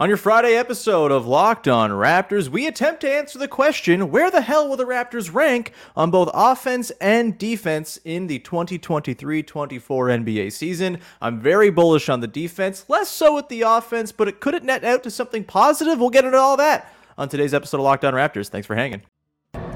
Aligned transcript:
On 0.00 0.08
your 0.08 0.16
Friday 0.16 0.54
episode 0.54 1.12
of 1.12 1.26
Locked 1.26 1.68
On 1.68 1.90
Raptors, 1.90 2.48
we 2.48 2.66
attempt 2.66 3.02
to 3.02 3.12
answer 3.12 3.38
the 3.38 3.46
question 3.46 4.10
where 4.10 4.30
the 4.30 4.40
hell 4.40 4.66
will 4.66 4.78
the 4.78 4.86
Raptors 4.86 5.34
rank 5.34 5.74
on 5.94 6.10
both 6.10 6.30
offense 6.32 6.90
and 7.02 7.36
defense 7.36 7.98
in 8.06 8.26
the 8.26 8.38
2023 8.38 9.42
24 9.42 10.06
NBA 10.06 10.52
season? 10.52 11.00
I'm 11.20 11.38
very 11.38 11.68
bullish 11.68 12.08
on 12.08 12.20
the 12.20 12.26
defense, 12.26 12.86
less 12.88 13.10
so 13.10 13.34
with 13.34 13.50
the 13.50 13.60
offense, 13.60 14.10
but 14.10 14.26
it 14.26 14.40
could 14.40 14.54
it 14.54 14.64
net 14.64 14.84
out 14.84 15.02
to 15.02 15.10
something 15.10 15.44
positive? 15.44 16.00
We'll 16.00 16.08
get 16.08 16.24
into 16.24 16.38
all 16.38 16.56
that 16.56 16.90
on 17.18 17.28
today's 17.28 17.52
episode 17.52 17.76
of 17.76 17.82
Locked 17.82 18.06
On 18.06 18.14
Raptors. 18.14 18.48
Thanks 18.48 18.66
for 18.66 18.76
hanging. 18.76 19.02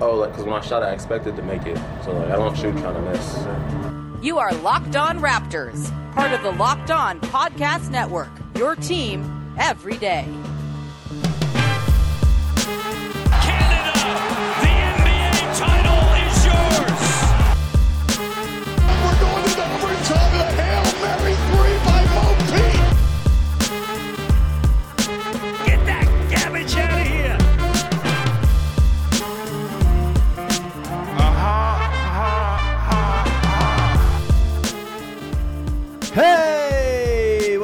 Oh, 0.00 0.14
like, 0.14 0.30
because 0.30 0.46
when 0.46 0.54
I 0.54 0.60
shot, 0.62 0.82
I 0.82 0.92
expected 0.92 1.36
to 1.36 1.42
make 1.42 1.66
it. 1.66 1.76
So, 2.02 2.12
like, 2.16 2.30
I 2.30 2.36
don't 2.36 2.56
shoot 2.56 2.74
trying 2.78 2.94
to 2.94 3.02
miss. 3.02 4.24
You 4.24 4.38
are 4.38 4.54
Locked 4.54 4.96
On 4.96 5.20
Raptors, 5.20 5.90
part 6.14 6.32
of 6.32 6.42
the 6.42 6.52
Locked 6.52 6.90
On 6.90 7.20
Podcast 7.20 7.90
Network. 7.90 8.30
Your 8.56 8.74
team 8.74 9.43
every 9.58 9.96
day. 9.96 10.26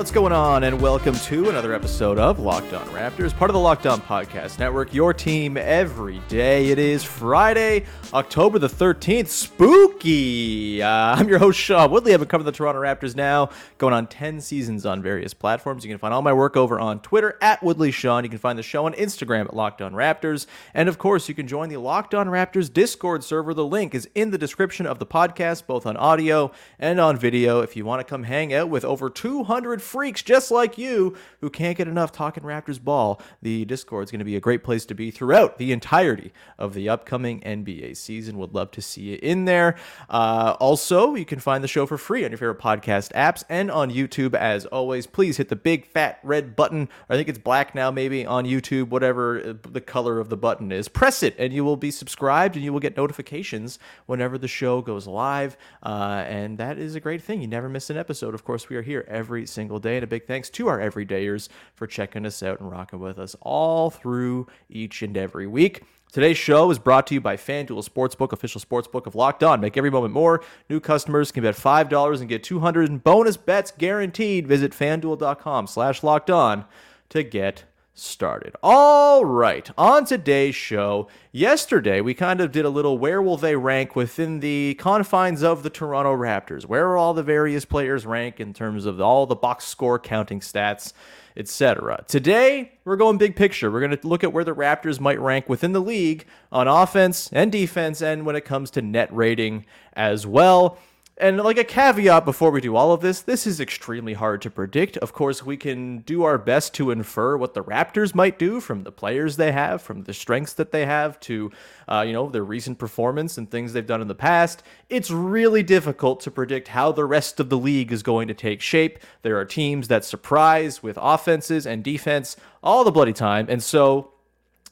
What's 0.01 0.11
going 0.11 0.33
on? 0.33 0.65
And 0.65 0.81
welcome 0.81 1.15
to 1.15 1.51
another 1.51 1.75
episode 1.75 2.17
of 2.17 2.39
Locked 2.39 2.73
On 2.73 2.87
Raptors, 2.87 3.37
part 3.37 3.51
of 3.51 3.53
the 3.53 3.61
Locked 3.61 3.87
On 3.87 4.01
Podcast 4.01 4.59
Network, 4.59 4.95
your 4.95 5.13
team 5.13 5.59
every 5.59 6.23
day. 6.27 6.69
It 6.69 6.79
is 6.79 7.05
Friday, 7.05 7.85
October 8.15 8.59
the 8.59 8.67
13th. 8.67 9.29
Spooky! 9.29 10.83
Uh, 10.83 10.89
I'm 10.89 11.29
your 11.29 11.39
host, 11.39 11.59
Sean 11.59 11.91
Woodley. 11.91 12.15
I've 12.15 12.21
been 12.21 12.31
covering 12.31 12.47
the 12.47 12.53
Toronto 12.53 12.81
Raptors 12.81 13.15
now, 13.15 13.51
going 13.77 13.93
on 13.93 14.07
10 14.07 14.41
seasons 14.41 14.87
on 14.87 15.03
various 15.03 15.35
platforms. 15.35 15.85
You 15.85 15.91
can 15.91 15.99
find 15.99 16.15
all 16.15 16.23
my 16.23 16.33
work 16.33 16.57
over 16.57 16.81
on 16.81 17.01
Twitter 17.01 17.37
at 17.43 17.63
Woodley 17.63 17.91
Sean. 17.91 18.25
You 18.25 18.31
can 18.31 18.39
find 18.39 18.59
the 18.59 18.63
show 18.63 18.87
on 18.87 18.95
Instagram 18.95 19.45
at 19.45 19.55
Locked 19.55 19.83
On 19.83 19.93
Raptors. 19.93 20.47
And 20.73 20.89
of 20.89 20.97
course, 20.97 21.29
you 21.29 21.35
can 21.35 21.47
join 21.47 21.69
the 21.69 21.77
Locked 21.77 22.15
On 22.15 22.29
Raptors 22.29 22.73
Discord 22.73 23.23
server. 23.23 23.53
The 23.53 23.67
link 23.67 23.95
is 23.95 24.09
in 24.15 24.31
the 24.31 24.39
description 24.39 24.87
of 24.87 24.99
the 24.99 25.05
podcast, 25.05 25.67
both 25.67 25.85
on 25.85 25.99
audio 25.99 26.53
and 26.79 26.99
on 26.99 27.19
video. 27.19 27.61
If 27.61 27.77
you 27.77 27.85
want 27.85 28.01
to 28.01 28.11
come 28.11 28.23
hang 28.23 28.55
out 28.55 28.71
with 28.71 28.87
over 28.87 29.11
200 29.11 29.83
freaks 29.91 30.23
just 30.23 30.53
like 30.53 30.79
you 30.79 31.17
who 31.41 31.51
can't 31.51 31.77
get 31.77 31.89
enough 31.89 32.13
talking 32.13 32.45
Raptors 32.45 32.83
ball, 32.83 33.21
the 33.43 33.65
Discord 33.65 34.05
is 34.05 34.11
going 34.13 34.21
to 34.21 34.25
be 34.25 34.37
a 34.37 34.41
great 34.41 34.63
place 34.63 34.87
to 34.87 34.95
be 34.95 35.11
throughout 35.11 35.59
the 35.59 35.73
entirety 35.73 36.33
of 36.59 36.75
the 36.75 36.89
upcoming 36.89 37.41
NBA 37.41 37.97
season. 37.97 38.39
Would 38.39 38.55
love 38.55 38.71
to 38.73 38.83
see 38.83 39.03
you 39.03 39.19
in 39.21 39.47
there. 39.47 39.77
Uh, 40.09 40.57
also, 40.61 41.17
you 41.17 41.25
can 41.25 41.41
find 41.41 41.65
the 41.65 41.69
show 41.69 41.87
for 41.87 41.99
free 41.99 42.25
on 42.25 42.31
your 42.31 42.39
favorite 42.39 42.61
podcast 42.61 43.11
apps 43.15 43.43
and 43.49 43.69
on 43.69 43.91
YouTube 43.91 44.35
as 44.35 44.65
always. 44.67 45.09
Please 45.09 45.37
hit 45.37 45.49
the 45.49 45.57
big 45.57 45.87
fat 45.87 46.21
red 46.23 46.55
button. 46.55 46.89
I 47.09 47.17
think 47.17 47.29
it's 47.29 47.39
black 47.39 47.75
now, 47.75 47.91
maybe 47.91 48.25
on 48.25 48.45
YouTube, 48.45 48.91
whatever 48.91 49.41
uh, 49.41 49.55
the 49.69 49.81
color 49.81 50.21
of 50.21 50.29
the 50.29 50.37
button 50.37 50.71
is. 50.71 50.87
Press 50.87 51.25
it, 51.25 51.35
and 51.37 51.53
you 51.53 51.65
will 51.65 51.77
be 51.77 51.91
subscribed, 51.91 52.55
and 52.55 52.65
you 52.65 52.73
will 52.73 52.81
get 52.81 52.97
notifications 52.97 53.81
whenever 54.07 54.39
the 54.39 54.49
show 54.49 54.83
goes 54.83 55.09
live. 55.09 55.57
Uh, 55.83 56.23
and 56.29 56.59
that 56.59 56.79
is 56.79 56.95
a 56.95 57.01
great 57.01 57.23
thing. 57.23 57.41
You 57.41 57.49
never 57.49 57.69
miss 57.69 57.91
an 57.91 57.97
episode. 57.97 58.35
Of 58.35 58.45
course, 58.45 58.69
we 58.69 58.77
are 58.77 58.83
here 58.83 59.05
every 59.09 59.47
single 59.47 59.80
day. 59.81 59.97
And 59.97 60.05
a 60.05 60.07
big 60.07 60.27
thanks 60.27 60.51
to 60.51 60.69
our 60.69 60.79
everydayers 60.79 61.49
for 61.75 61.87
checking 61.87 62.27
us 62.27 62.43
out 62.43 62.61
and 62.61 62.71
rocking 62.71 63.01
with 63.01 63.19
us 63.19 63.37
all 63.41 63.91
through 63.91 64.47
each 64.69 65.03
and 65.03 65.17
every 65.17 65.47
week. 65.47 65.83
Today's 66.13 66.37
show 66.37 66.69
is 66.73 66.81
brought 66.81 67.07
to 67.07 67.15
you 67.15 67.21
by 67.21 67.37
FanDuel 67.37 67.89
Sportsbook, 67.89 68.33
official 68.33 68.61
sportsbook 68.61 69.07
of 69.07 69.15
Locked 69.15 69.45
On. 69.45 69.61
Make 69.61 69.77
every 69.77 69.91
moment 69.91 70.13
more. 70.13 70.43
New 70.69 70.81
customers 70.81 71.31
can 71.31 71.45
bet 71.45 71.55
$5 71.55 72.21
and 72.21 72.29
get 72.29 72.43
200 72.43 72.89
in 72.89 72.99
bonus 72.99 73.37
bets 73.37 73.71
guaranteed. 73.71 74.49
Visit 74.49 74.73
fanduel.com 74.73 75.69
slash 75.69 76.03
locked 76.03 76.29
on 76.29 76.65
to 77.11 77.23
get 77.23 77.63
started. 78.01 78.57
All 78.63 79.25
right, 79.25 79.71
on 79.77 80.05
today's 80.05 80.55
show, 80.55 81.09
yesterday 81.33 82.01
we 82.01 82.15
kind 82.15 82.41
of 82.41 82.51
did 82.51 82.65
a 82.65 82.71
little 82.71 82.99
where 82.99 83.21
will 83.21 83.37
they 83.37 83.57
rank 83.57 83.95
within 83.95 84.41
the 84.41 84.75
confines 84.79 85.43
of 85.43 85.63
the 85.63 85.71
Toronto 85.71 86.17
Raptors? 86.17 86.65
Where 86.65 86.89
are 86.89 86.97
all 86.97 87.15
the 87.15 87.23
various 87.23 87.65
players 87.65 88.07
rank 88.07 88.41
in 88.41 88.53
terms 88.55 88.87
of 88.87 89.01
all 89.01 89.27
the 89.27 89.37
box 89.37 89.67
score 89.67 89.99
counting 89.99 90.41
stats, 90.41 90.93
etc. 91.37 92.05
Today, 92.09 92.73
we're 92.85 92.97
going 92.97 93.19
big 93.19 93.37
picture. 93.37 93.71
We're 93.71 93.81
going 93.81 93.97
to 93.97 94.07
look 94.07 94.25
at 94.25 94.33
where 94.33 94.45
the 94.45 94.55
Raptors 94.55 94.99
might 94.99 95.21
rank 95.21 95.49
within 95.49 95.73
the 95.73 95.81
league 95.81 96.27
on 96.51 96.69
offense 96.69 97.29
and 97.33 97.53
defense 97.53 98.03
and 98.03 98.25
when 98.25 98.37
it 98.37 98.45
comes 98.45 98.71
to 98.73 98.83
net 98.83 99.15
rating 99.15 99.67
as 99.93 100.27
well. 100.27 100.79
And 101.21 101.37
like 101.37 101.59
a 101.59 101.65
caveat 101.65 102.25
before 102.25 102.51
we 102.51 102.63
do 102.63 102.77
all 102.77 102.95
of 102.95 103.03
this, 103.03 103.21
this 103.21 103.47
is 103.47 103.61
extremely 103.61 104.15
hard 104.15 104.41
to 104.41 104.51
predict. 104.51 104.97
Of 104.97 105.13
course, 105.13 105.45
we 105.45 105.59
can 105.59 105.99
do 105.99 106.25
our 106.25 106.39
best 106.39 106.73
to 106.75 106.91
infer 106.91 107.37
what 107.37 107.53
the 107.53 107.63
Raptors 107.63 108.15
might 108.15 108.39
do 108.39 108.59
from 108.59 108.85
the 108.85 108.91
players 108.91 109.37
they 109.37 109.53
have, 109.53 109.83
from 109.83 110.05
the 110.05 110.15
strengths 110.15 110.55
that 110.55 110.73
they 110.73 110.87
have, 110.87 111.21
to 111.21 111.53
uh, 111.89 112.05
you 112.07 112.15
know 112.15 112.31
their 112.31 112.43
recent 112.43 112.79
performance 112.79 113.37
and 113.37 113.51
things 113.51 113.75
they've 113.75 113.87
done 113.87 114.01
in 114.01 114.09
the 114.09 114.15
past. 114.15 114.63
It's 114.89 115.11
really 115.11 115.63
difficult 115.63 116.21
to 116.21 116.31
predict 116.31 116.69
how 116.69 116.91
the 116.91 117.05
rest 117.05 117.39
of 117.39 117.51
the 117.51 117.59
league 117.59 117.93
is 117.93 118.03
going 118.03 118.27
to 118.29 118.35
take 118.35 118.63
shape. 118.63 118.99
There 119.21 119.39
are 119.39 119.45
teams 119.45 119.89
that 119.89 120.07
surprise 120.07 120.83
with 120.83 120.99
offenses 120.99 121.67
and 121.67 121.85
defense 121.85 122.35
all 122.63 122.83
the 122.83 122.91
bloody 122.91 123.13
time, 123.13 123.45
and 123.51 123.63
so 123.63 124.13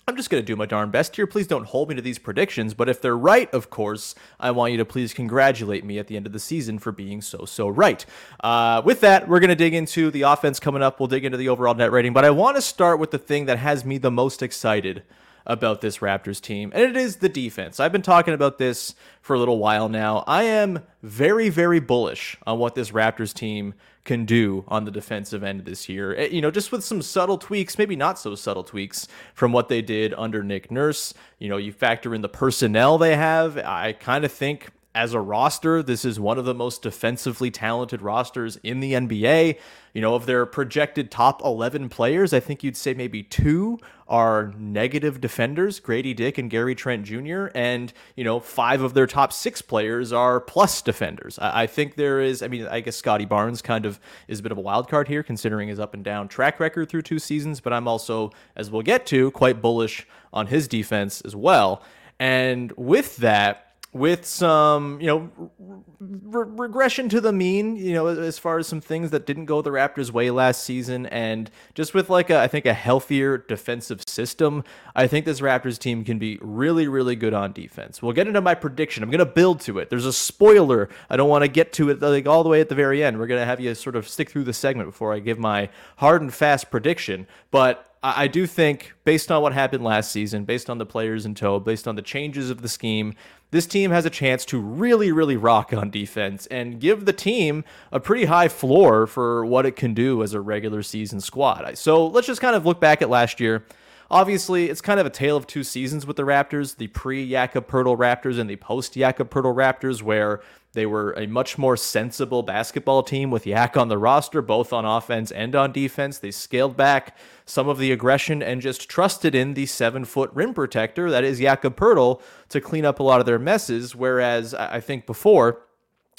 I'm 0.09 0.17
just 0.17 0.31
going 0.31 0.43
to 0.43 0.47
do 0.47 0.57
my 0.57 0.65
darn 0.65 0.91
best 0.91 1.17
here. 1.17 1.27
Please 1.27 1.47
don't 1.47 1.67
hold 1.67 1.91
me 1.91 1.95
to 1.95 2.01
these 2.01 2.19
predictions, 2.19 2.73
but 2.73 2.89
if 2.89 3.03
they're 3.03 3.15
right, 3.15 3.53
of 3.53 3.69
course, 3.69 4.15
I 4.41 4.53
want 4.53 4.73
you 4.73 4.79
to 4.79 4.87
please 4.87 5.13
congratulate 5.13 5.85
me 5.85 5.99
at 5.99 6.07
the 6.07 6.17
end 6.17 6.27
of 6.27 6.33
the 6.33 6.39
season 6.39 6.79
for 6.79 6.93
being 6.93 7.21
so, 7.21 7.45
so 7.45 7.69
right. 7.69 8.07
Uh, 8.43 8.81
with 8.83 9.03
that, 9.03 9.29
we're 9.29 9.39
going 9.39 9.51
to 9.51 9.55
dig 9.55 9.75
into 9.75 10.11
the 10.11 10.23
offense 10.23 10.59
coming 10.61 10.83
up. 10.83 10.99
We'll 10.99 11.09
dig 11.09 11.27
into 11.27 11.37
the 11.37 11.51
overall 11.51 11.75
net 11.75 11.93
rating, 11.93 12.15
but 12.15 12.25
I 12.25 12.31
want 12.31 12.57
to 12.57 12.63
start 12.63 12.99
with 12.99 13.11
the 13.11 13.19
thing 13.19 13.45
that 13.45 13.59
has 13.59 13.85
me 13.85 13.99
the 13.99 14.11
most 14.11 14.41
excited 14.41 15.03
about 15.49 15.81
this 15.81 15.99
Raptors 15.99 16.41
team, 16.41 16.71
and 16.75 16.85
it 16.85 16.97
is 16.97 17.17
the 17.17 17.29
defense. 17.29 17.81
I've 17.81 17.91
been 17.93 18.03
talking 18.03 18.35
about 18.35 18.59
this 18.59 18.95
for 19.23 19.35
a 19.35 19.39
little 19.39 19.59
while 19.59 19.89
now. 19.89 20.23
I 20.27 20.45
am 20.45 20.81
very, 21.03 21.49
very 21.49 21.81
bullish 21.81 22.37
on 22.47 22.59
what 22.59 22.75
this 22.75 22.91
Raptors 22.91 23.33
team 23.33 23.75
can 24.05 24.25
do 24.25 24.65
on 24.69 24.85
the 24.85 24.91
defensive 24.91 25.43
end 25.43 25.65
this 25.65 25.89
year. 25.89 26.15
Eh, 26.15 26.29
You 26.29 26.41
know, 26.41 26.51
just 26.51 26.71
with 26.71 26.85
some 26.85 27.03
subtle 27.03 27.39
tweaks, 27.39 27.77
maybe 27.79 27.97
not 27.97 28.19
so 28.19 28.35
subtle 28.35 28.65
tweaks 28.65 29.09
from 29.35 29.53
what 29.53 29.69
they 29.69 29.83
did 29.83 30.15
under 30.17 30.43
Nick 30.43 30.71
Nurse. 30.71 31.13
You 31.39 31.49
know, 31.49 31.57
you 31.57 31.73
factor 31.73 32.15
in 32.15 32.21
the 32.21 32.29
personnel 32.29 32.99
they 32.99 33.17
have. 33.17 33.59
I 33.59 33.93
kind 33.93 34.25
of 34.25 34.33
think 34.33 34.69
as 34.99 35.15
a 35.15 35.21
roster, 35.21 35.81
this 35.81 36.05
is 36.05 36.19
one 36.19 36.39
of 36.39 36.45
the 36.45 36.53
most 36.53 36.83
defensively 36.83 37.53
talented 37.53 38.03
rosters 38.03 38.57
in 38.65 38.81
the 38.81 38.95
NBA. 38.95 39.57
You 39.95 40.01
know, 40.03 40.17
of 40.17 40.27
their 40.27 40.45
projected 40.45 41.09
top 41.13 41.41
11 41.45 41.89
players, 41.89 42.33
I 42.33 42.41
think 42.41 42.65
you'd 42.65 42.77
say 42.77 42.95
maybe 42.95 43.23
two 43.23 43.79
are 44.09 44.53
negative 44.59 45.21
defenders, 45.21 45.79
Gradey 45.79 46.17
Dick 46.17 46.37
and 46.37 46.51
Gary 46.51 46.75
Trent 46.75 47.05
Jr., 47.05 47.47
and, 47.55 47.93
you 48.17 48.25
know, 48.25 48.41
five 48.41 48.81
of 48.81 48.95
their 48.95 49.07
top 49.07 49.33
six 49.33 49.63
players 49.63 50.13
are 50.13 50.41
plus 50.41 50.83
defenders. 50.83 51.39
I, 51.39 51.63
I 51.63 51.67
think 51.69 51.95
there 51.95 52.21
is, 52.21 52.43
I 52.43 52.49
mean, 52.49 52.67
I 52.67 52.81
guess 52.81 52.97
Scottie 52.97 53.25
Barnes 53.25 53.63
kind 53.63 53.87
of 53.87 54.01
is 54.27 54.41
a 54.41 54.43
bit 54.43 54.51
of 54.51 54.59
a 54.59 54.63
wild 54.63 54.89
card 54.89 55.07
here, 55.07 55.23
considering 55.23 55.69
his 55.69 55.79
up 55.79 55.95
and 55.95 56.03
down 56.03 56.27
track 56.27 56.59
record 56.59 56.89
through 56.89 57.03
two 57.03 57.21
seasons, 57.21 57.61
but 57.61 57.73
I'm 57.73 57.87
also, 57.87 58.33
as 58.57 58.69
we'll 58.69 58.83
get 58.83 59.07
to, 59.07 59.31
quite 59.31 59.63
bullish 59.63 60.09
on 60.33 60.49
his 60.49 60.67
defense 60.67 61.21
as 61.21 61.37
well. 61.37 61.83
And 62.19 62.73
with 62.73 63.17
that, 63.19 63.68
with 63.93 64.27
some, 64.27 65.01
you 65.01 65.07
know, 65.07 65.51
re- 65.99 66.47
regression 66.47 67.09
to 67.09 67.21
the 67.21 67.33
mean, 67.33 67.77
you 67.77 67.95
know, 67.95 68.07
as 68.07 68.39
far 68.39 68.59
as 68.59 68.67
some 68.67 68.83
things 68.83 69.11
that 69.11 69.25
didn't 69.25 69.47
go 69.47 69.63
the 69.63 69.71
Raptors' 69.71 70.11
way 70.11 70.31
last 70.31 70.63
season, 70.63 71.07
and 71.07 71.51
just 71.75 71.95
with 71.95 72.11
like 72.11 72.29
a, 72.29 72.39
I 72.39 72.49
think 72.49 72.67
a 72.67 72.75
healthier 72.75 73.39
defensive 73.39 74.03
system, 74.07 74.63
I 74.95 75.07
think 75.07 75.25
this 75.25 75.41
Raptors 75.41 75.79
team 75.79 76.05
can 76.05 76.19
be 76.19 76.39
really, 76.43 76.87
really 76.87 77.17
good 77.17 77.33
on 77.33 77.53
defense. 77.53 78.03
We'll 78.03 78.13
get 78.13 78.29
into 78.29 78.43
my 78.43 78.55
prediction. 78.55 79.03
I'm 79.03 79.11
gonna 79.11 79.25
build 79.25 79.61
to 79.63 79.79
it. 79.79 79.89
There's 79.89 80.07
a 80.07 80.13
spoiler. 80.13 80.91
I 81.09 81.17
don't 81.17 81.31
want 81.31 81.45
to 81.45 81.49
get 81.49 81.73
to 81.75 81.89
it 81.89 82.03
like 82.03 82.27
all 82.27 82.43
the 82.43 82.51
way 82.51 82.61
at 82.61 82.69
the 82.69 82.75
very 82.75 83.03
end. 83.03 83.19
We're 83.19 83.27
gonna 83.27 83.47
have 83.47 83.61
you 83.61 83.75
sort 83.75 83.97
of 83.97 84.07
stick 84.07 84.29
through 84.31 84.45
the 84.45 84.53
segment 84.53 84.91
before 84.91 85.15
I 85.15 85.19
give 85.19 85.39
my 85.39 85.71
hard 85.97 86.21
and 86.21 86.33
fast 86.33 86.71
prediction, 86.71 87.27
but. 87.51 87.87
I 88.03 88.29
do 88.29 88.47
think, 88.47 88.95
based 89.05 89.33
on 89.33 89.43
what 89.43 89.53
happened 89.53 89.83
last 89.83 90.13
season, 90.13 90.45
based 90.45 90.71
on 90.71 90.79
the 90.79 90.87
players 90.87 91.27
in 91.27 91.35
tow, 91.35 91.59
based 91.59 91.89
on 91.89 91.97
the 91.97 92.03
changes 92.03 92.49
of 92.51 92.63
the 92.63 92.69
scheme, 92.69 93.15
this 93.51 93.67
team 93.67 93.91
has 93.91 94.05
a 94.05 94.11
chance 94.11 94.45
to 94.47 94.61
really, 94.61 95.11
really 95.11 95.37
rock 95.37 95.73
on 95.73 95.91
defense 95.91 96.47
and 96.47 96.81
give 96.81 97.07
the 97.07 97.13
team 97.13 97.65
a 97.91 97.99
pretty 97.99 98.27
high 98.27 98.49
floor 98.49 99.07
for 99.07 99.45
what 99.45 99.67
it 99.67 99.75
can 99.75 99.95
do 99.95 100.23
as 100.23 100.35
a 100.35 100.41
regular 100.41 100.83
season 100.83 101.21
squad. 101.21 101.77
So 101.79 102.07
let's 102.07 102.27
just 102.27 102.41
kind 102.41 102.55
of 102.55 102.67
look 102.67 102.81
back 102.81 103.03
at 103.03 103.11
last 103.11 103.41
year. 103.41 103.65
Obviously, 104.11 104.71
it's 104.71 104.81
kind 104.81 105.01
of 105.01 105.07
a 105.07 105.11
tale 105.11 105.37
of 105.37 105.47
two 105.47 105.65
seasons 105.65 106.07
with 106.07 106.17
the 106.17 106.23
Raptors 106.25 106.77
the 106.77 106.89
pre 106.89 107.29
Jakob 107.29 107.69
Poeltl 107.69 107.97
Raptors 107.97 108.39
and 108.39 108.49
the 108.49 108.57
post 108.57 108.95
Jakob 108.95 109.31
Poeltl 109.31 109.55
Raptors, 109.55 110.03
where 110.03 110.41
they 110.73 110.87
were 110.87 111.13
a 111.13 111.27
much 111.27 111.57
more 111.57 111.77
sensible 111.77 112.43
basketball 112.43 113.03
team 113.03 113.31
with 113.31 113.47
Yak 113.47 113.77
on 113.77 113.89
the 113.89 113.99
roster, 113.99 114.43
both 114.43 114.73
on 114.73 114.85
offense 114.85 115.31
and 115.31 115.55
on 115.55 115.73
defense. 115.73 116.19
They 116.19 116.31
scaled 116.31 116.77
back 116.77 117.17
some 117.47 117.69
of 117.69 117.79
the 117.79 117.91
aggression 117.91 118.43
and 118.43 118.61
just 118.61 118.89
trusted 118.89 119.35
in 119.35 119.55
the 119.55 119.67
seven 119.67 120.05
foot 120.05 120.31
rim 120.35 120.53
protector 120.53 121.11
that 121.11 121.25
is 121.25 121.41
Jakob 121.41 121.77
Poeltl 121.77 122.21
to 122.51 122.61
clean 122.61 122.85
up 122.85 123.01
a 123.01 123.03
lot 123.03 123.21
of 123.21 123.27
their 123.27 123.39
messes. 123.39 123.97
Whereas 123.97 124.53
I 124.55 124.81
think 124.81 125.07
before, 125.07 125.63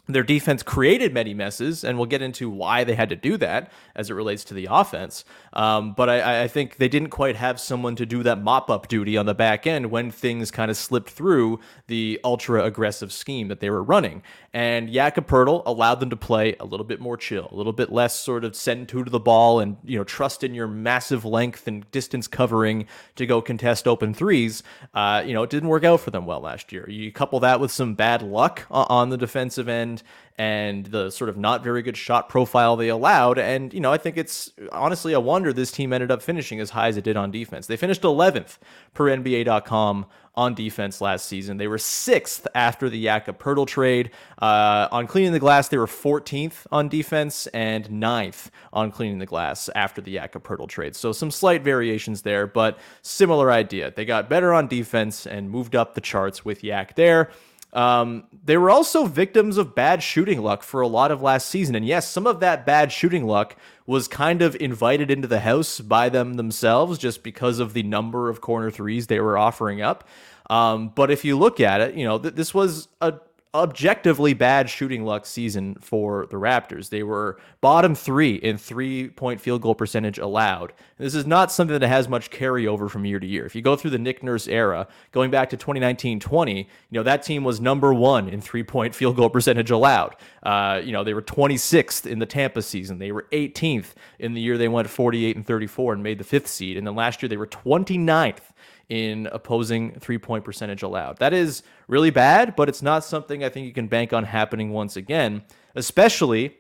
their 0.10 0.24
defense 0.24 0.64
created 0.64 1.14
many 1.14 1.36
messes, 1.36 1.84
and 1.84 1.98
we'll 1.98 2.08
get 2.08 2.24
into 2.24 2.50
why 2.50 2.84
they 2.84 2.96
had 2.96 3.10
to 3.10 3.16
do 3.16 3.38
that 3.38 3.72
as 3.96 4.10
it 4.10 4.14
relates 4.14 4.44
to 4.46 4.56
the 4.56 4.68
offense. 4.70 5.24
Um, 5.54 5.94
but 5.94 6.10
I, 6.10 6.44
I, 6.44 6.48
think 6.48 6.78
they 6.78 6.90
didn't 6.90 7.10
quite 7.10 7.36
have 7.36 7.60
someone 7.60 7.96
to 7.96 8.06
do 8.06 8.24
that 8.24 8.42
mop 8.42 8.70
up 8.70 8.88
duty 8.88 9.18
on 9.18 9.28
the 9.28 9.36
back 9.36 9.68
end 9.68 9.92
when 9.92 10.10
things 10.10 10.52
kind 10.52 10.72
of 10.72 10.78
slipped 10.78 11.10
through 11.10 11.60
the 11.88 12.20
ultra 12.24 12.64
aggressive 12.64 13.12
scheme 13.12 13.48
that 13.50 13.60
they 13.60 13.70
were 13.70 13.84
running. 13.84 14.24
And 14.52 14.92
Jakob 14.92 15.32
allowed 15.32 16.00
them 16.00 16.10
to 16.10 16.18
play 16.18 16.56
a 16.60 16.66
little 16.66 16.86
bit 16.86 17.00
more 17.00 17.16
chill, 17.16 17.48
a 17.52 17.56
little 17.56 17.74
bit 17.74 17.92
less 17.92 18.20
sort 18.20 18.44
of 18.44 18.56
send 18.56 18.90
two 18.90 19.04
to 19.04 19.12
the 19.12 19.20
ball 19.20 19.60
and 19.60 19.78
you 19.84 19.98
know 19.98 20.04
trust 20.04 20.44
in 20.44 20.56
your 20.56 20.68
massive 20.68 21.24
length 21.24 21.68
and 21.68 21.90
distance 21.92 22.28
covering 22.28 22.88
to 23.16 23.28
go 23.28 23.42
contest 23.42 23.88
open 23.88 24.14
threes. 24.14 24.64
Uh, 24.94 25.22
you 25.24 25.34
know 25.34 25.44
it 25.44 25.52
didn't 25.52 25.70
work 25.70 25.84
out 25.84 26.00
for 26.00 26.10
them 26.10 26.26
well 26.26 26.42
last 26.42 26.72
year. 26.72 26.90
You 26.90 27.12
couple 27.12 27.40
that 27.42 27.60
with 27.60 27.72
some 27.72 27.94
bad 27.94 28.24
luck 28.24 28.66
on 28.72 29.10
the 29.10 29.18
defensive 29.18 29.70
end 29.70 29.99
and 30.40 30.86
the 30.86 31.10
sort 31.10 31.30
of 31.30 31.38
not 31.38 31.66
very 31.66 31.82
good 31.82 31.98
shot 31.98 32.30
profile 32.30 32.78
they 32.78 32.88
allowed. 32.88 33.38
And, 33.38 33.74
you 33.74 33.82
know, 33.82 33.92
I 33.92 33.98
think 33.98 34.18
it's 34.18 34.54
honestly 34.72 35.12
a 35.12 35.20
wonder 35.20 35.52
this 35.52 35.70
team 35.70 35.92
ended 35.92 36.12
up 36.12 36.22
finishing 36.22 36.62
as 36.62 36.70
high 36.70 36.88
as 36.88 36.96
it 36.96 37.04
did 37.04 37.18
on 37.18 37.30
defense. 37.30 37.68
They 37.68 37.76
finished 37.76 38.04
11th 38.04 38.58
per 38.94 39.06
NBA.com 39.08 40.06
on 40.36 40.54
defense 40.54 41.02
last 41.02 41.26
season. 41.26 41.58
They 41.58 41.68
were 41.68 41.78
sixth 41.78 42.48
after 42.56 42.90
the 42.90 43.04
Jakob 43.04 43.38
Poeltl 43.38 43.68
trade. 43.68 44.12
Uh, 44.42 44.88
on 44.94 45.08
cleaning 45.08 45.34
the 45.34 45.40
glass, 45.40 45.68
they 45.68 45.78
were 45.78 45.88
14th 45.88 46.66
on 46.72 46.88
defense 46.88 47.48
and 47.48 47.92
ninth 47.92 48.50
on 48.72 48.92
cleaning 48.92 49.20
the 49.20 49.26
glass 49.26 49.70
after 49.76 50.00
the 50.00 50.14
Jakob 50.14 50.46
Poeltl 50.46 50.70
trade. 50.70 50.96
So 50.96 51.12
some 51.12 51.32
slight 51.32 51.64
variations 51.64 52.22
there, 52.22 52.48
but 52.48 52.80
similar 53.02 53.52
idea. 53.52 53.92
They 53.94 54.06
got 54.06 54.30
better 54.30 54.54
on 54.54 54.70
defense 54.70 55.28
and 55.28 55.50
moved 55.50 55.76
up 55.76 55.96
the 55.96 56.02
charts 56.02 56.46
with 56.46 56.64
Yak 56.64 56.96
there. 56.96 57.30
Um, 57.72 58.24
they 58.46 58.58
were 58.58 58.72
also 58.72 59.06
victims 59.06 59.58
of 59.58 59.76
bad 59.76 60.02
shooting 60.02 60.42
luck 60.42 60.64
for 60.64 60.82
a 60.82 60.88
lot 60.88 61.12
of 61.12 61.22
last 61.22 61.50
season. 61.50 61.76
And 61.76 61.86
yes, 61.86 62.10
some 62.10 62.26
of 62.26 62.40
that 62.40 62.66
bad 62.66 62.92
shooting 62.92 63.28
luck 63.28 63.56
was 63.86 64.08
kind 64.08 64.42
of 64.42 64.56
invited 64.56 65.12
into 65.12 65.28
the 65.28 65.42
house 65.42 65.80
by 65.80 66.10
them 66.10 66.36
themselves 66.36 66.98
just 66.98 67.22
because 67.24 67.60
of 67.60 67.74
the 67.74 67.84
number 67.84 68.30
of 68.30 68.42
corner 68.42 68.72
threes 68.72 69.08
they 69.08 69.20
were 69.20 69.38
offering 69.38 69.82
up. 69.82 70.08
Um, 70.50 70.90
but 70.90 71.12
if 71.12 71.24
you 71.24 71.38
look 71.38 71.60
at 71.60 71.80
it, 71.80 71.96
you 71.96 72.06
know, 72.06 72.18
th- 72.18 72.34
this 72.34 72.54
was 72.54 72.88
a 73.02 73.20
objectively 73.56 74.36
bad 74.36 74.70
shooting 74.70 75.04
luck 75.04 75.26
season 75.26 75.76
for 75.82 76.28
the 76.28 76.36
Raptors. 76.36 76.90
They 76.90 77.02
were 77.02 77.40
bottom 77.62 77.96
three 77.96 78.36
in 78.36 78.60
three 78.60 79.10
point 79.10 79.42
field 79.42 79.62
goal 79.62 79.74
percentage 79.74 80.20
allowed. 80.20 80.72
This 81.00 81.16
is 81.16 81.26
not 81.26 81.52
something 81.52 81.80
that 81.80 81.88
has 81.88 82.08
much 82.08 82.30
carryover 82.30 82.90
from 82.90 83.06
year 83.06 83.20
to 83.20 83.26
year. 83.26 83.46
If 83.48 83.56
you 83.56 83.64
go 83.64 83.76
through 83.76 83.92
the 83.92 83.98
Nick 83.98 84.22
Nurse 84.22 84.48
era, 84.48 84.88
going 85.12 85.32
back 85.32 85.50
to 85.50 85.58
2019 85.58 86.20
20, 86.20 86.58
you 86.58 86.66
know, 86.92 87.04
that 87.04 87.24
team 87.24 87.44
was 87.44 87.60
number 87.60 87.92
one 87.92 88.30
in 88.30 88.40
three 88.40 88.64
point 88.64 88.94
field 88.94 89.16
goal 89.16 89.32
percentage 89.32 89.72
allowed. 89.72 90.16
Uh, 90.44 90.80
you 90.84 90.92
know, 90.92 91.04
they 91.04 91.16
were 91.16 91.22
26th 91.22 92.06
in 92.06 92.20
the 92.20 92.28
Tampa 92.28 92.62
season. 92.62 93.00
They 93.00 93.12
were 93.12 93.26
18th 93.32 93.94
in 94.20 94.34
the 94.34 94.42
year 94.42 94.58
they 94.58 94.68
went 94.68 94.90
48 94.90 95.36
and 95.36 95.46
34 95.46 95.94
and 95.94 96.04
made 96.04 96.20
the 96.20 96.24
fifth 96.24 96.48
seed. 96.48 96.78
And 96.78 96.86
then 96.86 96.96
last 96.96 97.24
year 97.24 97.30
they 97.30 97.38
were 97.38 97.48
29th 97.48 98.42
in 98.90 99.28
opposing 99.32 99.92
three 100.00 100.18
point 100.18 100.44
percentage 100.44 100.84
allowed. 100.84 101.18
That 101.20 101.34
is 101.34 101.64
really 101.88 102.10
bad, 102.10 102.56
but 102.56 102.68
it's 102.68 102.82
not 102.82 103.04
something 103.04 103.44
I 103.44 103.50
think 103.50 103.68
you 103.68 103.74
can 103.74 103.88
bank 103.88 104.14
on 104.14 104.24
happening 104.26 104.72
once 104.72 104.96
again, 104.96 105.44
especially 105.76 106.58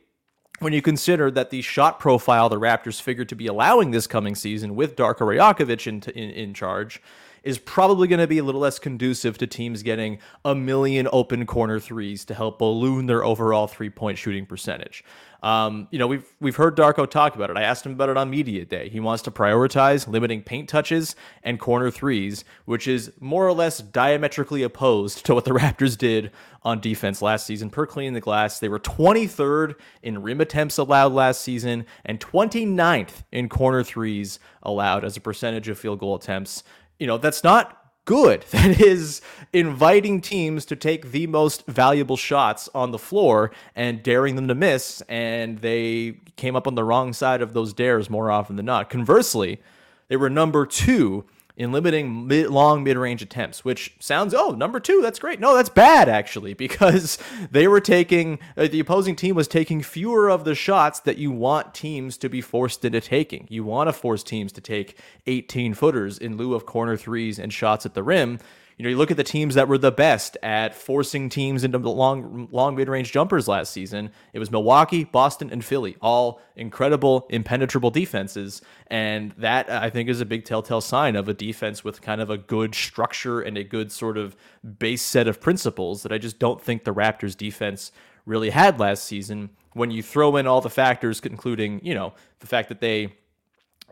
when 0.59 0.73
you 0.73 0.81
consider 0.81 1.31
that 1.31 1.49
the 1.49 1.61
shot 1.61 1.99
profile 1.99 2.49
the 2.49 2.59
Raptors 2.59 3.01
figure 3.01 3.25
to 3.25 3.35
be 3.35 3.47
allowing 3.47 3.91
this 3.91 4.07
coming 4.07 4.35
season 4.35 4.75
with 4.75 4.95
Darko 4.95 5.21
Rajakovic 5.21 5.87
in, 5.87 6.01
in, 6.11 6.29
in 6.29 6.53
charge 6.53 7.01
is 7.43 7.57
probably 7.57 8.07
going 8.07 8.19
to 8.19 8.27
be 8.27 8.37
a 8.37 8.43
little 8.43 8.61
less 8.61 8.79
conducive 8.79 9.37
to 9.37 9.47
teams 9.47 9.83
getting 9.83 10.19
a 10.45 10.55
million 10.55 11.07
open 11.11 11.45
corner 11.45 11.79
threes 11.79 12.25
to 12.25 12.33
help 12.33 12.59
balloon 12.59 13.05
their 13.05 13.23
overall 13.23 13.67
three 13.67 13.89
point 13.89 14.17
shooting 14.17 14.45
percentage. 14.45 15.03
Um, 15.41 15.87
you 15.89 15.99
know, 15.99 16.07
we've 16.07 16.25
we've 16.41 16.55
heard 16.55 16.75
Darko 16.75 17.09
talk 17.09 17.35
about 17.35 17.49
it. 17.49 17.55
I 17.55 17.61
asked 17.61 17.85
him 17.85 17.93
about 17.93 18.09
it 18.09 18.17
on 18.17 18.29
media 18.29 18.65
day. 18.65 18.89
He 18.89 18.99
wants 18.99 19.23
to 19.23 19.31
prioritize 19.31 20.07
limiting 20.07 20.41
paint 20.41 20.67
touches 20.67 21.15
and 21.43 21.59
corner 21.59 21.89
threes, 21.89 22.43
which 22.65 22.87
is 22.87 23.11
more 23.21 23.47
or 23.47 23.53
less 23.53 23.77
diametrically 23.79 24.63
opposed 24.63 25.25
to 25.25 25.33
what 25.33 25.45
the 25.45 25.51
Raptors 25.59 25.97
did 25.97 26.31
on 26.63 26.81
defense 26.81 27.21
last 27.21 27.45
season. 27.45 27.69
Per 27.69 27.85
cleaning 27.85 28.13
the 28.13 28.19
glass, 28.19 28.59
they 28.59 28.67
were 28.67 28.79
23rd 28.79 29.75
in 30.03 30.21
rim 30.21 30.41
attempts 30.41 30.77
allowed 30.77 31.13
last 31.13 31.41
season 31.41 31.85
and 32.03 32.19
29th 32.19 33.23
in 33.31 33.47
corner 33.47 33.81
threes 33.83 34.39
allowed 34.63 35.05
as 35.05 35.15
a 35.15 35.21
percentage 35.21 35.69
of 35.69 35.79
field 35.79 35.99
goal 35.99 36.15
attempts 36.15 36.63
you 36.99 37.07
know, 37.07 37.17
that's 37.17 37.43
not 37.43 37.75
good. 38.05 38.45
That 38.51 38.81
is 38.81 39.21
inviting 39.53 40.19
teams 40.21 40.65
to 40.65 40.75
take 40.75 41.11
the 41.11 41.27
most 41.27 41.65
valuable 41.67 42.17
shots 42.17 42.67
on 42.73 42.91
the 42.91 42.97
floor 42.99 43.51
and 43.75 44.03
daring 44.03 44.35
them 44.35 44.47
to 44.47 44.55
miss. 44.55 45.01
And 45.07 45.59
they 45.59 46.19
came 46.35 46.55
up 46.55 46.67
on 46.67 46.75
the 46.75 46.83
wrong 46.83 47.13
side 47.13 47.41
of 47.41 47.53
those 47.53 47.73
dares 47.73 48.09
more 48.09 48.31
often 48.31 48.55
than 48.55 48.65
not. 48.65 48.89
Conversely, 48.89 49.59
they 50.07 50.17
were 50.17 50.29
number 50.29 50.65
two 50.65 51.25
in 51.59 51.73
limiting 51.73 52.25
mid, 52.25 52.49
long 52.49 52.83
mid-range 52.83 53.21
attempts, 53.21 53.65
which 53.65 53.93
sounds 53.99 54.33
oh 54.33 54.51
number 54.51 54.79
two 54.79 55.01
that's 55.01 55.19
great. 55.19 55.39
No, 55.39 55.55
that's 55.55 55.69
bad 55.69 56.07
actually 56.09 56.53
because 56.65 57.19
they 57.51 57.67
were 57.67 57.81
taking 57.81 58.39
uh, 58.57 58.67
the 58.67 58.79
opposing 58.79 59.15
team 59.15 59.35
was 59.35 59.47
taking 59.47 59.83
fewer 59.83 60.29
of 60.29 60.45
the 60.45 60.55
shots 60.55 61.01
that 61.01 61.17
you 61.17 61.31
want 61.31 61.75
teams 61.75 62.17
to 62.17 62.29
be 62.29 62.41
forced 62.41 62.83
into 62.85 63.01
taking. 63.01 63.45
You 63.49 63.65
want 63.65 63.89
to 63.89 63.93
force 63.93 64.23
teams 64.23 64.51
to 64.53 64.61
take 64.61 64.97
18 65.27 65.73
footers 65.73 66.17
in 66.17 66.37
lieu 66.37 66.55
of 66.55 66.65
corner 66.65 66.95
threes 66.95 67.37
and 67.37 67.53
shots 67.53 67.85
at 67.85 67.93
the 67.93 68.03
rim 68.03 68.39
you 68.79 68.83
know, 68.83 68.91
you 68.91 68.97
look 68.97 69.11
at 69.11 69.17
the 69.17 69.25
teams 69.25 69.55
that 69.55 69.67
were 69.67 69.77
the 69.77 69.91
best 69.91 70.37
at 70.41 70.73
forcing 70.73 71.27
teams 71.27 71.65
into 71.65 71.77
the 71.79 71.89
long, 71.89 72.47
long 72.49 72.77
mid-range 72.77 73.11
jumpers 73.11 73.45
last 73.45 73.73
season. 73.73 74.09
It 74.31 74.39
was 74.39 74.51
Milwaukee, 74.51 75.03
Boston, 75.03 75.49
and 75.51 75.65
Philly, 75.65 75.97
all 76.01 76.39
incredible, 76.55 77.27
impenetrable 77.29 77.91
defenses, 77.91 78.61
and 78.87 79.33
that 79.33 79.69
I 79.69 79.89
think 79.89 80.07
is 80.07 80.21
a 80.21 80.25
big 80.25 80.45
telltale 80.45 80.79
sign 80.79 81.17
of 81.17 81.27
a 81.27 81.33
defense 81.33 81.83
with 81.83 82.01
kind 82.01 82.21
of 82.21 82.29
a 82.29 82.37
good 82.37 82.73
structure 82.73 83.41
and 83.41 83.57
a 83.57 83.65
good 83.65 83.91
sort 83.91 84.17
of 84.17 84.37
base 84.79 85.01
set 85.01 85.27
of 85.27 85.41
principles 85.41 86.03
that 86.03 86.13
I 86.13 86.17
just 86.17 86.39
don't 86.39 86.61
think 86.61 86.85
the 86.85 86.93
Raptors 86.93 87.35
defense 87.35 87.91
really 88.25 88.51
had 88.51 88.79
last 88.79 89.03
season. 89.03 89.49
When 89.73 89.91
you 89.91 90.01
throw 90.01 90.37
in 90.37 90.47
all 90.47 90.61
the 90.61 90.69
factors, 90.69 91.19
including 91.19 91.81
you 91.83 91.95
know 91.95 92.13
the 92.39 92.47
fact 92.47 92.69
that 92.69 92.79
they 92.79 93.13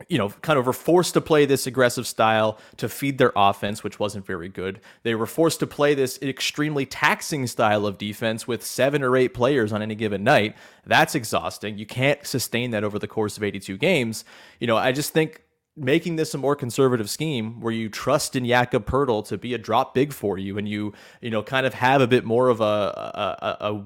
you 0.08 0.18
know, 0.18 0.28
kind 0.28 0.58
of 0.58 0.66
were 0.66 0.72
forced 0.72 1.14
to 1.14 1.20
play 1.20 1.44
this 1.46 1.66
aggressive 1.66 2.06
style 2.06 2.58
to 2.76 2.88
feed 2.88 3.18
their 3.18 3.32
offense, 3.34 3.82
which 3.82 3.98
wasn't 3.98 4.24
very 4.26 4.48
good. 4.48 4.80
They 5.02 5.14
were 5.14 5.26
forced 5.26 5.60
to 5.60 5.66
play 5.66 5.94
this 5.94 6.20
extremely 6.22 6.86
taxing 6.86 7.46
style 7.46 7.86
of 7.86 7.98
defense 7.98 8.46
with 8.46 8.64
seven 8.64 9.02
or 9.02 9.16
eight 9.16 9.34
players 9.34 9.72
on 9.72 9.82
any 9.82 9.94
given 9.94 10.22
night. 10.24 10.56
That's 10.86 11.14
exhausting. 11.14 11.78
You 11.78 11.86
can't 11.86 12.24
sustain 12.26 12.70
that 12.70 12.84
over 12.84 12.98
the 12.98 13.08
course 13.08 13.36
of 13.36 13.42
82 13.42 13.76
games. 13.76 14.24
You 14.60 14.66
know, 14.66 14.76
I 14.76 14.92
just 14.92 15.12
think 15.12 15.42
making 15.78 16.16
this 16.16 16.34
a 16.34 16.38
more 16.38 16.56
conservative 16.56 17.08
scheme 17.08 17.60
where 17.60 17.72
you 17.72 17.88
trust 17.88 18.34
in 18.36 18.44
Jakob 18.44 18.86
Poeltl 18.86 19.26
to 19.28 19.38
be 19.38 19.54
a 19.54 19.58
drop 19.58 19.94
big 19.94 20.12
for 20.12 20.36
you 20.38 20.58
and 20.58 20.68
you 20.68 20.92
you 21.20 21.30
know 21.30 21.42
kind 21.42 21.66
of 21.66 21.74
have 21.74 22.00
a 22.00 22.06
bit 22.06 22.24
more 22.24 22.48
of 22.48 22.60
a 22.60 22.64
a, 22.64 23.56
a, 23.60 23.84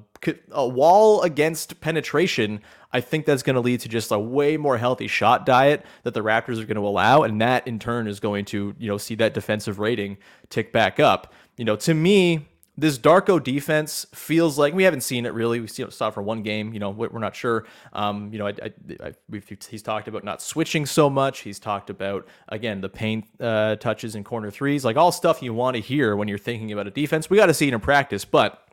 a 0.51 0.67
wall 0.67 1.23
against 1.23 1.81
penetration 1.81 2.61
I 2.95 3.01
think 3.01 3.25
that's 3.25 3.43
going 3.43 3.55
to 3.55 3.61
lead 3.61 3.81
to 3.81 3.89
just 3.89 4.11
a 4.11 4.19
way 4.19 4.57
more 4.57 4.77
healthy 4.77 5.09
shot 5.09 5.47
diet 5.47 5.85
that 6.03 6.13
the 6.13 6.21
Raptors 6.21 6.61
are 6.61 6.67
going 6.67 6.77
to 6.77 6.87
allow 6.87 7.23
and 7.23 7.41
that 7.41 7.67
in 7.67 7.79
turn 7.79 8.07
is 8.07 8.21
going 8.21 8.45
to 8.47 8.75
you 8.79 8.89
know 8.89 8.99
see 8.99 9.15
that 9.17 9.35
defensive 9.35 9.79
rating 9.79 10.19
tick 10.51 10.73
back 10.73 11.01
up 11.01 11.33
you 11.57 11.65
know 11.65 11.77
to 11.77 11.95
me 11.95 12.49
this 12.77 12.99
Darko 12.99 13.43
defense 13.43 14.07
feels 14.15 14.59
like 14.59 14.73
we 14.73 14.85
haven't 14.85 15.03
seen 15.03 15.27
it 15.27 15.35
really. 15.35 15.61
We 15.61 15.67
saw 15.67 16.09
it 16.09 16.15
for 16.15 16.23
one 16.23 16.43
game. 16.43 16.73
You 16.73 16.81
know, 16.81 16.89
we're 16.89 17.19
not 17.19 17.37
sure. 17.37 17.67
Um, 17.93 18.33
you 18.33 18.39
know, 18.39 18.47
I, 18.47 18.55
I, 18.63 18.73
I, 19.09 19.43
he's 19.69 19.83
talked 19.83 20.09
about 20.09 20.25
not 20.25 20.41
switching 20.41 20.87
so 20.87 21.11
much. 21.11 21.41
He's 21.41 21.59
talked 21.59 21.91
about 21.91 22.27
again 22.49 22.81
the 22.81 22.89
paint 22.89 23.27
uh, 23.39 23.77
touches 23.77 24.15
and 24.15 24.25
corner 24.25 24.51
threes, 24.51 24.87
like 24.87 24.97
all 24.97 25.13
stuff 25.13 25.43
you 25.43 25.53
want 25.53 25.77
to 25.77 25.83
hear 25.83 26.17
when 26.17 26.29
you're 26.29 26.39
thinking 26.39 26.73
about 26.73 26.87
a 26.87 26.91
defense. 26.91 27.29
We 27.29 27.37
got 27.37 27.47
to 27.47 27.55
see 27.55 27.69
it 27.69 27.75
in 27.75 27.81
practice, 27.81 28.25
but 28.25 28.67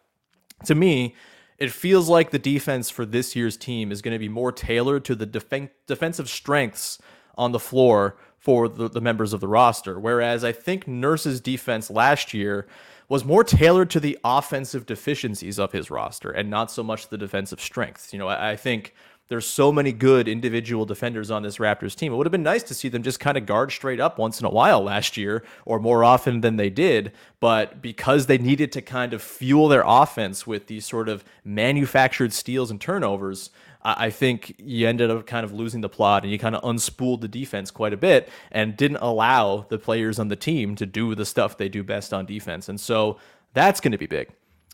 to 0.65 0.75
me, 0.75 1.15
it 1.59 1.71
feels 1.71 2.07
like 2.07 2.31
the 2.31 2.39
defense 2.39 2.89
for 2.89 3.05
this 3.05 3.35
year's 3.35 3.57
team 3.57 3.91
is 3.91 4.01
going 4.01 4.13
to 4.13 4.19
be 4.19 4.29
more 4.29 4.51
tailored 4.51 5.03
to 5.05 5.15
the 5.15 5.25
def- 5.25 5.69
defensive 5.85 6.29
strengths 6.29 6.99
on 7.37 7.51
the 7.51 7.59
floor 7.59 8.17
for 8.37 8.69
the, 8.69 8.89
the 8.89 9.01
members 9.01 9.33
of 9.33 9.41
the 9.41 9.47
roster. 9.47 9.99
Whereas 9.99 10.43
I 10.43 10.53
think 10.53 10.87
Nurse's 10.87 11.41
defense 11.41 11.89
last 11.89 12.33
year 12.33 12.67
was 13.09 13.25
more 13.25 13.43
tailored 13.43 13.89
to 13.89 13.99
the 13.99 14.17
offensive 14.23 14.85
deficiencies 14.85 15.59
of 15.59 15.71
his 15.71 15.91
roster 15.91 16.29
and 16.29 16.49
not 16.49 16.71
so 16.71 16.83
much 16.83 17.09
the 17.09 17.17
defensive 17.17 17.59
strengths. 17.59 18.13
You 18.13 18.19
know, 18.19 18.27
I, 18.27 18.51
I 18.51 18.55
think 18.55 18.93
there's 19.29 19.45
so 19.45 19.71
many 19.71 19.91
good 19.91 20.27
individual 20.27 20.85
defenders 20.85 21.29
on 21.29 21.43
this 21.43 21.57
Raptors 21.57 21.95
team. 21.95 22.11
It 22.11 22.15
would 22.15 22.25
have 22.25 22.31
been 22.31 22.43
nice 22.43 22.63
to 22.63 22.73
see 22.73 22.89
them 22.89 23.03
just 23.03 23.19
kind 23.19 23.37
of 23.37 23.45
guard 23.45 23.71
straight 23.71 23.99
up 23.99 24.17
once 24.17 24.39
in 24.39 24.45
a 24.45 24.49
while 24.49 24.81
last 24.81 25.17
year, 25.17 25.43
or 25.65 25.79
more 25.79 26.03
often 26.03 26.41
than 26.41 26.57
they 26.57 26.71
did. 26.71 27.11
But 27.39 27.79
because 27.81 28.25
they 28.25 28.39
needed 28.39 28.71
to 28.73 28.81
kind 28.81 29.13
of 29.13 29.21
fuel 29.21 29.67
their 29.67 29.83
offense 29.85 30.47
with 30.47 30.65
these 30.65 30.85
sort 30.85 31.07
of 31.07 31.23
manufactured 31.43 32.33
steals 32.33 32.71
and 32.71 32.81
turnovers, 32.81 33.51
I 33.83 34.09
think 34.09 34.55
you 34.57 34.87
ended 34.87 35.09
up 35.09 35.25
kind 35.25 35.45
of 35.45 35.53
losing 35.53 35.81
the 35.81 35.89
plot 35.89 36.23
and 36.23 36.31
you 36.31 36.39
kind 36.39 36.55
of 36.55 36.63
unspooled 36.63 37.21
the 37.21 37.27
defense 37.27 37.71
quite 37.71 37.93
a 37.93 37.97
bit 37.97 38.27
and 38.51 38.75
didn't 38.75 38.97
allow 38.97 39.67
the 39.69 39.77
players 39.77 40.19
on 40.19 40.27
the 40.27 40.35
team 40.35 40.75
to 40.75 40.85
do 40.85 41.15
the 41.15 41.25
stuff 41.25 41.55
they 41.55 41.69
do 41.69 41.83
best 41.83 42.13
on 42.13 42.25
defense. 42.25 42.67
And 42.67 42.79
so 42.79 43.19
that's 43.53 43.79
going 43.79 43.93
to 43.93 43.97
be 43.97 44.07
big. 44.07 44.29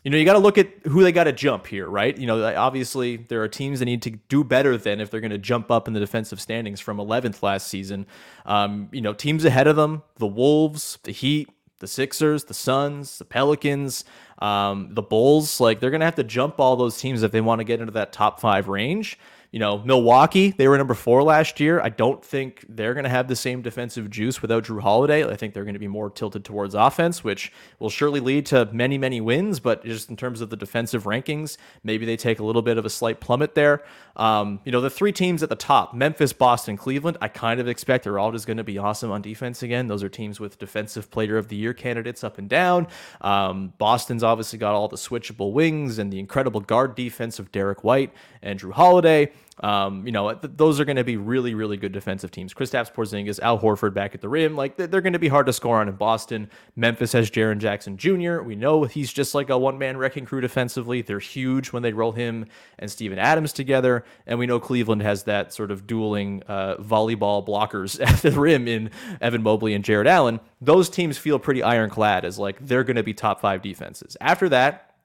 You 0.06 0.10
know, 0.10 0.18
you 0.18 0.24
got 0.24 0.34
to 0.34 0.38
look 0.38 0.56
at 0.56 0.68
who 0.84 1.02
they 1.02 1.10
got 1.10 1.24
to 1.24 1.32
jump 1.32 1.66
here, 1.66 1.88
right? 1.88 2.16
You 2.16 2.28
know, 2.28 2.54
obviously 2.54 3.16
there 3.16 3.42
are 3.42 3.48
teams 3.48 3.80
that 3.80 3.86
need 3.86 4.02
to 4.02 4.10
do 4.10 4.44
better 4.44 4.78
than 4.78 5.00
if 5.00 5.10
they're 5.10 5.18
going 5.18 5.32
to 5.32 5.36
jump 5.36 5.68
up 5.68 5.88
in 5.88 5.94
the 5.94 5.98
defensive 5.98 6.40
standings 6.40 6.78
from 6.78 6.98
11th 6.98 7.42
last 7.42 7.66
season. 7.66 8.06
Um, 8.44 8.88
you 8.92 9.00
know, 9.00 9.12
teams 9.12 9.44
ahead 9.44 9.66
of 9.66 9.74
them, 9.74 10.04
the 10.18 10.28
Wolves, 10.28 11.00
the 11.02 11.10
Heat, 11.10 11.48
the 11.80 11.88
Sixers, 11.88 12.44
the 12.44 12.54
Suns, 12.54 13.18
the 13.18 13.24
Pelicans, 13.24 14.04
um, 14.38 14.90
the 14.94 15.02
Bulls, 15.02 15.58
like 15.60 15.80
they're 15.80 15.90
going 15.90 15.98
to 16.02 16.06
have 16.06 16.14
to 16.14 16.22
jump 16.22 16.60
all 16.60 16.76
those 16.76 16.98
teams 16.98 17.24
if 17.24 17.32
they 17.32 17.40
want 17.40 17.58
to 17.58 17.64
get 17.64 17.80
into 17.80 17.92
that 17.94 18.12
top 18.12 18.38
five 18.38 18.68
range 18.68 19.18
you 19.56 19.60
know, 19.60 19.78
Milwaukee, 19.78 20.50
they 20.50 20.68
were 20.68 20.76
number 20.76 20.92
four 20.92 21.22
last 21.22 21.60
year. 21.60 21.80
I 21.80 21.88
don't 21.88 22.22
think 22.22 22.66
they're 22.68 22.92
going 22.92 23.04
to 23.04 23.08
have 23.08 23.26
the 23.26 23.34
same 23.34 23.62
defensive 23.62 24.10
juice 24.10 24.42
without 24.42 24.64
Jrue 24.64 24.82
Holiday. 24.82 25.26
I 25.26 25.34
think 25.34 25.54
they're 25.54 25.64
going 25.64 25.72
to 25.72 25.80
be 25.80 25.88
more 25.88 26.10
tilted 26.10 26.44
towards 26.44 26.74
offense, 26.74 27.24
which 27.24 27.50
will 27.78 27.88
surely 27.88 28.20
lead 28.20 28.44
to 28.46 28.68
many, 28.70 28.98
many 28.98 29.18
wins. 29.22 29.58
But 29.58 29.82
just 29.82 30.10
in 30.10 30.16
terms 30.18 30.42
of 30.42 30.50
the 30.50 30.58
defensive 30.58 31.04
rankings, 31.04 31.56
maybe 31.82 32.04
they 32.04 32.18
take 32.18 32.38
a 32.38 32.44
little 32.44 32.60
bit 32.60 32.76
of 32.76 32.84
a 32.84 32.90
slight 32.90 33.18
plummet 33.18 33.54
there. 33.54 33.82
Um, 34.16 34.60
you 34.66 34.72
know, 34.72 34.82
the 34.82 34.90
three 34.90 35.10
teams 35.10 35.42
at 35.42 35.48
the 35.48 35.56
top 35.56 35.94
Memphis, 35.94 36.34
Boston, 36.34 36.76
Cleveland, 36.76 37.16
I 37.22 37.28
kind 37.28 37.58
of 37.58 37.66
expect 37.66 38.04
they're 38.04 38.18
all 38.18 38.32
just 38.32 38.46
going 38.46 38.58
to 38.58 38.64
be 38.64 38.76
awesome 38.76 39.10
on 39.10 39.22
defense 39.22 39.62
again. 39.62 39.86
Those 39.86 40.02
are 40.02 40.10
teams 40.10 40.38
with 40.38 40.58
defensive 40.58 41.10
player 41.10 41.38
of 41.38 41.48
the 41.48 41.56
year 41.56 41.72
candidates 41.72 42.22
up 42.22 42.36
and 42.36 42.46
down. 42.46 42.88
Um, 43.22 43.72
Boston's 43.78 44.22
obviously 44.22 44.58
got 44.58 44.74
all 44.74 44.88
the 44.88 44.96
switchable 44.96 45.52
wings 45.52 45.98
and 45.98 46.12
the 46.12 46.18
incredible 46.18 46.60
guard 46.60 46.94
defense 46.94 47.38
of 47.38 47.50
Derrick 47.52 47.82
White 47.84 48.12
and 48.42 48.60
Jrue 48.60 48.72
Holiday. 48.72 49.32
Um, 49.62 50.04
you 50.04 50.12
know, 50.12 50.34
th- 50.34 50.52
those 50.56 50.80
are 50.80 50.84
going 50.84 50.96
to 50.96 51.04
be 51.04 51.16
really, 51.16 51.54
really 51.54 51.78
good 51.78 51.92
defensive 51.92 52.30
teams. 52.30 52.52
Kristaps 52.52 52.92
Porzingis, 52.92 53.40
Al 53.40 53.58
Horford 53.58 53.94
back 53.94 54.14
at 54.14 54.20
the 54.20 54.28
rim, 54.28 54.54
like 54.54 54.76
they're 54.76 55.00
going 55.00 55.14
to 55.14 55.18
be 55.18 55.28
hard 55.28 55.46
to 55.46 55.52
score 55.52 55.80
on 55.80 55.88
in 55.88 55.96
Boston. 55.96 56.50
Memphis 56.74 57.12
has 57.12 57.30
Jaren 57.30 57.58
Jackson 57.58 57.96
Jr. 57.96 58.42
We 58.42 58.54
know 58.54 58.84
he's 58.84 59.12
just 59.12 59.34
like 59.34 59.48
a 59.48 59.56
one-man 59.56 59.96
wrecking 59.96 60.26
crew 60.26 60.42
defensively. 60.42 61.00
They're 61.00 61.18
huge 61.18 61.72
when 61.72 61.82
they 61.82 61.92
roll 61.92 62.12
him 62.12 62.46
and 62.78 62.90
Steven 62.90 63.18
Adams 63.18 63.52
together, 63.54 64.04
and 64.26 64.38
we 64.38 64.46
know 64.46 64.60
Cleveland 64.60 65.02
has 65.02 65.22
that 65.24 65.54
sort 65.54 65.70
of 65.70 65.86
dueling 65.86 66.42
uh, 66.48 66.76
volleyball 66.76 67.46
blockers 67.46 67.98
at 68.06 68.20
the 68.20 68.32
rim 68.32 68.68
in 68.68 68.90
Evan 69.22 69.42
Mobley 69.42 69.72
and 69.72 69.84
Jarrett 69.84 70.06
Allen. 70.06 70.40
Those 70.60 70.90
teams 70.90 71.16
feel 71.16 71.38
pretty 71.38 71.62
ironclad 71.62 72.24
as 72.26 72.38
like 72.38 72.58
they're 72.60 72.84
going 72.84 72.96
to 72.96 73.02
be 73.02 73.14
top 73.14 73.40
five 73.40 73.62
defenses. 73.62 74.18
After 74.20 74.50
that, 74.50 74.95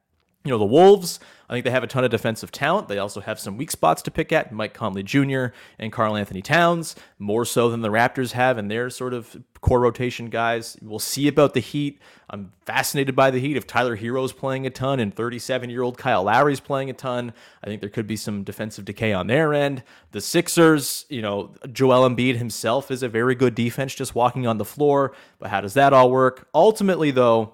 you 0.43 0.51
know, 0.51 0.57
the 0.57 0.65
Wolves, 0.65 1.19
I 1.49 1.53
think 1.53 1.65
they 1.65 1.71
have 1.71 1.83
a 1.83 1.87
ton 1.87 2.03
of 2.03 2.11
defensive 2.11 2.51
talent. 2.51 2.87
They 2.87 2.97
also 2.97 3.19
have 3.19 3.37
some 3.37 3.57
weak 3.57 3.71
spots 3.71 4.01
to 4.03 4.11
pick 4.11 4.31
at. 4.31 4.53
Mike 4.53 4.73
Conley 4.73 5.03
Jr. 5.03 5.47
and 5.77 5.91
Karl-Anthony 5.91 6.41
Towns, 6.41 6.95
more 7.19 7.43
so 7.43 7.69
than 7.69 7.81
the 7.81 7.89
Raptors 7.89 8.31
have, 8.31 8.57
and 8.57 8.71
their 8.71 8.89
sort 8.89 9.13
of 9.13 9.43
core 9.59 9.81
rotation 9.81 10.29
guys. 10.29 10.77
We'll 10.81 10.97
see 10.97 11.27
about 11.27 11.53
the 11.53 11.59
Heat. 11.59 11.99
I'm 12.29 12.53
fascinated 12.65 13.15
by 13.15 13.31
the 13.31 13.39
Heat. 13.39 13.57
If 13.57 13.67
Tyler 13.67 13.97
Herro's 13.97 14.31
playing 14.31 14.65
a 14.65 14.69
ton 14.69 14.99
and 14.99 15.13
37 15.13 15.69
year 15.69 15.83
old 15.83 15.97
Kyle 15.97 16.23
Lowry's 16.23 16.61
playing 16.61 16.89
a 16.89 16.93
ton, 16.93 17.33
I 17.61 17.67
think 17.67 17.81
there 17.81 17.89
could 17.89 18.07
be 18.07 18.15
some 18.15 18.43
defensive 18.43 18.85
decay 18.85 19.11
on 19.11 19.27
their 19.27 19.53
end. 19.53 19.83
The 20.11 20.21
Sixers, 20.21 21.05
you 21.09 21.21
know, 21.21 21.51
Joel 21.71 22.09
Embiid 22.09 22.37
himself 22.37 22.89
is 22.89 23.03
a 23.03 23.09
very 23.09 23.35
good 23.35 23.55
defense 23.55 23.93
just 23.93 24.15
walking 24.15 24.47
on 24.47 24.57
the 24.57 24.65
floor, 24.65 25.13
but 25.37 25.49
how 25.49 25.61
does 25.61 25.73
that 25.73 25.91
all 25.91 26.09
work? 26.09 26.47
Ultimately, 26.55 27.11
though, 27.11 27.53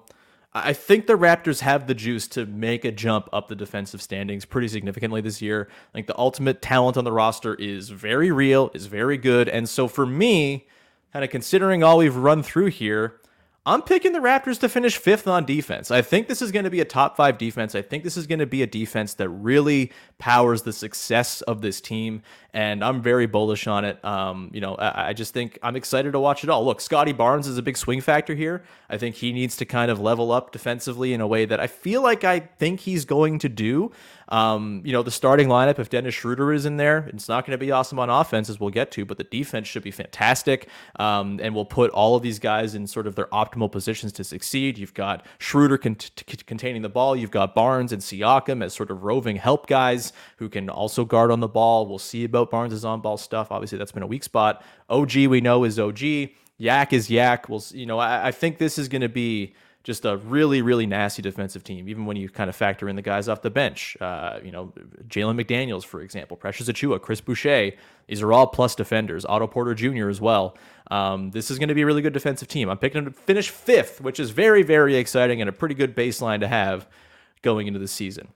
I 0.54 0.72
think 0.72 1.06
the 1.06 1.18
Raptors 1.18 1.60
have 1.60 1.86
the 1.86 1.94
juice 1.94 2.26
to 2.28 2.46
make 2.46 2.84
a 2.84 2.90
jump 2.90 3.28
up 3.32 3.48
the 3.48 3.54
defensive 3.54 4.00
standings 4.00 4.44
pretty 4.44 4.68
significantly 4.68 5.20
this 5.20 5.42
year. 5.42 5.68
Like 5.94 6.06
the 6.06 6.18
ultimate 6.18 6.62
talent 6.62 6.96
on 6.96 7.04
the 7.04 7.12
roster 7.12 7.54
is 7.54 7.90
very 7.90 8.30
real, 8.32 8.70
is 8.72 8.86
very 8.86 9.18
good. 9.18 9.48
And 9.48 9.68
so 9.68 9.88
for 9.88 10.06
me, 10.06 10.66
kind 11.12 11.24
of 11.24 11.30
considering 11.30 11.82
all 11.82 11.98
we've 11.98 12.16
run 12.16 12.42
through 12.42 12.68
here, 12.68 13.20
I'm 13.68 13.82
picking 13.82 14.12
the 14.12 14.18
Raptors 14.18 14.58
to 14.60 14.68
finish 14.70 14.96
fifth 14.96 15.28
on 15.28 15.44
defense. 15.44 15.90
I 15.90 16.00
think 16.00 16.26
this 16.26 16.40
is 16.40 16.52
going 16.52 16.64
to 16.64 16.70
be 16.70 16.80
a 16.80 16.86
top 16.86 17.18
five 17.18 17.36
defense. 17.36 17.74
I 17.74 17.82
think 17.82 18.02
this 18.02 18.16
is 18.16 18.26
going 18.26 18.38
to 18.38 18.46
be 18.46 18.62
a 18.62 18.66
defense 18.66 19.12
that 19.14 19.28
really 19.28 19.92
powers 20.16 20.62
the 20.62 20.72
success 20.72 21.42
of 21.42 21.60
this 21.60 21.78
team, 21.78 22.22
and 22.54 22.82
I'm 22.82 23.02
very 23.02 23.26
bullish 23.26 23.66
on 23.66 23.84
it. 23.84 24.02
Um, 24.02 24.50
you 24.54 24.62
know, 24.62 24.74
I, 24.76 25.08
I, 25.08 25.12
just 25.12 25.34
think 25.34 25.58
I'm 25.62 25.76
excited 25.76 26.12
to 26.12 26.18
watch 26.18 26.44
it 26.44 26.48
all. 26.48 26.64
Look, 26.64 26.80
Scottie 26.80 27.12
Barnes 27.12 27.46
is 27.46 27.58
a 27.58 27.62
big 27.62 27.76
swing 27.76 28.00
factor 28.00 28.34
here. 28.34 28.64
I 28.88 28.96
think 28.96 29.16
he 29.16 29.34
needs 29.34 29.54
to 29.58 29.66
kind 29.66 29.90
of 29.90 30.00
level 30.00 30.32
up 30.32 30.50
defensively 30.50 31.12
in 31.12 31.20
a 31.20 31.26
way 31.26 31.44
that 31.44 31.60
I 31.60 31.66
feel 31.66 32.02
like 32.02 32.24
I 32.24 32.40
think 32.40 32.80
he's 32.80 33.04
going 33.04 33.38
to 33.40 33.50
do. 33.50 33.92
Um, 34.28 34.82
you 34.84 34.92
know, 34.92 35.02
the 35.02 35.10
starting 35.10 35.48
lineup, 35.48 35.78
if 35.78 35.88
Dennis 35.88 36.14
Schroeder 36.14 36.52
is 36.52 36.66
in 36.66 36.76
there, 36.76 37.08
it's 37.12 37.28
not 37.28 37.46
going 37.46 37.58
to 37.58 37.64
be 37.64 37.70
awesome 37.70 37.98
on 37.98 38.10
offense, 38.10 38.50
as 38.50 38.60
we'll 38.60 38.70
get 38.70 38.90
to, 38.92 39.04
but 39.04 39.16
the 39.16 39.24
defense 39.24 39.66
should 39.66 39.82
be 39.82 39.90
fantastic. 39.90 40.68
Um, 40.98 41.40
and 41.42 41.54
we'll 41.54 41.64
put 41.64 41.90
all 41.92 42.14
of 42.14 42.22
these 42.22 42.38
guys 42.38 42.74
in 42.74 42.86
sort 42.86 43.06
of 43.06 43.14
their 43.14 43.26
optimal 43.26 43.70
positions 43.70 44.12
to 44.14 44.24
succeed. 44.24 44.78
You've 44.78 44.94
got 44.94 45.24
Schroeder 45.38 45.78
con- 45.78 45.96
containing 46.46 46.82
the 46.82 46.88
ball, 46.88 47.16
you've 47.16 47.30
got 47.30 47.54
Barnes 47.54 47.92
and 47.92 48.02
Siakam 48.02 48.62
as 48.62 48.74
sort 48.74 48.90
of 48.90 49.02
roving 49.02 49.36
help 49.36 49.66
guys 49.66 50.12
who 50.36 50.48
can 50.48 50.68
also 50.68 51.04
guard 51.04 51.30
on 51.30 51.40
the 51.40 51.48
ball. 51.48 51.86
We'll 51.86 51.98
see 51.98 52.24
about 52.24 52.50
Barnes' 52.50 52.84
on 52.84 53.00
ball 53.00 53.16
stuff. 53.16 53.50
Obviously, 53.50 53.78
that's 53.78 53.92
been 53.92 54.02
a 54.02 54.06
weak 54.06 54.24
spot. 54.24 54.62
OG, 54.88 55.14
we 55.14 55.40
know, 55.40 55.64
is 55.64 55.78
OG. 55.78 56.00
Yak 56.58 56.92
is 56.92 57.08
Yak. 57.08 57.48
We'll, 57.48 57.62
you 57.70 57.86
know, 57.86 57.98
I, 57.98 58.28
I 58.28 58.32
think 58.32 58.58
this 58.58 58.78
is 58.78 58.88
going 58.88 59.02
to 59.02 59.08
be 59.08 59.54
just 59.84 60.04
a 60.04 60.16
really, 60.18 60.60
really 60.60 60.86
nasty 60.86 61.22
defensive 61.22 61.64
team, 61.64 61.88
even 61.88 62.04
when 62.04 62.16
you 62.16 62.28
kind 62.28 62.50
of 62.50 62.56
factor 62.56 62.88
in 62.88 62.96
the 62.96 63.02
guys 63.02 63.28
off 63.28 63.42
the 63.42 63.50
bench. 63.50 63.96
Uh, 64.00 64.38
you 64.42 64.50
know, 64.50 64.72
Jalen 65.06 65.42
McDaniels, 65.42 65.84
for 65.84 66.02
example, 66.02 66.36
Precious 66.36 66.68
Achiuwa, 66.68 67.00
Chris 67.00 67.20
Boucher. 67.20 67.72
These 68.06 68.22
are 68.22 68.32
all 68.32 68.46
plus 68.46 68.74
defenders. 68.74 69.24
Otto 69.24 69.46
Porter 69.46 69.74
Jr. 69.74 70.08
as 70.08 70.20
well. 70.20 70.56
Um, 70.90 71.30
this 71.30 71.50
is 71.50 71.58
going 71.58 71.68
to 71.68 71.74
be 71.74 71.82
a 71.82 71.86
really 71.86 72.02
good 72.02 72.12
defensive 72.12 72.48
team. 72.48 72.68
I'm 72.68 72.78
picking 72.78 73.04
them 73.04 73.12
to 73.12 73.20
finish 73.20 73.50
fifth, 73.50 74.00
which 74.00 74.18
is 74.20 74.30
very, 74.30 74.62
very 74.62 74.96
exciting 74.96 75.40
and 75.40 75.48
a 75.48 75.52
pretty 75.52 75.74
good 75.74 75.96
baseline 75.96 76.40
to 76.40 76.48
have 76.48 76.88
going 77.42 77.66
into 77.66 77.78
the 77.78 77.88
season. 77.88 78.28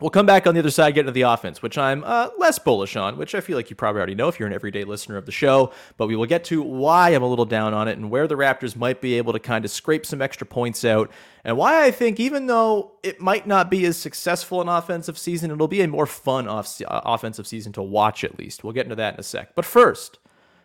We'll 0.00 0.10
come 0.10 0.24
back 0.24 0.46
on 0.46 0.54
the 0.54 0.60
other 0.60 0.70
side, 0.70 0.94
get 0.94 1.00
into 1.00 1.12
the 1.12 1.22
offense, 1.22 1.60
which 1.60 1.76
I'm 1.76 2.02
uh, 2.04 2.28
less 2.38 2.58
bullish 2.58 2.96
on, 2.96 3.18
which 3.18 3.34
I 3.34 3.40
feel 3.42 3.56
like 3.56 3.68
you 3.68 3.76
probably 3.76 3.98
already 3.98 4.14
know 4.14 4.28
if 4.28 4.38
you're 4.38 4.48
an 4.48 4.54
everyday 4.54 4.84
listener 4.84 5.18
of 5.18 5.26
the 5.26 5.32
show. 5.32 5.72
But 5.98 6.06
we 6.06 6.16
will 6.16 6.26
get 6.26 6.42
to 6.44 6.62
why 6.62 7.10
I'm 7.10 7.22
a 7.22 7.26
little 7.26 7.44
down 7.44 7.74
on 7.74 7.86
it 7.86 7.98
and 7.98 8.10
where 8.10 8.26
the 8.26 8.34
Raptors 8.34 8.74
might 8.74 9.02
be 9.02 9.14
able 9.18 9.34
to 9.34 9.38
kind 9.38 9.64
of 9.64 9.70
scrape 9.70 10.06
some 10.06 10.22
extra 10.22 10.46
points 10.46 10.84
out, 10.86 11.10
and 11.44 11.56
why 11.56 11.84
I 11.84 11.90
think 11.90 12.18
even 12.18 12.46
though 12.46 12.92
it 13.02 13.20
might 13.20 13.46
not 13.46 13.70
be 13.70 13.84
as 13.84 13.98
successful 13.98 14.62
an 14.62 14.68
offensive 14.68 15.18
season, 15.18 15.50
it'll 15.50 15.68
be 15.68 15.82
a 15.82 15.88
more 15.88 16.06
fun 16.06 16.48
off- 16.48 16.80
offensive 16.88 17.46
season 17.46 17.72
to 17.74 17.82
watch 17.82 18.24
at 18.24 18.38
least. 18.38 18.64
We'll 18.64 18.72
get 18.72 18.86
into 18.86 18.96
that 18.96 19.14
in 19.14 19.20
a 19.20 19.24
sec. 19.24 19.54
But 19.54 19.66
first, 19.66 20.18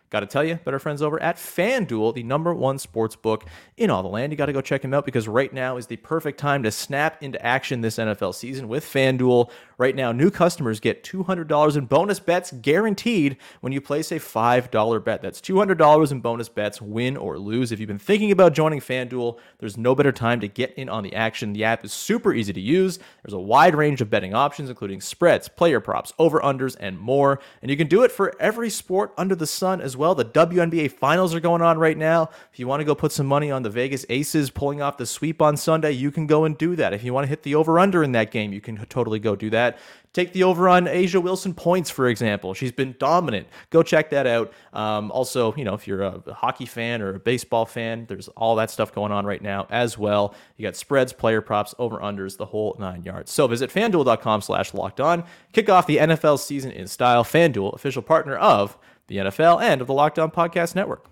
Got 0.08 0.20
to 0.20 0.26
tell 0.26 0.44
you, 0.44 0.54
better 0.64 0.78
friends 0.78 1.02
over 1.02 1.20
at 1.20 1.36
FanDuel, 1.36 2.14
the 2.14 2.22
number 2.22 2.54
one 2.54 2.78
sports 2.78 3.16
book 3.16 3.44
in 3.76 3.90
all 3.90 4.04
the 4.04 4.08
land. 4.08 4.32
You 4.32 4.36
got 4.36 4.46
to 4.46 4.52
go 4.52 4.60
check 4.60 4.82
them 4.82 4.94
out 4.94 5.04
because 5.04 5.26
right 5.26 5.52
now 5.52 5.76
is 5.78 5.88
the 5.88 5.96
perfect 5.96 6.38
time 6.38 6.62
to 6.62 6.70
snap 6.70 7.20
into 7.24 7.44
action 7.44 7.80
this 7.80 7.96
NFL 7.96 8.34
season 8.34 8.68
with 8.68 8.84
FanDuel. 8.84 9.50
Right 9.78 9.96
now, 9.96 10.12
new 10.12 10.30
customers 10.30 10.78
get 10.78 11.02
$200 11.02 11.76
in 11.76 11.86
bonus 11.86 12.20
bets 12.20 12.52
guaranteed 12.52 13.36
when 13.60 13.72
you 13.72 13.80
place 13.80 14.12
a 14.12 14.20
$5 14.20 15.04
bet. 15.04 15.22
That's 15.22 15.40
$200 15.40 16.12
in 16.12 16.20
bonus 16.20 16.48
bets, 16.48 16.80
win 16.80 17.16
or 17.16 17.36
lose. 17.36 17.72
If 17.72 17.80
you've 17.80 17.88
been 17.88 17.98
thinking 17.98 18.30
about 18.30 18.54
joining 18.54 18.80
FanDuel, 18.80 19.38
there's 19.58 19.76
no 19.76 19.96
better 19.96 20.12
time 20.12 20.38
to 20.40 20.48
get 20.48 20.72
in 20.74 20.88
on 20.88 21.02
the 21.02 21.16
action. 21.16 21.52
The 21.52 21.64
app 21.64 21.84
is 21.84 21.92
super 21.92 22.32
easy 22.32 22.52
to 22.52 22.60
use. 22.60 23.00
There's 23.24 23.34
a 23.34 23.40
wide 23.40 23.74
range 23.74 24.00
of 24.00 24.08
betting 24.08 24.34
options, 24.34 24.70
including 24.70 25.00
spreads, 25.00 25.48
player 25.48 25.80
props, 25.80 26.12
over 26.18 26.40
unders, 26.40 26.76
and 26.78 26.98
more. 26.98 27.40
And 27.60 27.70
you 27.70 27.76
can 27.76 27.88
do 27.88 28.04
it 28.04 28.12
for 28.12 28.32
every 28.40 28.70
sport 28.70 29.12
under 29.18 29.34
the 29.34 29.46
sun 29.46 29.80
as 29.80 29.95
well. 29.96 30.14
The 30.14 30.24
WNBA 30.24 30.90
finals 30.92 31.34
are 31.34 31.40
going 31.40 31.62
on 31.62 31.78
right 31.78 31.96
now. 31.96 32.30
If 32.52 32.58
you 32.58 32.66
want 32.66 32.80
to 32.80 32.84
go 32.84 32.94
put 32.94 33.12
some 33.12 33.26
money 33.26 33.50
on 33.50 33.62
the 33.62 33.70
Vegas 33.70 34.04
Aces 34.08 34.50
pulling 34.50 34.82
off 34.82 34.96
the 34.96 35.06
sweep 35.06 35.42
on 35.42 35.56
Sunday, 35.56 35.92
you 35.92 36.10
can 36.10 36.26
go 36.26 36.44
and 36.44 36.56
do 36.56 36.76
that. 36.76 36.92
If 36.92 37.04
you 37.04 37.12
want 37.12 37.24
to 37.24 37.28
hit 37.28 37.42
the 37.42 37.54
over 37.54 37.78
under 37.78 38.02
in 38.02 38.12
that 38.12 38.30
game, 38.30 38.52
you 38.52 38.60
can 38.60 38.76
totally 38.86 39.18
go 39.18 39.36
do 39.36 39.50
that. 39.50 39.78
Take 40.16 40.32
the 40.32 40.44
over 40.44 40.66
on 40.66 40.86
A'ja 40.86 41.22
Wilson 41.22 41.52
points, 41.52 41.90
for 41.90 42.08
example. 42.08 42.54
She's 42.54 42.72
been 42.72 42.94
dominant. 42.98 43.48
Go 43.68 43.82
check 43.82 44.08
that 44.08 44.26
out. 44.26 44.50
Um, 44.72 45.10
also, 45.10 45.54
you 45.56 45.64
know, 45.64 45.74
if 45.74 45.86
you're 45.86 46.00
a 46.00 46.22
hockey 46.32 46.64
fan 46.64 47.02
or 47.02 47.16
a 47.16 47.18
baseball 47.18 47.66
fan, 47.66 48.06
there's 48.08 48.28
all 48.28 48.56
that 48.56 48.70
stuff 48.70 48.94
going 48.94 49.12
on 49.12 49.26
right 49.26 49.42
now 49.42 49.66
as 49.68 49.98
well. 49.98 50.34
You 50.56 50.62
got 50.62 50.74
spreads, 50.74 51.12
player 51.12 51.42
props, 51.42 51.74
over 51.78 51.98
unders, 51.98 52.38
the 52.38 52.46
whole 52.46 52.76
nine 52.78 53.02
yards. 53.02 53.30
So 53.30 53.46
visit 53.46 53.68
fanduel.com 53.68 54.40
slash 54.40 54.72
locked 54.72 55.00
on. 55.00 55.22
Kick 55.52 55.68
off 55.68 55.86
the 55.86 55.98
NFL 55.98 56.38
season 56.38 56.70
in 56.70 56.86
style. 56.86 57.22
FanDuel, 57.22 57.74
official 57.74 58.00
partner 58.00 58.36
of 58.36 58.78
the 59.08 59.16
NFL 59.16 59.62
and 59.62 59.80
of 59.80 59.86
the 59.86 59.92
Locked 59.92 60.18
On 60.18 60.30
Podcast 60.30 60.74
Network. 60.74 61.06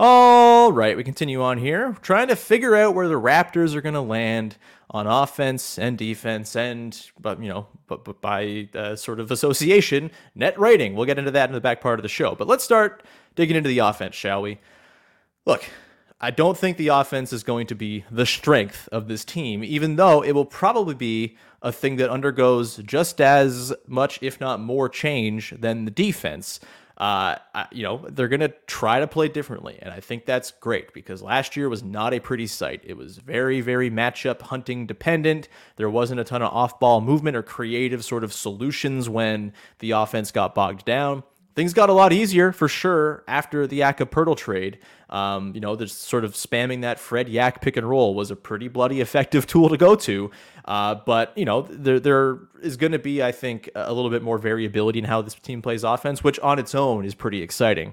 All 0.00 0.70
right, 0.72 0.96
we 0.96 1.02
continue 1.02 1.42
on 1.42 1.58
here, 1.58 1.96
trying 2.02 2.28
to 2.28 2.36
figure 2.36 2.76
out 2.76 2.94
where 2.94 3.08
the 3.08 3.20
Raptors 3.20 3.74
are 3.74 3.80
going 3.80 3.94
to 3.94 4.00
land 4.00 4.56
on 4.90 5.08
offense 5.08 5.76
and 5.76 5.98
defense, 5.98 6.54
and 6.54 7.10
but 7.18 7.42
you 7.42 7.48
know, 7.48 7.66
but, 7.88 8.04
but 8.04 8.20
by 8.20 8.68
uh, 8.74 8.94
sort 8.94 9.18
of 9.18 9.32
association, 9.32 10.12
net 10.36 10.58
rating. 10.58 10.94
We'll 10.94 11.06
get 11.06 11.18
into 11.18 11.32
that 11.32 11.48
in 11.48 11.54
the 11.54 11.60
back 11.60 11.80
part 11.80 11.98
of 11.98 12.04
the 12.04 12.08
show. 12.08 12.36
But 12.36 12.46
let's 12.46 12.62
start 12.62 13.02
digging 13.34 13.56
into 13.56 13.68
the 13.68 13.80
offense, 13.80 14.14
shall 14.14 14.40
we? 14.40 14.58
Look, 15.46 15.68
I 16.20 16.30
don't 16.32 16.58
think 16.58 16.76
the 16.76 16.88
offense 16.88 17.32
is 17.32 17.44
going 17.44 17.68
to 17.68 17.74
be 17.74 18.04
the 18.10 18.26
strength 18.26 18.88
of 18.90 19.06
this 19.06 19.24
team, 19.24 19.62
even 19.62 19.96
though 19.96 20.22
it 20.22 20.32
will 20.32 20.44
probably 20.44 20.94
be 20.94 21.36
a 21.62 21.70
thing 21.70 21.96
that 21.96 22.10
undergoes 22.10 22.76
just 22.78 23.20
as 23.20 23.72
much, 23.86 24.18
if 24.22 24.40
not 24.40 24.60
more, 24.60 24.88
change 24.88 25.54
than 25.58 25.84
the 25.84 25.90
defense 25.90 26.58
uh, 26.98 27.36
you 27.70 27.84
know, 27.84 28.04
they're 28.08 28.28
going 28.28 28.40
to 28.40 28.52
try 28.66 28.98
to 28.98 29.06
play 29.06 29.28
differently. 29.28 29.78
And 29.80 29.94
I 29.94 30.00
think 30.00 30.26
that's 30.26 30.50
great 30.50 30.92
because 30.92 31.22
last 31.22 31.56
year 31.56 31.68
was 31.68 31.82
not 31.82 32.12
a 32.12 32.18
pretty 32.18 32.48
sight. 32.48 32.82
It 32.84 32.96
was 32.96 33.18
very, 33.18 33.60
very 33.60 33.88
matchup 33.88 34.42
hunting 34.42 34.84
dependent. 34.86 35.48
There 35.76 35.88
wasn't 35.88 36.20
a 36.20 36.24
ton 36.24 36.42
of 36.42 36.52
off 36.52 36.80
ball 36.80 37.00
movement 37.00 37.36
or 37.36 37.42
creative 37.44 38.04
sort 38.04 38.24
of 38.24 38.32
solutions 38.32 39.08
when 39.08 39.52
the 39.78 39.92
offense 39.92 40.32
got 40.32 40.56
bogged 40.56 40.84
down. 40.84 41.22
Things 41.58 41.74
got 41.74 41.90
a 41.90 41.92
lot 41.92 42.12
easier 42.12 42.52
for 42.52 42.68
sure 42.68 43.24
after 43.26 43.66
the 43.66 43.78
Jakob 43.78 44.12
Poeltl 44.12 44.36
trade. 44.36 44.78
Um, 45.10 45.52
you 45.56 45.60
know, 45.60 45.74
there's 45.74 45.92
sort 45.92 46.24
of 46.24 46.34
spamming 46.34 46.82
that 46.82 47.00
Fred 47.00 47.28
Yak 47.28 47.60
pick 47.60 47.76
and 47.76 47.90
roll 47.90 48.14
was 48.14 48.30
a 48.30 48.36
pretty 48.36 48.68
bloody 48.68 49.00
effective 49.00 49.44
tool 49.48 49.68
to 49.68 49.76
go 49.76 49.96
to. 49.96 50.30
Uh, 50.66 50.94
but 51.04 51.36
you 51.36 51.44
know, 51.44 51.62
there 51.62 51.98
there 51.98 52.38
is 52.62 52.76
going 52.76 52.92
to 52.92 53.00
be, 53.00 53.24
I 53.24 53.32
think, 53.32 53.68
a 53.74 53.92
little 53.92 54.08
bit 54.08 54.22
more 54.22 54.38
variability 54.38 55.00
in 55.00 55.04
how 55.04 55.20
this 55.20 55.34
team 55.34 55.60
plays 55.60 55.82
offense, 55.82 56.22
which 56.22 56.38
on 56.38 56.60
its 56.60 56.76
own 56.76 57.04
is 57.04 57.16
pretty 57.16 57.42
exciting. 57.42 57.92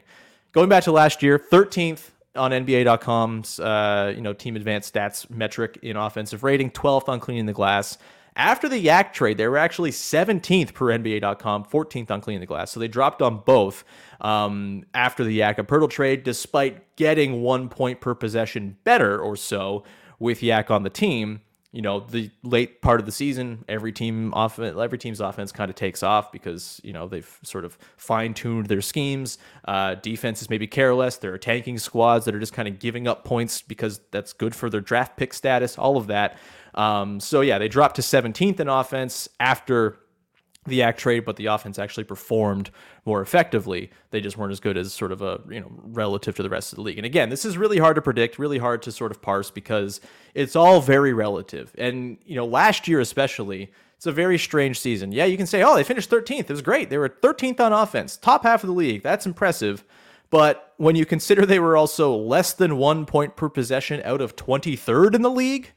Going 0.51 0.69
back 0.69 0.83
to 0.83 0.91
last 0.91 1.23
year, 1.23 1.39
13th 1.39 2.11
on 2.35 2.51
NBA.com's 2.51 3.59
uh, 3.59 4.13
you 4.15 4.21
know 4.21 4.33
team 4.33 4.55
advanced 4.55 4.93
stats 4.93 5.27
metric 5.27 5.79
in 5.81 5.97
offensive 5.97 6.43
rating, 6.43 6.69
12th 6.69 7.09
on 7.09 7.19
cleaning 7.19 7.47
the 7.47 7.53
glass. 7.53 7.97
After 8.37 8.67
the 8.67 8.77
Yak 8.77 9.13
trade, 9.13 9.37
they 9.37 9.47
were 9.47 9.57
actually 9.57 9.91
17th 9.91 10.73
per 10.73 10.87
NBA.com, 10.87 11.65
14th 11.65 12.11
on 12.11 12.19
cleaning 12.19 12.41
the 12.41 12.45
glass. 12.45 12.71
So 12.71 12.81
they 12.81 12.89
dropped 12.89 13.21
on 13.21 13.37
both 13.45 13.85
um, 14.19 14.83
after 14.93 15.23
the 15.23 15.33
Yak 15.33 15.57
and 15.57 15.67
Poeltl 15.67 15.89
trade, 15.89 16.23
despite 16.23 16.95
getting 16.97 17.41
one 17.41 17.69
point 17.69 18.01
per 18.01 18.13
possession 18.13 18.75
better 18.83 19.17
or 19.17 19.37
so 19.37 19.83
with 20.19 20.43
Yak 20.43 20.69
on 20.69 20.83
the 20.83 20.89
team 20.89 21.41
you 21.75 21.81
know 21.81 21.99
the 21.99 22.31
late 22.41 22.81
part 22.81 23.01
of 23.01 23.05
the 23.05 23.11
season 23.11 23.65
every 23.67 23.91
team 23.91 24.33
off 24.33 24.57
every 24.57 24.97
team's 24.97 25.19
offense 25.19 25.51
kind 25.51 25.69
of 25.69 25.75
takes 25.75 26.03
off 26.03 26.31
because 26.31 26.79
you 26.85 26.93
know 26.93 27.05
they've 27.05 27.37
sort 27.43 27.65
of 27.65 27.77
fine-tuned 27.97 28.67
their 28.67 28.81
schemes. 28.81 29.37
Uh, 29.65 29.95
defenses 29.95 30.49
maybe 30.49 30.67
careless. 30.67 31.17
There 31.17 31.33
are 31.33 31.37
tanking 31.37 31.77
squads 31.77 32.23
that 32.25 32.33
are 32.33 32.39
just 32.39 32.53
kind 32.53 32.69
of 32.69 32.79
giving 32.79 33.09
up 33.09 33.25
points 33.25 33.61
because 33.61 33.99
that's 34.11 34.31
good 34.31 34.55
for 34.55 34.69
their 34.69 34.79
draft 34.79 35.17
pick 35.17 35.33
status 35.33 35.77
all 35.77 35.97
of 35.97 36.07
that. 36.07 36.37
Um, 36.75 37.19
so 37.19 37.41
yeah 37.41 37.57
they 37.57 37.67
dropped 37.67 37.97
to 37.97 38.01
17th 38.01 38.61
in 38.61 38.69
offense 38.69 39.27
after 39.41 39.99
the 40.65 40.77
Yak 40.77 40.97
trade, 40.97 41.25
but 41.25 41.35
the 41.35 41.45
offense 41.47 41.77
actually 41.77 42.03
performed 42.03 42.71
more 43.05 43.21
effectively. 43.21 43.91
They 44.09 44.21
just 44.21 44.37
weren't 44.37 44.51
as 44.51 44.59
good 44.59 44.77
as 44.77 44.93
sort 44.93 45.11
of 45.11 45.21
a, 45.21 45.41
you 45.49 45.59
know, 45.59 45.71
relative 45.83 46.35
to 46.35 46.43
the 46.43 46.49
rest 46.49 46.73
of 46.73 46.77
the 46.77 46.81
league. 46.81 46.97
And 46.97 47.05
again, 47.05 47.29
this 47.29 47.45
is 47.45 47.57
really 47.57 47.77
hard 47.77 47.95
to 47.95 48.01
predict, 48.01 48.39
really 48.39 48.57
hard 48.57 48.81
to 48.83 48.91
sort 48.91 49.11
of 49.11 49.21
parse 49.21 49.51
because 49.51 50.01
it's 50.33 50.55
all 50.55 50.81
very 50.81 51.13
relative. 51.13 51.73
And, 51.77 52.17
you 52.25 52.35
know, 52.35 52.45
last 52.45 52.87
year 52.87 52.99
especially, 52.99 53.71
it's 53.95 54.07
a 54.07 54.11
very 54.11 54.37
strange 54.37 54.79
season. 54.79 55.11
Yeah, 55.11 55.25
you 55.25 55.37
can 55.37 55.47
say, 55.47 55.63
oh, 55.63 55.75
they 55.75 55.83
finished 55.83 56.09
13th. 56.09 56.41
It 56.41 56.49
was 56.49 56.61
great. 56.61 56.89
They 56.89 56.97
were 56.97 57.09
13th 57.09 57.59
on 57.59 57.73
offense, 57.73 58.17
top 58.17 58.43
half 58.43 58.63
of 58.63 58.67
the 58.67 58.73
league. 58.75 59.03
That's 59.03 59.25
impressive. 59.25 59.83
But 60.29 60.73
when 60.77 60.95
you 60.95 61.05
consider 61.05 61.45
they 61.45 61.59
were 61.59 61.77
also 61.77 62.15
less 62.15 62.53
than 62.53 62.77
one 62.77 63.05
point 63.05 63.35
per 63.35 63.49
possession 63.49 64.01
out 64.03 64.21
of 64.21 64.35
23rd 64.35 65.15
in 65.15 65.21
the 65.21 65.29
league, 65.29 65.71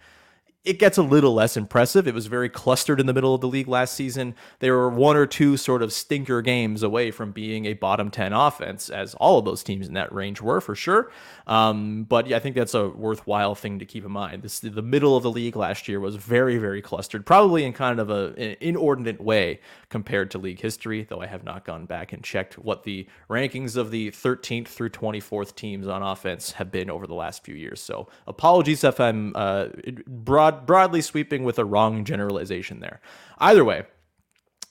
it 0.69 0.79
gets 0.79 0.99
a 0.99 1.03
little 1.03 1.33
less 1.33 1.57
impressive. 1.57 2.07
It 2.07 2.13
was 2.13 2.27
very 2.27 2.51
clustered 2.51 3.01
in 3.01 3.07
the 3.07 3.15
middle 3.15 3.35
of 3.35 3.41
the 3.41 3.49
league 3.49 3.69
last 3.69 3.95
season. 3.95 4.35
They 4.59 4.71
were 4.71 4.91
one 4.91 5.17
or 5.17 5.25
two 5.25 5.57
sort 5.57 5.83
of 5.83 5.95
stinker 5.95 6.43
games 6.43 6.83
away 6.83 7.11
from 7.11 7.33
being 7.33 7.65
a 7.65 7.73
bottom 7.73 8.11
10 8.11 8.35
offense, 8.35 8.91
as 8.91 9.15
all 9.15 9.39
of 9.39 9.47
those 9.47 9.63
teams 9.63 9.89
in 9.89 9.95
that 9.95 10.13
range 10.13 10.43
were 10.43 10.61
for 10.61 10.75
sure. 10.75 11.11
Um, 11.47 12.05
but 12.05 12.27
yeah, 12.27 12.37
I 12.37 12.41
think 12.41 12.55
that's 12.55 12.75
a 12.75 12.87
worthwhile 12.87 13.55
thing 13.55 13.79
to 13.79 13.87
keep 13.87 14.05
in 14.05 14.13
mind. 14.13 14.43
This 14.43 14.61
the 14.61 14.83
middle 14.83 15.17
of 15.17 15.23
the 15.23 15.31
league 15.31 15.57
last 15.57 15.89
year 15.89 16.01
was 16.01 16.17
very, 16.17 16.59
very 16.59 16.83
clustered, 16.83 17.25
probably 17.25 17.65
in 17.65 17.73
kind 17.73 17.99
of 17.99 18.11
a, 18.11 18.35
an 18.37 18.57
inordinate 18.61 19.23
way 19.23 19.61
compared 19.89 20.31
to 20.33 20.39
league 20.39 20.61
history, 20.61 21.07
though 21.09 21.23
I 21.23 21.27
have 21.29 21.45
not 21.45 21.65
gone 21.65 21.87
back 21.87 22.13
and 22.13 22.23
checked 22.23 22.59
what 22.59 22.83
the 22.83 23.07
rankings 23.31 23.79
of 23.79 23.91
the 23.91 24.11
13th 24.11 24.69
through 24.69 24.91
24th 24.91 25.55
teams 25.55 25.87
on 25.87 26.03
offense 26.03 26.53
have 26.53 26.71
been 26.71 26.91
over 26.91 27.07
the 27.07 27.15
last 27.15 27.43
few 27.43 27.55
years. 27.55 27.81
So 27.81 28.09
apologies 28.27 28.85
if 28.85 29.01
I'm 29.01 29.33
uh, 29.35 29.69
broad 30.07 30.58
broadly 30.67 31.01
sweeping 31.01 31.45
with 31.45 31.59
a 31.59 31.65
wrong 31.65 32.05
generalization 32.05 32.81
there. 32.81 33.01
Either 33.39 33.65
way, 33.65 33.85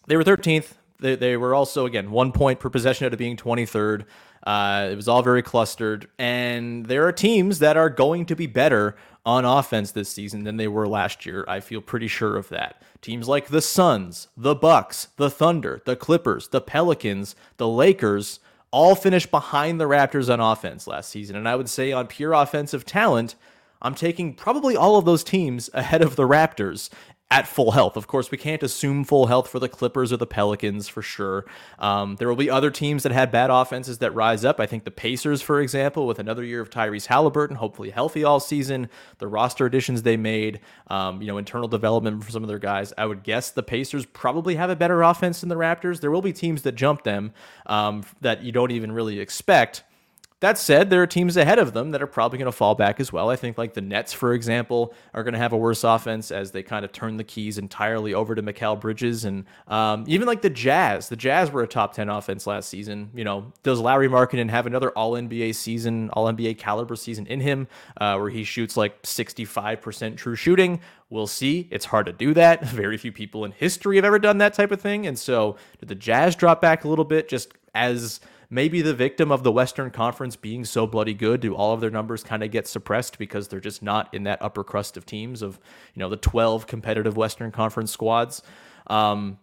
they 0.07 0.15
were 0.15 0.23
13th. 0.23 0.73
They, 0.99 1.15
they 1.15 1.37
were 1.37 1.53
also, 1.53 1.85
again, 1.85 2.11
one 2.11 2.31
point 2.31 2.59
per 2.59 2.69
possession 2.69 3.05
out 3.05 3.13
of 3.13 3.19
being 3.19 3.37
23rd. 3.37 4.05
Uh, 4.43 4.89
it 4.91 4.95
was 4.95 5.07
all 5.07 5.21
very 5.21 5.41
clustered. 5.41 6.07
And 6.17 6.85
there 6.85 7.07
are 7.07 7.11
teams 7.11 7.59
that 7.59 7.77
are 7.77 7.89
going 7.89 8.25
to 8.27 8.35
be 8.35 8.47
better 8.47 8.95
on 9.25 9.43
offense 9.43 9.91
this 9.91 10.09
season 10.09 10.43
than 10.43 10.57
they 10.57 10.69
were 10.69 10.87
last 10.87 11.25
year. 11.25 11.43
I 11.47 11.59
feel 11.59 11.81
pretty 11.81 12.07
sure 12.07 12.37
of 12.37 12.49
that. 12.49 12.81
Teams 13.01 13.27
like 13.27 13.47
the 13.47 13.61
Suns, 13.61 14.29
the 14.37 14.55
Bucks, 14.55 15.09
the 15.17 15.29
Thunder, 15.29 15.81
the 15.85 15.97
Clippers, 15.97 16.47
the 16.47 16.61
Pelicans, 16.61 17.35
the 17.57 17.67
Lakers 17.67 18.39
all 18.71 18.95
finished 18.95 19.31
behind 19.31 19.79
the 19.79 19.85
Raptors 19.85 20.31
on 20.31 20.39
offense 20.39 20.87
last 20.87 21.09
season. 21.09 21.35
And 21.35 21.47
I 21.47 21.55
would 21.55 21.69
say 21.69 21.91
on 21.91 22.07
pure 22.07 22.33
offensive 22.33 22.85
talent, 22.85 23.35
I'm 23.81 23.95
taking 23.95 24.33
probably 24.33 24.75
all 24.75 24.97
of 24.97 25.05
those 25.05 25.23
teams 25.23 25.69
ahead 25.73 26.01
of 26.01 26.15
the 26.15 26.27
Raptors 26.27 26.89
at 27.29 27.45
full 27.45 27.71
health. 27.71 27.97
Of 27.97 28.07
course, 28.07 28.31
we 28.31 28.37
can't 28.37 28.63
assume 28.63 29.03
full 29.03 29.25
health 29.25 29.49
for 29.49 29.59
the 29.59 29.67
Clippers 29.67 30.13
or 30.13 30.17
the 30.17 30.25
Pelicans 30.25 30.87
for 30.87 31.01
sure. 31.01 31.45
Um, 31.77 32.15
there 32.15 32.29
will 32.29 32.37
be 32.37 32.49
other 32.49 32.71
teams 32.71 33.03
that 33.03 33.11
had 33.11 33.31
bad 33.31 33.49
offenses 33.49 33.97
that 33.97 34.15
rise 34.15 34.45
up. 34.45 34.61
I 34.61 34.65
think 34.65 34.85
the 34.85 34.91
Pacers, 34.91 35.41
for 35.41 35.59
example, 35.59 36.07
with 36.07 36.19
another 36.19 36.43
year 36.43 36.61
of 36.61 36.69
Tyrese 36.69 37.07
Halliburton, 37.07 37.57
hopefully 37.57 37.89
healthy 37.89 38.23
all 38.23 38.39
season, 38.39 38.89
the 39.17 39.27
roster 39.27 39.65
additions 39.65 40.03
they 40.03 40.15
made, 40.15 40.61
um, 40.87 41.21
you 41.21 41.27
know, 41.27 41.37
internal 41.37 41.67
development 41.67 42.23
for 42.23 42.31
some 42.31 42.43
of 42.43 42.49
their 42.49 42.59
guys. 42.59 42.93
I 42.97 43.05
would 43.05 43.23
guess 43.23 43.51
the 43.51 43.63
Pacers 43.63 44.05
probably 44.05 44.55
have 44.55 44.69
a 44.69 44.75
better 44.75 45.01
offense 45.01 45.41
than 45.41 45.49
the 45.49 45.55
Raptors. 45.55 45.99
There 45.99 46.11
will 46.11 46.21
be 46.21 46.33
teams 46.33 46.61
that 46.61 46.75
jump 46.75 47.03
them 47.03 47.33
um, 47.65 48.05
that 48.21 48.41
you 48.41 48.53
don't 48.53 48.71
even 48.71 48.93
really 48.93 49.19
expect. 49.19 49.83
That 50.39 50.59
said, 50.59 50.91
there 50.91 51.01
are 51.01 51.07
teams 51.07 51.35
ahead 51.35 51.57
of 51.57 51.73
them 51.73 51.91
that 51.91 52.01
are 52.01 52.07
probably 52.07 52.37
going 52.37 52.45
to 52.45 52.51
fall 52.51 52.75
back 52.75 52.99
as 52.99 53.11
well. 53.11 53.31
I 53.31 53.35
think, 53.35 53.57
like 53.57 53.73
the 53.73 53.81
Nets, 53.81 54.13
for 54.13 54.33
example, 54.33 54.93
are 55.15 55.23
going 55.23 55.33
to 55.33 55.39
have 55.39 55.51
a 55.51 55.57
worse 55.57 55.83
offense 55.83 56.29
as 56.29 56.51
they 56.51 56.61
kind 56.61 56.85
of 56.85 56.91
turn 56.91 57.17
the 57.17 57.23
keys 57.23 57.57
entirely 57.57 58.13
over 58.13 58.35
to 58.35 58.43
Mikal 58.43 58.79
Bridges. 58.79 59.25
And 59.25 59.45
um, 59.67 60.03
even 60.07 60.27
like 60.27 60.43
the 60.43 60.51
Jazz, 60.51 61.09
the 61.09 61.15
Jazz 61.15 61.49
were 61.51 61.63
a 61.63 61.67
top 61.67 61.93
10 61.93 62.09
offense 62.09 62.45
last 62.45 62.69
season. 62.69 63.09
You 63.15 63.23
know, 63.23 63.51
does 63.63 63.79
Lauri 63.79 64.07
Markkanen 64.07 64.51
have 64.51 64.67
another 64.67 64.91
All 64.91 65.13
NBA 65.13 65.55
season, 65.55 66.11
All 66.11 66.31
NBA 66.31 66.59
caliber 66.59 66.95
season 66.95 67.25
in 67.25 67.39
him 67.39 67.67
uh, 67.99 68.17
where 68.17 68.29
he 68.29 68.43
shoots 68.43 68.77
like 68.77 69.01
65% 69.01 70.17
true 70.17 70.35
shooting? 70.35 70.81
We'll 71.09 71.25
see. 71.25 71.67
It's 71.71 71.85
hard 71.85 72.05
to 72.05 72.13
do 72.13 72.35
that. 72.35 72.63
Very 72.65 72.97
few 72.97 73.11
people 73.11 73.43
in 73.43 73.53
history 73.53 73.95
have 73.95 74.05
ever 74.05 74.19
done 74.19 74.37
that 74.37 74.53
type 74.53 74.71
of 74.71 74.79
thing. 74.79 75.07
And 75.07 75.17
so, 75.17 75.55
did 75.79 75.89
the 75.89 75.95
Jazz 75.95 76.35
drop 76.35 76.61
back 76.61 76.83
a 76.83 76.87
little 76.87 77.05
bit 77.05 77.27
just 77.27 77.53
as 77.73 78.19
maybe 78.49 78.81
the 78.81 78.93
victim 78.93 79.31
of 79.31 79.43
the 79.43 79.51
Western 79.51 79.91
Conference 79.91 80.35
being 80.35 80.65
so 80.65 80.87
bloody 80.87 81.13
good? 81.13 81.41
Do 81.41 81.55
all 81.55 81.73
of 81.73 81.81
their 81.81 81.89
numbers 81.89 82.23
kind 82.23 82.43
of 82.43 82.51
get 82.51 82.67
suppressed 82.67 83.17
because 83.17 83.47
they're 83.47 83.59
just 83.59 83.81
not 83.81 84.13
in 84.13 84.23
that 84.23 84.41
upper 84.41 84.63
crust 84.63 84.97
of 84.97 85.05
teams 85.05 85.41
of, 85.41 85.59
you 85.93 85.99
know, 85.99 86.09
the 86.09 86.17
12 86.17 86.67
competitive 86.67 87.17
Western 87.17 87.51
Conference 87.51 87.91
squads? 87.91 88.41
Um, 88.87 89.39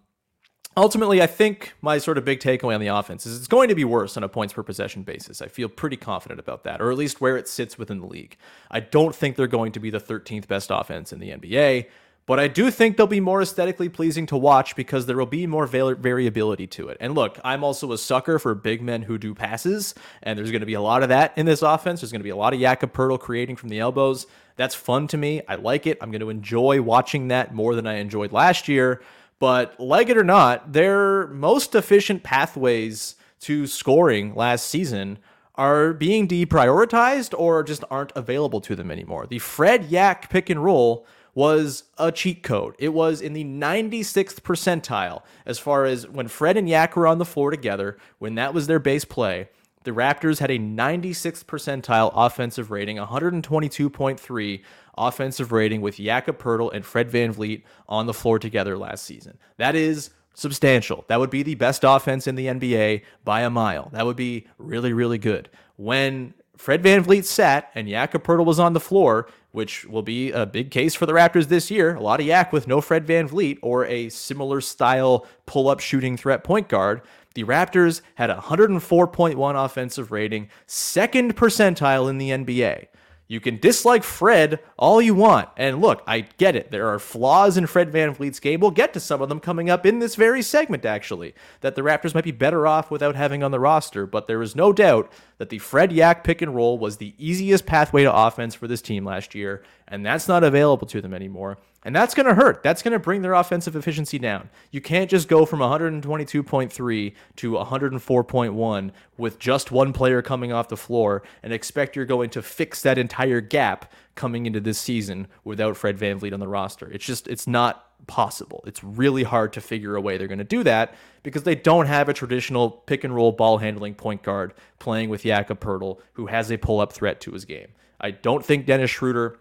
ultimately, 0.76 1.22
I 1.22 1.26
think 1.26 1.74
my 1.80 1.98
sort 1.98 2.18
of 2.18 2.24
big 2.24 2.40
takeaway 2.40 2.74
on 2.74 2.80
the 2.80 2.88
offense 2.88 3.26
is 3.26 3.36
it's 3.36 3.48
going 3.48 3.68
to 3.68 3.74
be 3.74 3.84
worse 3.84 4.16
on 4.16 4.24
a 4.24 4.28
points 4.28 4.54
per 4.54 4.62
possession 4.62 5.02
basis. 5.02 5.42
I 5.42 5.48
feel 5.48 5.68
pretty 5.68 5.96
confident 5.96 6.40
about 6.40 6.64
that, 6.64 6.80
or 6.80 6.90
at 6.90 6.98
least 6.98 7.20
where 7.20 7.36
it 7.36 7.48
sits 7.48 7.78
within 7.78 8.00
the 8.00 8.06
league. 8.06 8.36
I 8.70 8.80
don't 8.80 9.14
think 9.14 9.36
they're 9.36 9.46
going 9.46 9.72
to 9.72 9.80
be 9.80 9.90
the 9.90 10.00
13th 10.00 10.48
best 10.48 10.70
offense 10.72 11.12
in 11.12 11.20
the 11.20 11.30
NBA. 11.30 11.86
But 12.26 12.40
I 12.40 12.48
do 12.48 12.70
think 12.70 12.96
they'll 12.96 13.06
be 13.06 13.20
more 13.20 13.42
aesthetically 13.42 13.90
pleasing 13.90 14.24
to 14.26 14.36
watch 14.36 14.76
because 14.76 15.04
there 15.04 15.16
will 15.16 15.26
be 15.26 15.46
more 15.46 15.66
variability 15.66 16.66
to 16.68 16.88
it. 16.88 16.96
And 16.98 17.14
look, 17.14 17.38
I'm 17.44 17.62
also 17.62 17.92
a 17.92 17.98
sucker 17.98 18.38
for 18.38 18.54
big 18.54 18.80
men 18.80 19.02
who 19.02 19.18
do 19.18 19.34
passes, 19.34 19.94
and 20.22 20.38
there's 20.38 20.50
going 20.50 20.60
to 20.60 20.66
be 20.66 20.74
a 20.74 20.80
lot 20.80 21.02
of 21.02 21.10
that 21.10 21.36
in 21.36 21.44
this 21.44 21.60
offense. 21.60 22.00
There's 22.00 22.12
going 22.12 22.20
to 22.20 22.24
be 22.24 22.30
a 22.30 22.36
lot 22.36 22.54
of 22.54 22.60
Jakob 22.60 22.94
Poeltl 22.94 23.20
creating 23.20 23.56
from 23.56 23.68
the 23.68 23.78
elbows. 23.78 24.26
That's 24.56 24.74
fun 24.74 25.06
to 25.08 25.18
me. 25.18 25.42
I 25.46 25.56
like 25.56 25.86
it. 25.86 25.98
I'm 26.00 26.10
going 26.10 26.20
to 26.20 26.30
enjoy 26.30 26.80
watching 26.80 27.28
that 27.28 27.54
more 27.54 27.74
than 27.74 27.86
I 27.86 27.96
enjoyed 27.96 28.32
last 28.32 28.68
year. 28.68 29.02
But 29.38 29.78
like 29.78 30.08
it 30.08 30.16
or 30.16 30.24
not, 30.24 30.72
their 30.72 31.26
most 31.26 31.74
efficient 31.74 32.22
pathways 32.22 33.16
to 33.40 33.66
scoring 33.66 34.34
last 34.34 34.66
season 34.66 35.18
are 35.56 35.92
being 35.92 36.26
deprioritized 36.26 37.38
or 37.38 37.62
just 37.62 37.84
aren't 37.90 38.12
available 38.16 38.60
to 38.62 38.74
them 38.74 38.90
anymore. 38.90 39.26
The 39.26 39.40
Fred 39.40 39.84
Yak 39.86 40.30
pick 40.30 40.48
and 40.48 40.64
roll 40.64 41.06
was 41.34 41.84
a 41.98 42.12
cheat 42.12 42.42
code. 42.42 42.74
It 42.78 42.90
was 42.90 43.20
in 43.20 43.32
the 43.32 43.44
96th 43.44 44.40
percentile 44.40 45.22
as 45.44 45.58
far 45.58 45.84
as 45.84 46.08
when 46.08 46.28
Fred 46.28 46.56
and 46.56 46.68
Yak 46.68 46.96
were 46.96 47.06
on 47.06 47.18
the 47.18 47.24
floor 47.24 47.50
together, 47.50 47.98
when 48.18 48.36
that 48.36 48.54
was 48.54 48.66
their 48.66 48.78
base 48.78 49.04
play. 49.04 49.48
the 49.84 49.90
Raptors 49.90 50.38
had 50.38 50.50
a 50.50 50.58
96th 50.58 51.44
percentile 51.44 52.10
offensive 52.14 52.70
rating, 52.70 52.96
122.3 52.96 54.62
offensive 54.96 55.52
rating 55.52 55.80
with 55.80 55.96
Jakob 55.96 56.38
Poeltl 56.38 56.72
and 56.72 56.84
Fred 56.84 57.10
Van 57.10 57.34
VanVleet 57.34 57.62
on 57.88 58.06
the 58.06 58.14
floor 58.14 58.38
together 58.38 58.76
last 58.78 59.04
season. 59.04 59.38
That 59.58 59.74
is 59.74 60.10
substantial. 60.34 61.04
That 61.08 61.20
would 61.20 61.30
be 61.30 61.42
the 61.42 61.54
best 61.54 61.84
offense 61.84 62.26
in 62.26 62.34
the 62.34 62.46
NBA 62.46 63.02
by 63.24 63.42
a 63.42 63.50
mile. 63.50 63.90
That 63.92 64.06
would 64.06 64.16
be 64.16 64.46
really, 64.58 64.92
really 64.92 65.18
good. 65.18 65.48
When 65.76 66.34
Fred 66.56 66.82
Van 66.82 67.04
VanVleet 67.04 67.24
sat 67.24 67.70
and 67.74 67.88
Jakob 67.88 68.24
Poeltl 68.24 68.46
was 68.46 68.58
on 68.58 68.72
the 68.72 68.80
floor, 68.80 69.28
which 69.54 69.84
will 69.84 70.02
be 70.02 70.32
a 70.32 70.44
big 70.44 70.72
case 70.72 70.96
for 70.96 71.06
the 71.06 71.12
Raptors 71.12 71.46
this 71.46 71.70
year. 71.70 71.94
A 71.94 72.00
lot 72.00 72.18
of 72.18 72.26
yak 72.26 72.52
with 72.52 72.66
no 72.66 72.80
Fred 72.80 73.06
VanVleet 73.06 73.60
or 73.62 73.86
a 73.86 74.08
similar 74.08 74.60
style 74.60 75.28
pull 75.46 75.68
up 75.68 75.78
shooting 75.78 76.16
threat 76.16 76.42
point 76.42 76.68
guard. 76.68 77.02
The 77.36 77.44
Raptors 77.44 78.00
had 78.16 78.30
a 78.30 78.34
104.1 78.34 79.64
offensive 79.64 80.10
rating, 80.10 80.48
second 80.66 81.36
percentile 81.36 82.10
in 82.10 82.18
the 82.18 82.30
NBA. 82.30 82.88
You 83.26 83.40
can 83.40 83.58
dislike 83.58 84.04
Fred 84.04 84.60
all 84.76 85.00
you 85.00 85.14
want. 85.14 85.48
And 85.56 85.80
look, 85.80 86.02
I 86.06 86.20
get 86.20 86.54
it. 86.54 86.70
There 86.70 86.88
are 86.88 86.98
flaws 86.98 87.56
in 87.56 87.66
Fred 87.66 87.90
Van 87.90 88.14
VanVleet's 88.14 88.38
game. 88.38 88.60
We'll 88.60 88.70
get 88.70 88.92
to 88.92 89.00
some 89.00 89.22
of 89.22 89.28
them 89.28 89.40
coming 89.40 89.70
up 89.70 89.86
in 89.86 89.98
this 89.98 90.14
very 90.14 90.42
segment, 90.42 90.84
actually, 90.84 91.34
that 91.60 91.74
the 91.74 91.82
Raptors 91.82 92.14
might 92.14 92.24
be 92.24 92.32
better 92.32 92.66
off 92.66 92.90
without 92.90 93.16
having 93.16 93.42
on 93.42 93.50
the 93.50 93.60
roster. 93.60 94.06
But 94.06 94.26
there 94.26 94.42
is 94.42 94.54
no 94.54 94.72
doubt 94.72 95.10
that 95.38 95.48
the 95.48 95.58
Fred 95.58 95.90
Yak 95.90 96.22
pick 96.22 96.42
and 96.42 96.54
roll 96.54 96.78
was 96.78 96.98
the 96.98 97.14
easiest 97.18 97.64
pathway 97.64 98.02
to 98.02 98.14
offense 98.14 98.54
for 98.54 98.68
this 98.68 98.82
team 98.82 99.04
last 99.04 99.34
year. 99.34 99.62
And 99.88 100.04
that's 100.04 100.28
not 100.28 100.44
available 100.44 100.86
to 100.88 101.00
them 101.00 101.14
anymore. 101.14 101.58
And 101.84 101.94
that's 101.94 102.14
going 102.14 102.26
to 102.26 102.34
hurt. 102.34 102.62
That's 102.62 102.82
going 102.82 102.92
to 102.92 102.98
bring 102.98 103.20
their 103.20 103.34
offensive 103.34 103.76
efficiency 103.76 104.18
down. 104.18 104.48
You 104.70 104.80
can't 104.80 105.10
just 105.10 105.28
go 105.28 105.44
from 105.44 105.60
122.3 105.60 107.14
to 107.36 107.50
104.1 107.52 108.90
with 109.18 109.38
just 109.38 109.70
one 109.70 109.92
player 109.92 110.22
coming 110.22 110.50
off 110.50 110.68
the 110.68 110.78
floor 110.78 111.22
and 111.42 111.52
expect 111.52 111.94
you're 111.94 112.06
going 112.06 112.30
to 112.30 112.40
fix 112.40 112.80
that 112.82 112.96
entire 112.96 113.42
gap 113.42 113.92
coming 114.14 114.46
into 114.46 114.60
this 114.60 114.78
season 114.78 115.28
without 115.44 115.76
Fred 115.76 115.98
Van 115.98 116.18
VanVleet 116.18 116.32
on 116.32 116.40
the 116.40 116.48
roster. 116.48 116.90
It's 116.90 117.04
just, 117.04 117.28
it's 117.28 117.46
not 117.46 118.06
possible. 118.06 118.62
It's 118.66 118.82
really 118.82 119.22
hard 119.22 119.52
to 119.54 119.60
figure 119.60 119.96
a 119.96 120.00
way 120.00 120.16
they're 120.16 120.28
going 120.28 120.38
to 120.38 120.44
do 120.44 120.62
that 120.62 120.94
because 121.22 121.42
they 121.42 121.54
don't 121.54 121.86
have 121.86 122.08
a 122.08 122.14
traditional 122.14 122.70
pick 122.70 123.04
and 123.04 123.14
roll 123.14 123.32
ball 123.32 123.58
handling 123.58 123.94
point 123.94 124.22
guard 124.22 124.54
playing 124.78 125.08
with 125.08 125.22
Jakob 125.22 125.60
Poeltl 125.60 126.00
who 126.14 126.26
has 126.26 126.50
a 126.50 126.56
pull 126.56 126.80
up 126.80 126.92
threat 126.92 127.20
to 127.22 127.32
his 127.32 127.44
game. 127.44 127.68
I 128.00 128.10
don't 128.10 128.44
think 128.44 128.66
Dennis 128.66 128.90
Schroeder 128.90 129.38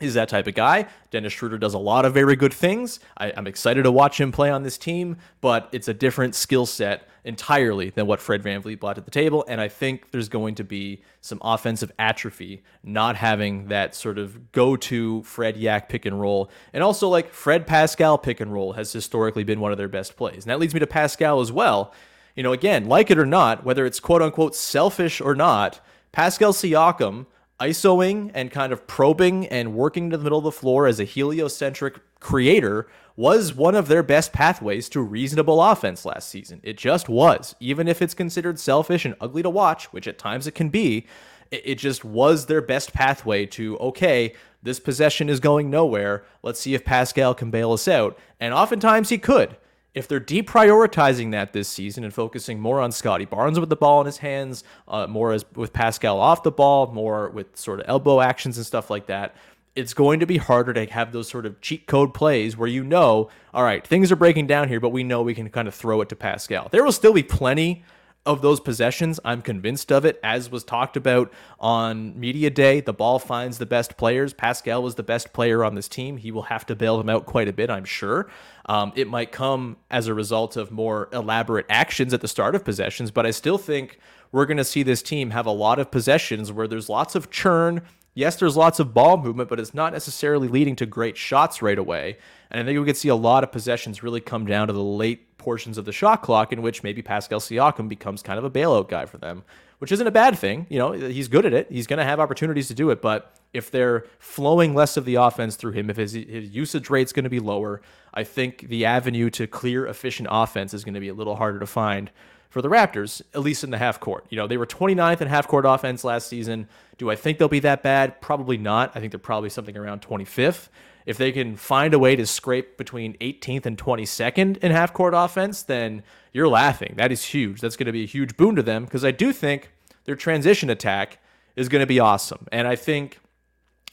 is 0.00 0.14
that 0.14 0.28
type 0.28 0.46
of 0.46 0.54
guy. 0.54 0.86
Dennis 1.10 1.32
Schroeder 1.32 1.58
does 1.58 1.74
a 1.74 1.78
lot 1.78 2.04
of 2.04 2.14
very 2.14 2.36
good 2.36 2.52
things. 2.52 3.00
I, 3.16 3.28
am 3.30 3.46
excited 3.46 3.82
to 3.82 3.92
watch 3.92 4.20
him 4.20 4.32
play 4.32 4.50
on 4.50 4.62
this 4.62 4.78
team, 4.78 5.18
but 5.40 5.68
it's 5.72 5.88
a 5.88 5.94
different 5.94 6.34
skill 6.34 6.66
set 6.66 7.08
entirely 7.24 7.90
than 7.90 8.06
what 8.06 8.20
Fred 8.20 8.42
VanVleet 8.42 8.80
brought 8.80 8.96
to 8.96 9.02
the 9.02 9.10
table. 9.10 9.44
And 9.46 9.60
I 9.60 9.68
think 9.68 10.10
there's 10.10 10.28
going 10.28 10.54
to 10.56 10.64
be 10.64 11.02
some 11.20 11.38
offensive 11.42 11.92
atrophy 11.98 12.62
not 12.82 13.16
having 13.16 13.68
that 13.68 13.94
sort 13.94 14.18
of 14.18 14.52
go 14.52 14.76
to 14.76 15.22
Fred 15.22 15.56
Yak 15.56 15.88
pick 15.88 16.06
and 16.06 16.18
roll. 16.18 16.50
And 16.72 16.82
also, 16.82 17.08
like 17.08 17.32
Fred 17.32 17.66
Pascal 17.66 18.16
pick 18.16 18.40
and 18.40 18.52
roll 18.52 18.72
has 18.72 18.92
historically 18.92 19.44
been 19.44 19.60
one 19.60 19.72
of 19.72 19.78
their 19.78 19.88
best 19.88 20.16
plays. 20.16 20.44
And 20.44 20.50
that 20.50 20.58
leads 20.58 20.74
me 20.74 20.80
to 20.80 20.86
Pascal 20.86 21.40
as 21.40 21.52
well. 21.52 21.92
You 22.34 22.42
know, 22.42 22.52
again, 22.52 22.86
like 22.86 23.10
it 23.10 23.18
or 23.18 23.26
not, 23.26 23.64
whether 23.64 23.84
it's 23.84 24.00
quote 24.00 24.22
unquote 24.22 24.54
selfish 24.54 25.20
or 25.20 25.34
not, 25.34 25.80
Pascal 26.12 26.52
Siakam 26.52 27.26
isoing 27.60 28.30
and 28.34 28.50
kind 28.50 28.72
of 28.72 28.86
probing 28.86 29.46
and 29.48 29.74
working 29.74 30.10
to 30.10 30.16
the 30.16 30.24
middle 30.24 30.38
of 30.38 30.44
the 30.44 30.52
floor 30.52 30.86
as 30.86 30.98
a 30.98 31.04
heliocentric 31.04 32.00
creator 32.18 32.88
was 33.16 33.54
one 33.54 33.74
of 33.74 33.88
their 33.88 34.02
best 34.02 34.32
pathways 34.32 34.88
to 34.88 35.00
reasonable 35.00 35.62
offense 35.62 36.04
last 36.04 36.28
season. 36.28 36.60
It 36.62 36.78
just 36.78 37.08
was. 37.08 37.54
Even 37.60 37.86
if 37.86 38.00
it's 38.00 38.14
considered 38.14 38.58
selfish 38.58 39.04
and 39.04 39.14
ugly 39.20 39.42
to 39.42 39.50
watch, 39.50 39.92
which 39.92 40.08
at 40.08 40.18
times 40.18 40.46
it 40.46 40.54
can 40.54 40.70
be, 40.70 41.06
it 41.50 41.76
just 41.76 42.04
was 42.04 42.46
their 42.46 42.62
best 42.62 42.92
pathway 42.92 43.44
to, 43.44 43.76
okay, 43.78 44.34
this 44.62 44.80
possession 44.80 45.28
is 45.28 45.40
going 45.40 45.68
nowhere. 45.68 46.24
Let's 46.42 46.60
see 46.60 46.74
if 46.74 46.84
Pascal 46.84 47.34
can 47.34 47.50
bail 47.50 47.72
us 47.72 47.88
out. 47.88 48.18
And 48.38 48.54
oftentimes 48.54 49.08
he 49.08 49.18
could 49.18 49.56
if 49.94 50.06
they're 50.06 50.20
deprioritizing 50.20 51.32
that 51.32 51.52
this 51.52 51.68
season 51.68 52.04
and 52.04 52.14
focusing 52.14 52.60
more 52.60 52.80
on 52.80 52.92
Scottie 52.92 53.24
Barnes 53.24 53.58
with 53.58 53.68
the 53.68 53.76
ball 53.76 54.00
in 54.00 54.06
his 54.06 54.18
hands, 54.18 54.62
uh, 54.86 55.06
more 55.06 55.32
as 55.32 55.44
with 55.54 55.72
Pascal 55.72 56.20
off 56.20 56.42
the 56.42 56.52
ball, 56.52 56.92
more 56.92 57.30
with 57.30 57.56
sort 57.56 57.80
of 57.80 57.86
elbow 57.88 58.20
actions 58.20 58.56
and 58.56 58.64
stuff 58.64 58.90
like 58.90 59.06
that, 59.06 59.34
it's 59.74 59.94
going 59.94 60.20
to 60.20 60.26
be 60.26 60.36
harder 60.36 60.72
to 60.72 60.86
have 60.86 61.12
those 61.12 61.28
sort 61.28 61.46
of 61.46 61.60
cheat 61.60 61.86
code 61.86 62.14
plays 62.14 62.56
where 62.56 62.68
you 62.68 62.84
know, 62.84 63.30
all 63.52 63.62
right, 63.62 63.86
things 63.86 64.12
are 64.12 64.16
breaking 64.16 64.46
down 64.46 64.68
here, 64.68 64.80
but 64.80 64.90
we 64.90 65.02
know 65.02 65.22
we 65.22 65.34
can 65.34 65.48
kind 65.48 65.68
of 65.68 65.74
throw 65.74 66.00
it 66.00 66.08
to 66.08 66.16
Pascal. 66.16 66.68
There 66.70 66.84
will 66.84 66.92
still 66.92 67.12
be 67.12 67.22
plenty 67.22 67.84
of 68.26 68.42
those 68.42 68.60
possessions. 68.60 69.18
I'm 69.24 69.40
convinced 69.40 69.90
of 69.90 70.04
it, 70.04 70.20
as 70.22 70.50
was 70.50 70.62
talked 70.62 70.96
about 70.96 71.32
on 71.58 72.18
Media 72.18 72.50
Day. 72.50 72.80
The 72.80 72.92
ball 72.92 73.18
finds 73.18 73.58
the 73.58 73.66
best 73.66 73.96
players. 73.96 74.32
Pascal 74.32 74.82
was 74.82 74.94
the 74.96 75.02
best 75.02 75.32
player 75.32 75.64
on 75.64 75.74
this 75.74 75.88
team. 75.88 76.18
He 76.18 76.30
will 76.30 76.42
have 76.42 76.66
to 76.66 76.76
bail 76.76 76.98
them 76.98 77.08
out 77.08 77.24
quite 77.24 77.48
a 77.48 77.52
bit, 77.52 77.70
I'm 77.70 77.86
sure. 77.86 78.30
Um, 78.66 78.92
it 78.94 79.08
might 79.08 79.32
come 79.32 79.78
as 79.90 80.06
a 80.06 80.14
result 80.14 80.56
of 80.56 80.70
more 80.70 81.08
elaborate 81.12 81.66
actions 81.70 82.12
at 82.12 82.20
the 82.20 82.28
start 82.28 82.54
of 82.54 82.64
possessions, 82.64 83.10
but 83.10 83.24
I 83.24 83.30
still 83.30 83.58
think 83.58 83.98
we're 84.32 84.46
going 84.46 84.58
to 84.58 84.64
see 84.64 84.82
this 84.82 85.02
team 85.02 85.30
have 85.30 85.46
a 85.46 85.50
lot 85.50 85.78
of 85.78 85.90
possessions 85.90 86.52
where 86.52 86.68
there's 86.68 86.88
lots 86.88 87.14
of 87.14 87.30
churn. 87.30 87.82
Yes, 88.14 88.36
there's 88.36 88.56
lots 88.56 88.78
of 88.78 88.92
ball 88.92 89.16
movement, 89.16 89.48
but 89.48 89.58
it's 89.58 89.72
not 89.74 89.92
necessarily 89.92 90.46
leading 90.46 90.76
to 90.76 90.86
great 90.86 91.16
shots 91.16 91.62
right 91.62 91.78
away. 91.78 92.18
And 92.50 92.60
I 92.60 92.64
think 92.64 92.78
we 92.78 92.84
could 92.84 92.96
see 92.96 93.08
a 93.08 93.16
lot 93.16 93.44
of 93.44 93.50
possessions 93.50 94.02
really 94.02 94.20
come 94.20 94.44
down 94.44 94.66
to 94.66 94.72
the 94.72 94.82
late 94.82 95.29
portions 95.40 95.76
of 95.78 95.84
the 95.84 95.92
shot 95.92 96.22
clock 96.22 96.52
in 96.52 96.62
which 96.62 96.84
maybe 96.84 97.02
Pascal 97.02 97.40
Siakam 97.40 97.88
becomes 97.88 98.22
kind 98.22 98.38
of 98.38 98.44
a 98.44 98.50
bailout 98.50 98.88
guy 98.88 99.06
for 99.06 99.18
them, 99.18 99.42
which 99.78 99.90
isn't 99.90 100.06
a 100.06 100.12
bad 100.12 100.38
thing. 100.38 100.66
You 100.70 100.78
know, 100.78 100.92
he's 100.92 101.26
good 101.26 101.44
at 101.44 101.52
it. 101.52 101.66
He's 101.70 101.88
going 101.88 101.98
to 101.98 102.04
have 102.04 102.20
opportunities 102.20 102.68
to 102.68 102.74
do 102.74 102.90
it, 102.90 103.02
but 103.02 103.34
if 103.52 103.70
they're 103.70 104.04
flowing 104.18 104.74
less 104.74 104.96
of 104.96 105.04
the 105.04 105.16
offense 105.16 105.56
through 105.56 105.72
him, 105.72 105.90
if 105.90 105.96
his, 105.96 106.12
his 106.12 106.50
usage 106.50 106.88
rate's 106.90 107.12
going 107.12 107.24
to 107.24 107.30
be 107.30 107.40
lower, 107.40 107.82
I 108.14 108.22
think 108.22 108.68
the 108.68 108.84
avenue 108.84 109.30
to 109.30 109.46
clear 109.46 109.86
efficient 109.86 110.28
offense 110.30 110.74
is 110.74 110.84
going 110.84 110.94
to 110.94 111.00
be 111.00 111.08
a 111.08 111.14
little 111.14 111.36
harder 111.36 111.58
to 111.58 111.66
find 111.66 112.10
for 112.50 112.60
the 112.60 112.68
Raptors, 112.68 113.22
at 113.32 113.40
least 113.40 113.64
in 113.64 113.70
the 113.70 113.78
half 113.78 114.00
court. 114.00 114.26
You 114.28 114.36
know, 114.36 114.46
they 114.46 114.56
were 114.56 114.66
29th 114.66 115.20
in 115.20 115.28
half 115.28 115.46
court 115.46 115.64
offense 115.66 116.04
last 116.04 116.28
season. 116.28 116.68
Do 116.98 117.10
I 117.10 117.16
think 117.16 117.38
they'll 117.38 117.48
be 117.48 117.60
that 117.60 117.82
bad? 117.82 118.20
Probably 118.20 118.58
not. 118.58 118.90
I 118.94 119.00
think 119.00 119.12
they're 119.12 119.18
probably 119.18 119.50
something 119.50 119.76
around 119.76 120.02
25th. 120.02 120.68
If 121.10 121.18
they 121.18 121.32
can 121.32 121.56
find 121.56 121.92
a 121.92 121.98
way 121.98 122.14
to 122.14 122.24
scrape 122.24 122.78
between 122.78 123.14
18th 123.14 123.66
and 123.66 123.76
22nd 123.76 124.58
in 124.58 124.70
half 124.70 124.92
court 124.92 125.12
offense, 125.12 125.60
then 125.60 126.04
you're 126.32 126.46
laughing. 126.46 126.94
That 126.98 127.10
is 127.10 127.24
huge. 127.24 127.60
That's 127.60 127.74
going 127.74 127.86
to 127.86 127.92
be 127.92 128.04
a 128.04 128.06
huge 128.06 128.36
boon 128.36 128.54
to 128.54 128.62
them 128.62 128.84
because 128.84 129.04
I 129.04 129.10
do 129.10 129.32
think 129.32 129.72
their 130.04 130.14
transition 130.14 130.70
attack 130.70 131.18
is 131.56 131.68
going 131.68 131.80
to 131.80 131.86
be 131.86 131.98
awesome. 131.98 132.46
And 132.52 132.68
I 132.68 132.76
think 132.76 133.18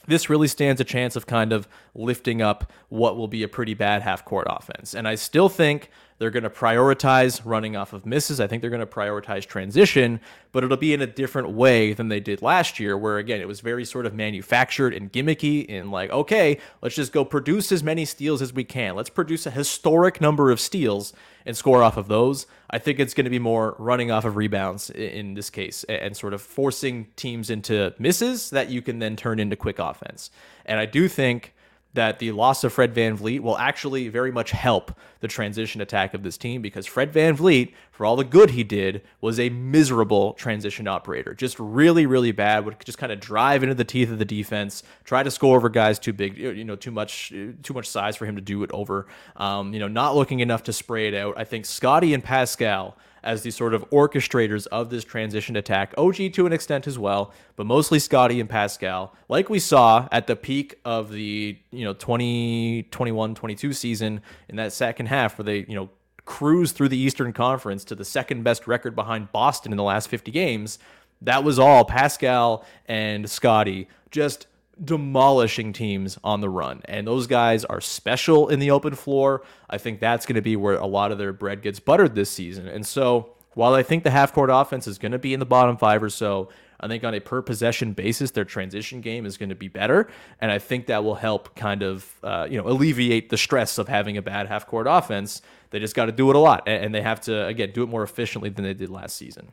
this 0.06 0.30
really 0.30 0.47
stands 0.47 0.80
a 0.80 0.84
chance 0.84 1.15
of 1.15 1.25
kind 1.25 1.51
of 1.51 1.67
lifting 1.97 2.41
up 2.41 2.71
what 2.89 3.17
will 3.17 3.27
be 3.27 3.43
a 3.43 3.47
pretty 3.47 3.73
bad 3.73 4.01
half 4.01 4.23
court 4.23 4.47
offense. 4.49 4.93
And 4.93 5.07
I 5.07 5.15
still 5.15 5.49
think 5.49 5.89
they're 6.19 6.31
going 6.31 6.43
to 6.43 6.49
prioritize 6.49 7.41
running 7.45 7.75
off 7.75 7.93
of 7.93 8.05
misses. 8.05 8.39
I 8.39 8.47
think 8.47 8.62
they're 8.62 8.71
going 8.71 8.79
to 8.79 8.88
prioritize 8.88 9.45
transition, 9.45 10.19
but 10.51 10.63
it'll 10.63 10.77
be 10.77 10.93
in 10.93 11.01
a 11.01 11.07
different 11.07 11.49
way 11.49 11.93
than 11.93 12.07
they 12.07 12.19
did 12.19 12.41
last 12.41 12.79
year, 12.79 12.97
where 12.97 13.17
again, 13.17 13.39
it 13.39 13.47
was 13.47 13.60
very 13.60 13.86
sort 13.86 14.05
of 14.05 14.15
manufactured 14.15 14.93
and 14.93 15.12
gimmicky 15.12 15.65
in 15.65 15.91
like, 15.91 16.10
okay, 16.10 16.57
let's 16.81 16.95
just 16.95 17.12
go 17.12 17.23
produce 17.23 17.71
as 17.71 17.83
many 17.83 18.03
steals 18.03 18.41
as 18.41 18.51
we 18.51 18.63
can. 18.63 18.95
Let's 18.95 19.10
produce 19.10 19.45
a 19.45 19.51
historic 19.51 20.19
number 20.19 20.49
of 20.49 20.60
steals 20.60 21.13
and 21.45 21.55
score 21.55 21.83
off 21.83 21.97
of 21.97 22.07
those. 22.07 22.47
I 22.69 22.79
think 22.79 22.99
it's 22.99 23.13
going 23.13 23.25
to 23.25 23.29
be 23.29 23.39
more 23.39 23.75
running 23.77 24.10
off 24.10 24.25
of 24.25 24.36
rebounds 24.36 24.89
in 24.89 25.36
this 25.36 25.49
case 25.49 25.83
and 25.86 26.17
sort 26.17 26.33
of 26.33 26.41
forcing 26.41 27.07
teams 27.15 27.49
into 27.49 27.93
misses 27.99 28.49
that 28.49 28.69
you 28.69 28.81
can 28.81 28.99
then 28.99 29.15
turn 29.15 29.39
into 29.39 29.55
quick 29.55 29.77
offense. 29.77 30.31
And 30.65 30.79
I 30.79 30.86
do 30.86 31.07
think 31.07 31.53
that 31.97 32.19
the 32.19 32.31
loss 32.31 32.63
of 32.63 32.71
Fred 32.71 32.93
VanVleet 32.93 33.39
will 33.39 33.57
actually 33.57 34.07
very 34.07 34.31
much 34.31 34.51
help 34.51 34.97
the 35.19 35.27
transition 35.27 35.81
attack 35.81 36.13
of 36.13 36.21
this 36.21 36.38
team 36.38 36.62
because 36.62 36.86
Fred 36.86 37.12
VanVleet, 37.12 37.73
for 37.91 38.05
all 38.05 38.15
the 38.15 38.23
good 38.23 38.51
he 38.51 38.63
did, 38.63 39.01
was 39.19 39.39
a 39.39 39.49
miserable 39.49 40.33
transition 40.33 40.88
operator. 40.88 41.33
Just 41.33 41.60
really, 41.60 42.05
really 42.05 42.31
bad. 42.31 42.65
Would 42.65 42.86
just 42.86 42.99
kind 42.99 43.12
of 43.12 43.19
drive 43.19 43.63
into 43.63 43.73
the 43.73 43.83
teeth 43.83 44.12
of 44.12 44.19
the 44.19 44.25
defense, 44.25 44.83
try 45.05 45.23
to 45.23 45.31
score 45.31 45.57
over 45.57 45.69
guys 45.69 45.97
too 45.97 46.13
big, 46.13 46.38
you 46.38 46.63
know, 46.63 46.75
too 46.75 46.91
much, 46.91 47.29
too 47.29 47.73
much 47.73 47.88
size 47.88 48.15
for 48.15 48.27
him 48.27 48.36
to 48.36 48.41
do 48.41 48.62
it 48.62 48.71
over. 48.71 49.07
Um, 49.36 49.73
you 49.73 49.79
know, 49.79 49.88
not 49.88 50.15
looking 50.15 50.39
enough 50.39 50.63
to 50.63 50.73
spray 50.73 51.07
it 51.07 51.15
out. 51.15 51.33
I 51.36 51.45
think 51.45 51.65
Scottie 51.65 52.13
and 52.13 52.23
Pascal 52.23 52.95
as 53.28 53.42
the 53.44 53.52
sort 53.52 53.74
of 53.74 53.88
orchestrators 53.90 54.66
of 54.68 54.90
this 54.90 55.04
transition 55.04 55.58
attack. 55.58 55.94
OG 55.98 56.32
to 56.34 56.46
an 56.46 56.54
extent 56.54 56.88
as 56.88 56.98
well, 56.98 57.34
but 57.58 57.66
mostly 57.66 58.00
Scottie 58.00 58.40
and 58.40 58.50
Pascal. 58.50 59.13
Like 59.28 59.50
we 59.50 59.60
saw 59.60 60.08
at 60.13 60.28
the 60.28 60.36
peak 60.38 60.80
of 60.86 61.12
the, 61.12 61.58
you 61.70 61.84
know, 61.84 61.94
2021 61.94 63.36
22 63.36 63.74
season 63.74 64.22
in 64.48 64.56
that 64.56 64.72
second 64.72 65.08
half 65.08 65.38
where 65.38 65.44
they, 65.44 65.66
you 65.68 65.76
know, 65.76 65.90
cruised 66.24 66.76
through 66.76 66.90
the 66.90 66.98
Eastern 66.98 67.34
Conference 67.34 67.84
to 67.86 67.96
the 67.96 68.06
second 68.06 68.44
best 68.44 68.66
record 68.66 68.96
behind 68.96 69.32
Boston 69.34 69.74
in 69.74 69.78
the 69.78 69.84
last 69.84 70.08
50 70.08 70.32
games. 70.32 70.80
That 71.22 71.44
was 71.44 71.60
all 71.60 71.84
Pascal 71.84 72.66
and 72.86 73.30
Scottie 73.30 73.90
just 74.10 74.48
demolishing 74.84 75.74
teams 75.74 76.18
on 76.24 76.42
the 76.42 76.50
run. 76.50 76.82
And 76.86 77.08
those 77.08 77.28
guys 77.28 77.66
are 77.66 77.82
special 77.82 78.50
in 78.50 78.60
the 78.60 78.72
open 78.72 78.96
floor. 78.96 79.44
I 79.70 79.78
think 79.78 80.00
that's 80.00 80.26
going 80.26 80.36
to 80.36 80.42
be 80.42 80.56
where 80.56 80.76
a 80.76 80.86
lot 80.86 81.12
of 81.12 81.18
their 81.18 81.34
bread 81.34 81.62
gets 81.62 81.80
buttered 81.80 82.16
this 82.16 82.30
season. 82.30 82.68
And 82.68 82.86
so 82.86 83.32
while 83.54 83.74
I 83.74 83.84
think 83.84 84.04
the 84.04 84.12
half 84.12 84.34
court 84.34 84.50
offense 84.52 84.88
is 84.88 84.98
going 84.98 85.13
to 85.13 85.20
be 85.20 85.34
in 85.34 85.40
the 85.40 85.46
bottom 85.46 85.78
five 85.78 86.04
or 86.04 86.10
so, 86.10 86.50
I 86.80 86.88
think 86.88 87.04
on 87.04 87.13
a 87.16 87.20
per 87.20 87.42
possession 87.42 87.94
basis, 87.94 88.32
their 88.32 88.46
transition 88.46 89.02
game 89.02 89.26
is 89.26 89.38
going 89.38 89.50
to 89.50 89.56
be 89.56 89.68
better, 89.68 90.08
and 90.40 90.52
I 90.52 90.60
think 90.60 90.86
that 90.88 91.04
will 91.04 91.16
help 91.16 91.56
kind 91.56 91.82
of 91.82 92.13
uh, 92.24 92.48
you 92.50 92.62
know 92.62 92.68
alleviate 92.68 93.30
the 93.30 93.38
stress 93.38 93.80
of 93.80 93.88
having 93.88 94.16
a 94.18 94.22
bad 94.22 94.48
half 94.48 94.68
court 94.68 94.86
offense. 94.88 95.42
They 95.72 95.80
just 95.80 95.96
got 95.96 96.06
to 96.06 96.12
do 96.12 96.30
it 96.30 96.36
a 96.36 96.40
lot, 96.40 96.68
and 96.68 96.94
they 96.94 97.02
have 97.02 97.22
to 97.22 97.48
again 97.48 97.72
do 97.74 97.82
it 97.82 97.88
more 97.88 98.04
efficiently 98.04 98.50
than 98.50 98.63
they 98.63 98.76
did 98.76 98.90
last 98.90 99.16
season. 99.16 99.52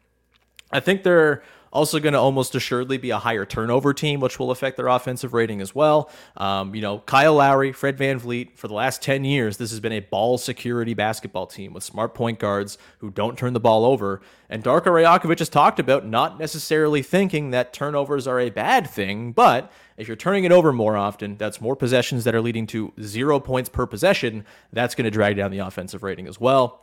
I 0.70 0.80
think 0.80 1.02
they're 1.02 1.42
also 1.74 1.98
going 1.98 2.12
to 2.12 2.18
almost 2.18 2.54
assuredly 2.54 2.96
be 2.96 3.10
a 3.10 3.18
higher 3.18 3.44
turnover 3.44 3.92
team, 3.92 4.20
which 4.20 4.38
will 4.38 4.52
affect 4.52 4.76
their 4.76 4.86
offensive 4.86 5.34
rating 5.34 5.60
as 5.60 5.74
well. 5.74 6.08
Um, 6.36 6.74
you 6.74 6.80
know, 6.80 7.00
Kyle 7.00 7.34
Lowry, 7.34 7.72
Fred 7.72 7.98
VanVleet, 7.98 8.56
for 8.56 8.68
the 8.68 8.74
last 8.74 9.02
10 9.02 9.24
years, 9.24 9.56
this 9.56 9.70
has 9.70 9.80
been 9.80 9.92
a 9.92 10.00
ball 10.00 10.38
security 10.38 10.94
basketball 10.94 11.46
team 11.46 11.72
with 11.74 11.82
smart 11.82 12.14
point 12.14 12.38
guards 12.38 12.78
who 12.98 13.10
don't 13.10 13.36
turn 13.36 13.52
the 13.52 13.60
ball 13.60 13.84
over. 13.84 14.22
And 14.48 14.62
Darko 14.62 14.84
Rajakovic 14.84 15.40
has 15.40 15.48
talked 15.48 15.80
about 15.80 16.06
not 16.06 16.38
necessarily 16.38 17.02
thinking 17.02 17.50
that 17.50 17.72
turnovers 17.72 18.28
are 18.28 18.38
a 18.38 18.50
bad 18.50 18.88
thing, 18.88 19.32
but 19.32 19.72
if 19.96 20.06
you're 20.06 20.16
turning 20.16 20.44
it 20.44 20.52
over 20.52 20.72
more 20.72 20.96
often, 20.96 21.36
that's 21.36 21.60
more 21.60 21.74
possessions 21.74 22.22
that 22.24 22.34
are 22.34 22.40
leading 22.40 22.66
to 22.68 22.92
zero 23.00 23.40
points 23.40 23.68
per 23.68 23.84
possession. 23.86 24.44
That's 24.72 24.94
going 24.94 25.06
to 25.06 25.10
drag 25.10 25.36
down 25.36 25.50
the 25.50 25.58
offensive 25.58 26.04
rating 26.04 26.28
as 26.28 26.38
well. 26.38 26.80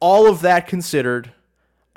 All 0.00 0.26
of 0.28 0.40
that 0.40 0.66
considered, 0.66 1.32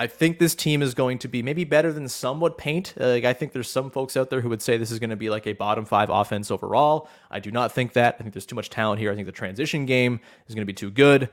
I 0.00 0.06
think 0.06 0.38
this 0.38 0.54
team 0.54 0.80
is 0.80 0.94
going 0.94 1.18
to 1.18 1.28
be 1.28 1.42
maybe 1.42 1.64
better 1.64 1.92
than 1.92 2.08
some 2.08 2.40
would 2.40 2.56
paint. 2.56 2.94
Uh, 3.00 3.08
like 3.08 3.24
I 3.24 3.32
think 3.32 3.52
there's 3.52 3.70
some 3.70 3.90
folks 3.90 4.16
out 4.16 4.30
there 4.30 4.40
who 4.40 4.48
would 4.48 4.62
say 4.62 4.76
this 4.76 4.92
is 4.92 5.00
going 5.00 5.10
to 5.10 5.16
be 5.16 5.28
like 5.28 5.46
a 5.46 5.54
bottom 5.54 5.84
five 5.84 6.08
offense 6.08 6.50
overall. 6.50 7.08
I 7.30 7.40
do 7.40 7.50
not 7.50 7.72
think 7.72 7.94
that. 7.94 8.16
I 8.18 8.22
think 8.22 8.32
there's 8.32 8.46
too 8.46 8.54
much 8.54 8.70
talent 8.70 9.00
here. 9.00 9.10
I 9.10 9.16
think 9.16 9.26
the 9.26 9.32
transition 9.32 9.86
game 9.86 10.20
is 10.46 10.54
going 10.54 10.62
to 10.62 10.72
be 10.72 10.72
too 10.72 10.90
good. 10.90 11.28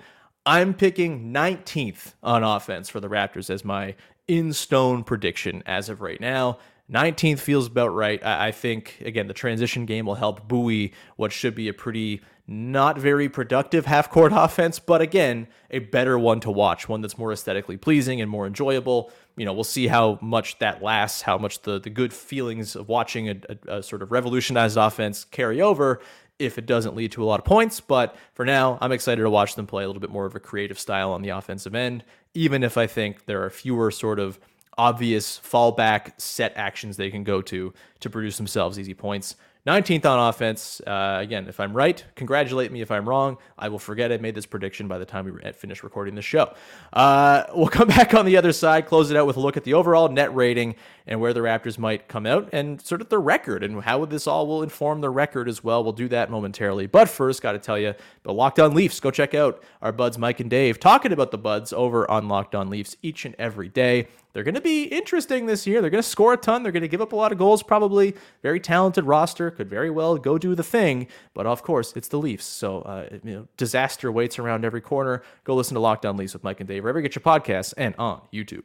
I'm 0.47 0.73
picking 0.73 1.31
19th 1.33 2.13
on 2.23 2.43
offense 2.43 2.89
for 2.89 2.99
the 2.99 3.07
Raptors 3.07 3.49
as 3.49 3.63
my 3.63 3.95
in 4.27 4.53
stone 4.53 5.03
prediction 5.03 5.61
as 5.65 5.89
of 5.89 6.01
right 6.01 6.19
now. 6.19 6.57
19th 6.91 7.39
feels 7.39 7.67
about 7.67 7.93
right. 7.93 8.23
I, 8.23 8.47
I 8.47 8.51
think, 8.51 9.01
again, 9.03 9.27
the 9.27 9.33
transition 9.33 9.85
game 9.85 10.05
will 10.05 10.15
help 10.15 10.47
buoy 10.47 10.93
what 11.15 11.31
should 11.31 11.55
be 11.55 11.67
a 11.67 11.73
pretty 11.73 12.21
not 12.47 12.97
very 12.97 13.27
productive 13.27 13.85
half 13.85 14.09
court 14.09 14.31
offense, 14.35 14.79
but 14.79 15.01
again, 15.01 15.47
a 15.71 15.79
better 15.79 16.17
one 16.17 16.39
to 16.41 16.51
watch, 16.51 16.87
one 16.87 17.01
that's 17.01 17.17
more 17.17 17.31
aesthetically 17.31 17.77
pleasing 17.77 18.21
and 18.21 18.29
more 18.29 18.45
enjoyable. 18.45 19.11
You 19.35 19.45
know, 19.45 19.53
we'll 19.53 19.63
see 19.63 19.87
how 19.87 20.19
much 20.21 20.59
that 20.59 20.81
lasts, 20.83 21.21
how 21.21 21.37
much 21.37 21.61
the, 21.63 21.79
the 21.79 21.89
good 21.89 22.13
feelings 22.13 22.75
of 22.75 22.87
watching 22.87 23.29
a, 23.29 23.35
a, 23.49 23.77
a 23.77 23.83
sort 23.83 24.01
of 24.01 24.11
revolutionized 24.11 24.77
offense 24.77 25.25
carry 25.25 25.61
over 25.61 26.01
if 26.37 26.57
it 26.57 26.65
doesn't 26.65 26.95
lead 26.95 27.11
to 27.13 27.23
a 27.23 27.25
lot 27.25 27.39
of 27.39 27.45
points. 27.45 27.79
But 27.79 28.15
for 28.33 28.45
now, 28.45 28.77
I'm 28.81 28.91
excited 28.91 29.21
to 29.21 29.29
watch 29.29 29.55
them 29.55 29.67
play 29.67 29.83
a 29.83 29.87
little 29.87 30.01
bit 30.01 30.09
more 30.09 30.25
of 30.25 30.35
a 30.35 30.39
creative 30.39 30.79
style 30.79 31.11
on 31.11 31.21
the 31.21 31.29
offensive 31.29 31.75
end, 31.75 32.03
even 32.33 32.63
if 32.63 32.77
I 32.77 32.87
think 32.87 33.25
there 33.25 33.43
are 33.43 33.49
fewer 33.49 33.91
sort 33.91 34.19
of 34.19 34.39
obvious 34.77 35.39
fallback 35.39 36.19
set 36.19 36.51
actions 36.57 36.97
they 36.97 37.09
can 37.09 37.23
go 37.23 37.41
to 37.41 37.73
to 38.01 38.09
produce 38.09 38.37
themselves 38.37 38.77
easy 38.77 38.93
points. 38.93 39.35
19th 39.65 40.05
on 40.05 40.29
offense. 40.29 40.79
Uh, 40.85 41.17
again, 41.19 41.47
if 41.47 41.59
I'm 41.59 41.75
right, 41.75 42.03
congratulate 42.15 42.71
me. 42.71 42.81
If 42.81 42.91
I'm 42.91 43.09
wrong, 43.09 43.37
I 43.57 43.69
will 43.69 43.79
forget 43.79 44.11
I 44.11 44.17
made 44.17 44.35
this 44.35 44.45
prediction 44.45 44.87
by 44.87 44.99
the 44.99 45.05
time 45.05 45.25
we 45.25 45.51
finish 45.53 45.83
recording 45.83 46.13
the 46.13 46.21
show. 46.21 46.53
Uh, 46.93 47.45
we'll 47.55 47.67
come 47.67 47.87
back 47.87 48.13
on 48.13 48.25
the 48.25 48.37
other 48.37 48.51
side, 48.51 48.85
close 48.85 49.09
it 49.09 49.17
out 49.17 49.25
with 49.25 49.37
a 49.37 49.39
look 49.39 49.57
at 49.57 49.63
the 49.63 49.73
overall 49.73 50.07
net 50.07 50.33
rating 50.35 50.75
and 51.07 51.19
where 51.19 51.33
the 51.33 51.39
Raptors 51.39 51.79
might 51.79 52.07
come 52.07 52.27
out 52.27 52.47
and 52.53 52.79
sort 52.79 53.01
of 53.01 53.09
the 53.09 53.17
record 53.17 53.63
and 53.63 53.81
how 53.83 54.05
this 54.05 54.27
all 54.27 54.45
will 54.45 54.61
inform 54.61 55.01
the 55.01 55.09
record 55.09 55.49
as 55.49 55.63
well. 55.63 55.83
We'll 55.83 55.93
do 55.93 56.07
that 56.09 56.29
momentarily. 56.29 56.85
But 56.85 57.09
first, 57.09 57.41
got 57.41 57.53
to 57.53 57.59
tell 57.59 57.79
you, 57.79 57.95
the 58.21 58.33
Locked 58.33 58.59
On 58.59 58.75
Leafs, 58.75 58.99
go 58.99 59.09
check 59.09 59.33
out 59.33 59.63
our 59.81 59.91
buds 59.91 60.19
Mike 60.19 60.39
and 60.39 60.49
Dave 60.49 60.79
talking 60.79 61.11
about 61.11 61.31
the 61.31 61.39
buds 61.39 61.73
over 61.73 62.09
on 62.09 62.27
Locked 62.27 62.53
On 62.53 62.69
Leafs 62.69 62.97
each 63.01 63.25
and 63.25 63.33
every 63.39 63.69
day. 63.69 64.07
They're 64.35 64.43
going 64.43 64.55
to 64.55 64.61
be 64.61 64.83
interesting 64.83 65.45
this 65.45 65.65
year. 65.65 65.79
They're 65.79 65.89
going 65.89 66.03
to 66.03 66.09
score 66.09 66.33
a 66.33 66.37
ton. 66.37 66.61
They're 66.61 66.73
going 66.73 66.81
to 66.81 66.89
give 66.89 66.99
up 66.99 67.13
a 67.13 67.15
lot 67.15 67.31
of 67.31 67.37
goals, 67.37 67.63
probably. 67.63 68.15
Very 68.43 68.59
talented 68.59 69.05
roster. 69.05 69.49
Could 69.49 69.69
very 69.69 69.89
well 69.89 70.17
go 70.17 70.37
do 70.37 70.55
the 70.55 70.61
thing. 70.61 71.07
But 71.33 71.45
of 71.45 71.63
course, 71.63 71.93
it's 71.95 72.09
the 72.09 72.17
Leafs. 72.17 72.43
So, 72.43 72.81
uh, 72.81 73.07
you 73.23 73.33
know, 73.33 73.47
disaster 73.55 74.11
waits 74.11 74.37
around 74.37 74.65
every 74.65 74.81
corner. 74.81 75.23
Go 75.45 75.55
listen 75.55 75.75
to 75.75 75.79
Locked 75.79 76.05
On 76.05 76.17
Leafs 76.17 76.33
with 76.33 76.43
Mike 76.43 76.59
and 76.59 76.67
Dave, 76.67 76.83
wherever 76.83 76.99
you 76.99 77.03
get 77.03 77.15
your 77.15 77.21
podcasts 77.21 77.73
and 77.77 77.95
on 77.97 78.23
YouTube. 78.33 78.63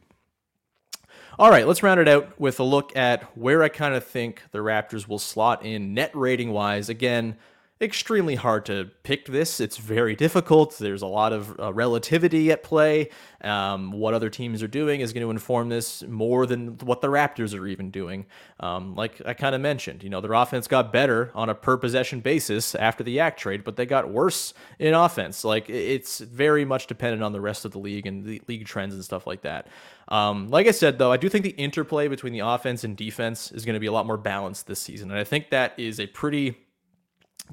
All 1.38 1.50
right, 1.50 1.68
let's 1.68 1.84
round 1.84 2.00
it 2.00 2.08
out 2.08 2.40
with 2.40 2.58
a 2.58 2.64
look 2.64 2.96
at 2.96 3.22
where 3.38 3.62
I 3.62 3.68
kind 3.68 3.94
of 3.94 4.04
think 4.04 4.42
the 4.50 4.58
Raptors 4.58 5.06
will 5.06 5.20
slot 5.20 5.64
in 5.64 5.94
net 5.94 6.10
rating 6.16 6.50
wise. 6.50 6.88
Again, 6.88 7.36
extremely 7.82 8.34
hard 8.34 8.66
to 8.66 8.90
pick 9.04 9.26
this. 9.26 9.58
It's 9.58 9.78
very 9.78 10.14
difficult. 10.14 10.76
There's 10.78 11.00
a 11.00 11.06
lot 11.06 11.32
of 11.32 11.58
uh, 11.58 11.72
relativity 11.72 12.50
at 12.50 12.62
play. 12.62 13.08
Um, 13.42 13.92
what 13.92 14.12
other 14.12 14.28
teams 14.28 14.62
are 14.62 14.68
doing 14.68 15.00
is 15.00 15.14
going 15.14 15.22
to 15.22 15.30
inform 15.30 15.70
this 15.70 16.02
more 16.02 16.44
than 16.44 16.76
what 16.78 17.00
the 17.00 17.08
Raptors 17.08 17.58
are 17.58 17.66
even 17.66 17.90
doing. 17.90 18.26
Um, 18.60 18.94
like 18.94 19.22
I 19.24 19.32
kind 19.32 19.54
of 19.54 19.62
mentioned, 19.62 20.02
you 20.02 20.10
know, 20.10 20.20
their 20.20 20.34
offense 20.34 20.68
got 20.68 20.92
better 20.92 21.30
on 21.34 21.48
a 21.48 21.54
per 21.54 21.78
possession 21.78 22.20
basis 22.20 22.74
after 22.74 23.02
the 23.02 23.12
Yak 23.12 23.38
trade, 23.38 23.64
but 23.64 23.76
they 23.76 23.86
got 23.86 24.10
worse 24.10 24.52
in 24.78 24.92
offense. 24.92 25.42
Like 25.42 25.70
it's 25.70 26.18
very 26.18 26.66
much 26.66 26.86
dependent 26.86 27.22
on 27.22 27.32
the 27.32 27.40
rest 27.40 27.64
of 27.64 27.72
the 27.72 27.78
league 27.78 28.06
and 28.06 28.26
the 28.26 28.42
league 28.46 28.66
trends 28.66 28.94
and 28.94 29.02
stuff 29.02 29.26
like 29.26 29.40
that. 29.42 29.68
Um, 30.08 30.48
like 30.48 30.66
I 30.66 30.72
said, 30.72 30.98
though, 30.98 31.12
I 31.12 31.16
do 31.16 31.28
think 31.28 31.44
the 31.44 31.50
interplay 31.50 32.08
between 32.08 32.32
the 32.34 32.40
offense 32.40 32.84
and 32.84 32.96
defense 32.96 33.52
is 33.52 33.64
going 33.64 33.74
to 33.74 33.80
be 33.80 33.86
a 33.86 33.92
lot 33.92 34.06
more 34.06 34.18
balanced 34.18 34.66
this 34.66 34.80
season. 34.80 35.10
And 35.10 35.18
I 35.18 35.24
think 35.24 35.50
that 35.50 35.72
is 35.78 35.98
a 36.00 36.06
pretty 36.08 36.58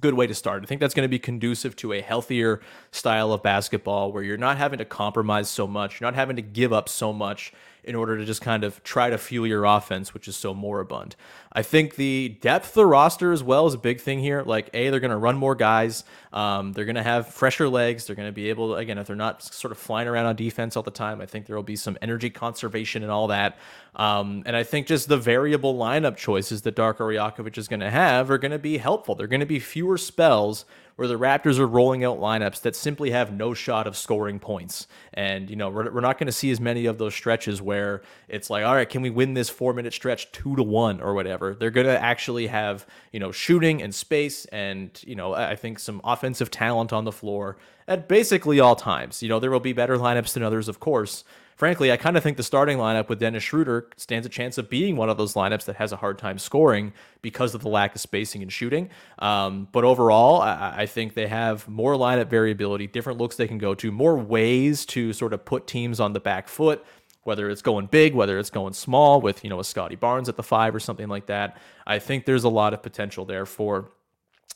good 0.02 0.14
way 0.14 0.28
to 0.28 0.34
start. 0.34 0.64
I 0.64 0.66
think 0.66 0.82
that's 0.82 0.94
going 0.94 1.06
to 1.06 1.10
be 1.10 1.20
conducive 1.20 1.76
to 1.78 1.94
a 1.94 2.02
healthier 2.02 2.62
style 2.92 3.32
of 3.34 3.44
basketball 3.44 4.12
where 4.12 4.24
you're 4.24 4.38
not 4.38 4.58
having 4.58 4.80
to 4.80 4.86
compromise 4.86 5.50
so 5.50 5.68
much, 5.68 6.00
you're 6.00 6.08
not 6.08 6.16
having 6.16 6.36
to 6.36 6.42
give 6.42 6.74
up 6.74 6.90
so 6.90 7.12
much 7.14 7.54
in 7.88 7.96
order 7.96 8.18
to 8.18 8.26
just 8.26 8.42
kind 8.42 8.64
of 8.64 8.84
try 8.84 9.10
to 9.10 9.18
fuel 9.18 9.48
your 9.48 9.66
offense, 9.66 10.14
which 10.14 10.28
is 10.28 10.36
so 10.36 10.54
moribund. 10.54 11.16
I 11.54 11.64
think 11.64 11.96
the 11.96 12.38
depth 12.42 12.70
of 12.70 12.74
the 12.74 12.86
roster 12.86 13.32
as 13.32 13.42
well 13.42 13.66
is 13.66 13.74
a 13.74 13.80
big 13.80 14.02
thing 14.02 14.20
here. 14.20 14.44
Like, 14.44 14.70
A, 14.74 14.90
they're 14.90 15.00
going 15.00 15.12
to 15.12 15.18
run 15.18 15.38
more 15.38 15.56
guys. 15.56 16.04
Um, 16.34 16.74
they're 16.74 16.86
going 16.86 16.98
to 16.98 17.04
have 17.04 17.30
fresher 17.34 17.68
legs. 17.68 18.06
They're 18.06 18.16
going 18.16 18.28
to 18.28 18.34
be 18.34 18.50
able, 18.50 18.70
to, 18.70 18.76
again, 18.76 18.98
if 18.98 19.08
they're 19.08 19.16
not 19.16 19.42
sort 19.42 19.72
of 19.72 19.78
flying 19.78 20.08
around 20.08 20.28
on 20.28 20.36
defense 20.36 20.76
all 20.76 20.84
the 20.84 20.92
time, 20.92 21.22
I 21.22 21.26
think 21.26 21.46
there 21.46 21.56
will 21.56 21.64
be 21.64 21.76
some 21.76 21.98
energy 22.02 22.30
conservation 22.30 23.02
and 23.02 23.12
all 23.12 23.28
that. 23.28 23.58
Um, 23.96 24.44
and 24.46 24.56
I 24.56 24.64
think 24.64 24.86
just 24.86 25.08
the 25.08 25.18
variable 25.18 25.76
lineup 25.76 26.18
choices 26.18 26.62
that 26.64 26.76
Darko 26.76 27.00
Rajakovic 27.00 27.58
is 27.58 27.68
going 27.68 27.80
to 27.80 27.90
have 27.90 28.30
are 28.30 28.38
going 28.38 28.52
to 28.52 28.60
be 28.60 28.78
helpful. 28.78 29.16
They're 29.16 29.26
going 29.26 29.40
to 29.40 29.46
be 29.48 29.60
fewer 29.60 29.98
spells 29.98 30.66
where 30.98 31.08
the 31.08 31.18
Raptors 31.18 31.60
are 31.60 31.68
rolling 31.68 32.04
out 32.04 32.20
lineups 32.20 32.62
that 32.62 32.76
simply 32.76 33.12
have 33.12 33.32
no 33.32 33.54
shot 33.54 33.88
of 33.88 33.96
scoring 33.96 34.40
points. 34.40 34.88
And, 35.14 35.50
you 35.50 35.56
know, 35.56 35.70
we're, 35.70 35.92
we're 35.92 36.02
not 36.02 36.18
going 36.18 36.26
to 36.28 36.34
see 36.34 36.52
as 36.52 36.60
many 36.60 36.88
of 36.88 36.98
those 36.98 37.14
stretches 37.14 37.62
where 37.62 38.02
it's 38.28 38.50
like, 38.50 38.66
all 38.66 38.74
right, 38.76 38.90
can 38.90 39.04
we 39.04 39.12
win 39.12 39.36
this 39.36 39.48
four 39.48 39.74
minute 39.74 39.94
stretch 39.94 40.32
two 40.32 40.56
to 40.56 40.64
one 40.64 41.00
or 41.00 41.14
whatever? 41.14 41.54
They're 41.54 41.72
going 41.72 41.88
to 41.88 41.98
actually 42.00 42.48
have, 42.48 42.86
you 43.12 43.20
know, 43.20 43.32
shooting 43.32 43.82
and 43.82 43.94
space 43.94 44.46
and, 44.46 44.90
you 45.06 45.16
know, 45.16 45.34
I 45.34 45.56
think 45.56 45.80
some 45.80 46.02
offensive 46.04 46.50
talent 46.52 46.92
on 46.92 47.06
the 47.06 47.12
floor 47.12 47.58
at 47.88 48.08
basically 48.08 48.60
all 48.60 48.76
times. 48.76 49.22
You 49.22 49.30
know, 49.30 49.40
there 49.40 49.52
will 49.52 49.60
be 49.60 49.74
better 49.74 49.98
lineups 49.98 50.34
than 50.34 50.44
others, 50.44 50.68
of 50.68 50.80
course 50.80 51.24
frankly, 51.58 51.92
I 51.92 51.98
kind 51.98 52.16
of 52.16 52.24
think 52.24 52.38
the 52.38 52.44
starting 52.44 52.78
lineup 52.78 53.10
with 53.10 53.20
Dennis 53.20 53.44
Schroeder 53.44 53.90
stands 53.98 54.26
a 54.26 54.30
chance 54.30 54.58
of 54.58 54.70
being 54.70 54.96
one 54.96 55.10
of 55.10 55.18
those 55.18 55.34
lineups 55.34 55.66
that 55.66 55.76
has 55.76 55.92
a 55.92 55.98
hard 55.98 56.18
time 56.18 56.38
scoring 56.38 56.94
because 57.22 57.54
of 57.54 57.62
the 57.62 57.68
lack 57.68 57.96
of 57.96 58.00
spacing 58.00 58.42
and 58.44 58.54
shooting. 58.54 58.90
Um, 59.20 59.68
but 59.72 59.84
overall, 59.84 60.42
I, 60.42 60.76
I, 60.78 60.86
think 60.86 61.16
they 61.16 61.28
have 61.28 61.68
more 61.68 61.96
lineup 61.96 62.30
variability, 62.30 62.88
different 62.88 63.20
looks 63.20 63.36
they 63.36 63.48
can 63.48 63.58
go 63.58 63.74
to, 63.74 63.92
more 63.92 64.16
ways 64.16 64.86
to 64.88 65.12
sort 65.12 65.34
of 65.34 65.44
put 65.44 65.68
teams 65.68 66.00
on 66.00 66.14
the 66.14 66.20
back 66.20 66.48
foot. 66.48 66.86
Whether 67.24 67.50
it's 67.50 67.62
going 67.62 67.88
big, 67.88 68.14
whether 68.14 68.40
it's 68.40 68.50
going 68.50 68.72
small, 68.72 69.20
with 69.20 69.44
you 69.44 69.50
know 69.50 69.60
a 69.60 69.64
Scottie 69.64 69.98
Barnes 69.98 70.30
at 70.30 70.38
the 70.38 70.44
five 70.44 70.74
or 70.74 70.80
something 70.80 71.10
like 71.10 71.26
that, 71.26 71.58
I 71.86 72.00
think 72.00 72.26
there's 72.26 72.46
a 72.46 72.50
lot 72.50 72.74
of 72.74 72.82
potential 72.82 73.26
there 73.26 73.46
for 73.46 73.92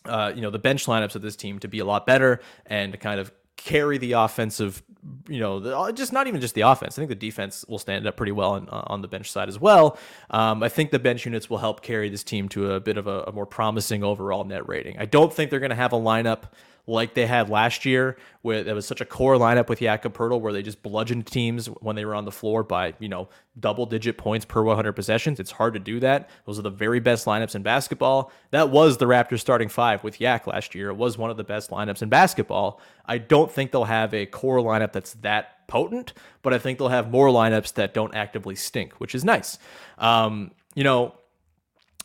uh, 0.05 0.31
you 0.33 0.41
know 0.41 0.51
the 0.51 0.59
bench 0.59 0.85
lineups 0.85 1.15
of 1.15 1.21
this 1.21 1.35
team 1.35 1.59
to 1.59 1.67
be 1.67 1.79
a 1.79 1.85
lot 1.85 2.05
better 2.05 2.39
and 2.65 2.93
to 2.93 2.97
kind 2.97 3.19
of 3.19 3.29
carry 3.57 3.97
the 3.97 4.13
offensive, 4.13 4.81
you 5.27 5.39
know, 5.39 5.57
uh, 5.57 5.91
just 5.91 6.11
not 6.11 6.27
even 6.27 6.41
just 6.41 6.55
the 6.55 6.61
offense. 6.61 6.97
I 6.97 7.01
think 7.01 7.09
the 7.09 7.15
defense 7.15 7.63
will 7.67 7.79
stand 7.79 8.07
up 8.07 8.17
pretty 8.17 8.31
well 8.31 8.51
on, 8.51 8.67
uh, 8.69 8.83
on 8.87 9.01
the 9.01 9.07
bench 9.07 9.31
side 9.31 9.49
as 9.49 9.59
well. 9.59 9.97
Um, 10.29 10.63
I 10.63 10.69
think 10.69 10.91
the 10.91 10.99
bench 10.99 11.25
units 11.25 11.49
will 11.49 11.59
help 11.59 11.81
carry 11.81 12.09
this 12.09 12.23
team 12.23 12.49
to 12.49 12.73
a 12.73 12.79
bit 12.79 12.97
of 12.97 13.07
a, 13.07 13.23
a 13.23 13.31
more 13.31 13.45
promising 13.45 14.03
overall 14.03 14.43
net 14.43 14.67
rating. 14.67 14.97
I 14.97 15.05
don't 15.05 15.31
think 15.31 15.51
they're 15.51 15.59
going 15.59 15.69
to 15.71 15.75
have 15.75 15.93
a 15.93 15.99
lineup 15.99 16.43
like 16.87 17.13
they 17.13 17.25
had 17.25 17.49
last 17.49 17.85
year, 17.85 18.17
where 18.41 18.63
there 18.63 18.75
was 18.75 18.85
such 18.85 19.01
a 19.01 19.05
core 19.05 19.35
lineup 19.35 19.69
with 19.69 19.79
Jakob 19.79 20.17
where 20.17 20.53
they 20.53 20.61
just 20.61 20.81
bludgeoned 20.83 21.27
teams 21.27 21.67
when 21.67 21.95
they 21.95 22.05
were 22.05 22.15
on 22.15 22.25
the 22.25 22.31
floor 22.31 22.63
by 22.63 22.93
you 22.99 23.09
know 23.09 23.29
double 23.59 23.85
digit 23.85 24.17
points 24.17 24.45
per 24.45 24.63
100 24.63 24.93
possessions. 24.93 25.39
It's 25.39 25.51
hard 25.51 25.73
to 25.73 25.79
do 25.79 25.99
that. 25.99 26.29
Those 26.45 26.57
are 26.59 26.63
the 26.63 26.69
very 26.69 26.99
best 26.99 27.25
lineups 27.25 27.55
in 27.55 27.63
basketball. 27.63 28.31
That 28.51 28.69
was 28.69 28.97
the 28.97 29.05
Raptors 29.05 29.39
starting 29.39 29.69
five 29.69 30.03
with 30.03 30.21
Yak 30.21 30.47
last 30.47 30.73
year. 30.73 30.89
It 30.89 30.97
was 30.97 31.17
one 31.17 31.29
of 31.29 31.37
the 31.37 31.43
best 31.43 31.69
lineups 31.69 32.01
in 32.01 32.09
basketball. 32.09 32.79
I 33.05 33.17
don't 33.17 33.51
think 33.51 33.71
they'll 33.71 33.83
have 33.85 34.13
a 34.13 34.25
core 34.25 34.59
lineup 34.59 34.93
that's 34.93 35.13
that 35.15 35.67
potent, 35.67 36.13
but 36.41 36.53
I 36.53 36.59
think 36.59 36.79
they'll 36.79 36.89
have 36.89 37.11
more 37.11 37.27
lineups 37.27 37.73
that 37.73 37.93
don't 37.93 38.13
actively 38.13 38.55
stink, 38.55 38.93
which 38.99 39.15
is 39.15 39.23
nice. 39.23 39.57
Um, 39.97 40.51
you 40.75 40.83
know, 40.83 41.15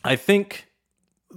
I 0.03 0.15
think 0.15 0.66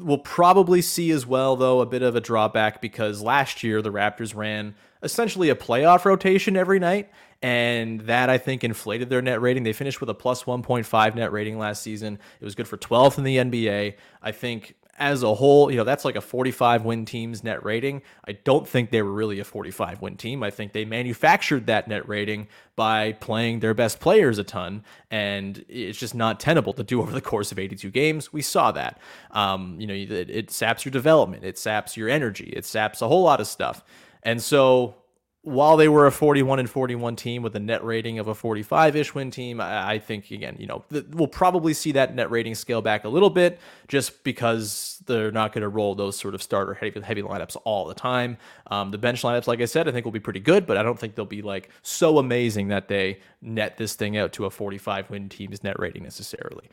we'll 0.03 0.19
probably 0.19 0.83
see 0.83 1.11
as 1.11 1.27
well, 1.27 1.57
though, 1.57 1.81
a 1.81 1.87
bit 1.87 2.03
of 2.03 2.17
a 2.17 2.21
drawback 2.21 2.81
because 2.81 3.23
last 3.23 3.63
year 3.63 3.83
the 3.83 3.93
Raptors 3.93 4.35
ran 4.35 4.75
essentially 5.03 5.49
a 5.49 5.55
playoff 5.55 6.05
rotation 6.05 6.57
every 6.57 6.79
night. 6.79 7.11
And 7.43 8.01
that 8.03 8.29
I 8.29 8.37
think 8.37 8.65
inflated 8.65 9.09
their 9.09 9.23
net 9.23 9.41
rating. 9.41 9.63
They 9.63 9.73
finished 9.73 10.01
with 10.01 10.11
a 10.11 10.15
plus 10.15 10.45
1.5 10.45 11.15
net 11.15 11.33
rating 11.33 11.59
last 11.59 11.83
season. 11.83 12.19
It 12.39 12.45
was 12.45 12.55
good 12.55 12.69
for 12.69 12.77
12th 12.77 13.17
in 13.17 13.25
the 13.25 13.37
NBA. 13.37 13.95
I 14.23 14.33
think 14.33 14.75
as 15.01 15.23
a 15.23 15.35
whole, 15.35 15.71
you 15.71 15.79
know, 15.79 15.85
that's 15.85 16.05
like 16.05 16.15
a 16.15 16.21
45 16.21 16.85
win 16.85 17.07
team's 17.07 17.43
net 17.43 17.65
rating. 17.65 18.03
I 18.29 18.33
don't 18.33 18.69
think 18.69 18.91
they 18.91 19.01
were 19.01 19.11
really 19.11 19.41
a 19.41 19.45
45 19.45 20.03
win 20.03 20.17
team. 20.17 20.43
I 20.43 20.51
think 20.51 20.75
they 20.75 20.85
manufactured 20.85 21.67
that 21.67 21.89
net 21.89 22.07
rating 22.07 22.47
by 22.77 23.13
playing 23.13 23.61
their 23.61 23.73
best 23.73 23.99
players 23.99 24.39
a 24.39 24.45
ton, 24.45 24.85
and 25.11 25.65
it's 25.69 25.99
just 25.99 26.15
not 26.15 26.39
tenable 26.39 26.75
to 26.75 26.85
do 26.85 27.01
over 27.01 27.13
the 27.13 27.21
course 27.23 27.51
of 27.51 27.59
82 27.59 27.91
games. 27.91 28.33
We 28.33 28.43
saw 28.43 28.71
that. 28.73 29.01
Um, 29.31 29.81
you 29.81 29.87
know, 29.87 29.95
it, 29.95 30.11
it 30.31 30.51
saps 30.51 30.85
your 30.85 30.93
development, 30.93 31.45
it 31.45 31.59
saps 31.59 31.97
your 31.97 32.11
energy, 32.11 32.53
it 32.55 32.67
saps 32.67 33.01
a 33.01 33.09
whole 33.09 33.23
lot 33.23 33.41
of 33.41 33.47
stuff. 33.47 33.83
And 34.23 34.43
so 34.43 34.97
while 35.43 35.79
they 35.79 35.89
were 35.89 36.07
a 36.07 36.13
41 36.13 36.59
and 36.59 36.69
41 36.69 37.17
team 37.17 37.43
with 37.43 37.57
a 37.57 37.61
net 37.61 37.83
rating 37.83 38.19
of 38.19 38.29
a 38.29 38.35
45 38.35 38.95
ish 38.95 39.15
win 39.15 39.31
team, 39.31 39.59
I, 39.59 39.99
think, 39.99 40.31
again, 40.31 40.57
you 40.59 40.67
know, 40.67 40.85
we'll 41.13 41.29
probably 41.29 41.73
see 41.73 41.93
that 41.93 42.15
net 42.15 42.31
rating 42.31 42.55
scale 42.55 42.83
back 42.83 43.05
a 43.05 43.09
little 43.09 43.31
bit 43.31 43.59
just 43.89 44.23
because 44.23 45.03
they're 45.07 45.33
not 45.33 45.53
going 45.53 45.63
to 45.63 45.69
roll 45.69 45.95
those 45.95 46.19
sort 46.19 46.35
of 46.35 46.43
starter 46.43 46.75
heavy, 46.75 47.01
heavy 47.01 47.23
lineups 47.23 47.57
all 47.65 47.87
the 47.87 47.95
time. 47.95 48.37
Um, 48.71 48.91
the 48.91 48.99
bench 48.99 49.23
lineups, 49.23 49.47
like 49.47 49.63
I 49.63 49.65
said, 49.65 49.89
I 49.89 49.93
think 49.93 50.05
will 50.05 50.13
be 50.13 50.21
pretty 50.21 50.41
good, 50.41 50.67
but 50.67 50.77
I 50.77 50.83
don't 50.83 50.99
think 50.99 51.15
they'll 51.15 51.25
be 51.25 51.43
like 51.43 51.71
so 51.81 52.19
amazing 52.19 52.69
that 52.69 52.89
they 52.89 53.21
net 53.41 53.79
this 53.79 53.95
thing 53.95 54.19
out 54.19 54.35
to 54.35 54.45
a 54.45 54.51
45 54.51 55.09
win 55.09 55.31
team's 55.31 55.65
net 55.65 55.79
rating 55.79 56.03
necessarily. 56.03 56.69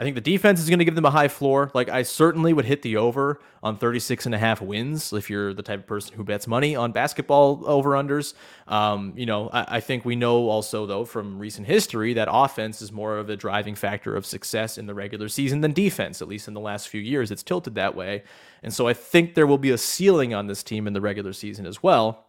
I 0.00 0.02
think 0.02 0.14
the 0.14 0.22
defense 0.22 0.60
is 0.60 0.70
going 0.70 0.78
to 0.78 0.86
give 0.86 0.94
them 0.94 1.04
a 1.04 1.10
high 1.10 1.28
floor. 1.28 1.70
Like 1.74 1.90
I 1.90 2.04
certainly 2.04 2.54
would 2.54 2.64
hit 2.64 2.80
the 2.80 2.96
over 2.96 3.38
on 3.62 3.76
36 3.76 4.24
and 4.24 4.34
a 4.34 4.38
half 4.38 4.62
wins 4.62 5.12
if 5.12 5.28
you're 5.28 5.52
the 5.52 5.62
type 5.62 5.80
of 5.80 5.86
person 5.86 6.16
who 6.16 6.24
bets 6.24 6.46
money 6.46 6.74
on 6.74 6.90
basketball 6.90 7.62
over 7.66 7.90
unders. 7.90 8.32
Um, 8.66 9.12
you 9.14 9.26
know, 9.26 9.50
I, 9.50 9.76
I, 9.76 9.80
think 9.80 10.06
we 10.06 10.16
know 10.16 10.48
also 10.48 10.86
though 10.86 11.04
from 11.04 11.38
recent 11.38 11.66
history 11.66 12.14
that 12.14 12.28
offense 12.30 12.80
is 12.80 12.90
more 12.90 13.18
of 13.18 13.28
a 13.28 13.36
driving 13.36 13.74
factor 13.74 14.16
of 14.16 14.24
success 14.24 14.78
in 14.78 14.86
the 14.86 14.94
regular 14.94 15.28
season 15.28 15.60
than 15.60 15.74
defense. 15.74 16.22
At 16.22 16.28
least 16.28 16.48
in 16.48 16.54
the 16.54 16.60
last 16.60 16.88
few 16.88 17.02
years, 17.02 17.30
it's 17.30 17.42
tilted 17.42 17.74
that 17.74 17.94
way. 17.94 18.22
And 18.62 18.72
so 18.72 18.88
I 18.88 18.94
think 18.94 19.34
there 19.34 19.46
will 19.46 19.58
be 19.58 19.70
a 19.70 19.78
ceiling 19.78 20.32
on 20.32 20.46
this 20.46 20.62
team 20.62 20.86
in 20.86 20.94
the 20.94 21.02
regular 21.02 21.34
season 21.34 21.66
as 21.66 21.82
well. 21.82 22.26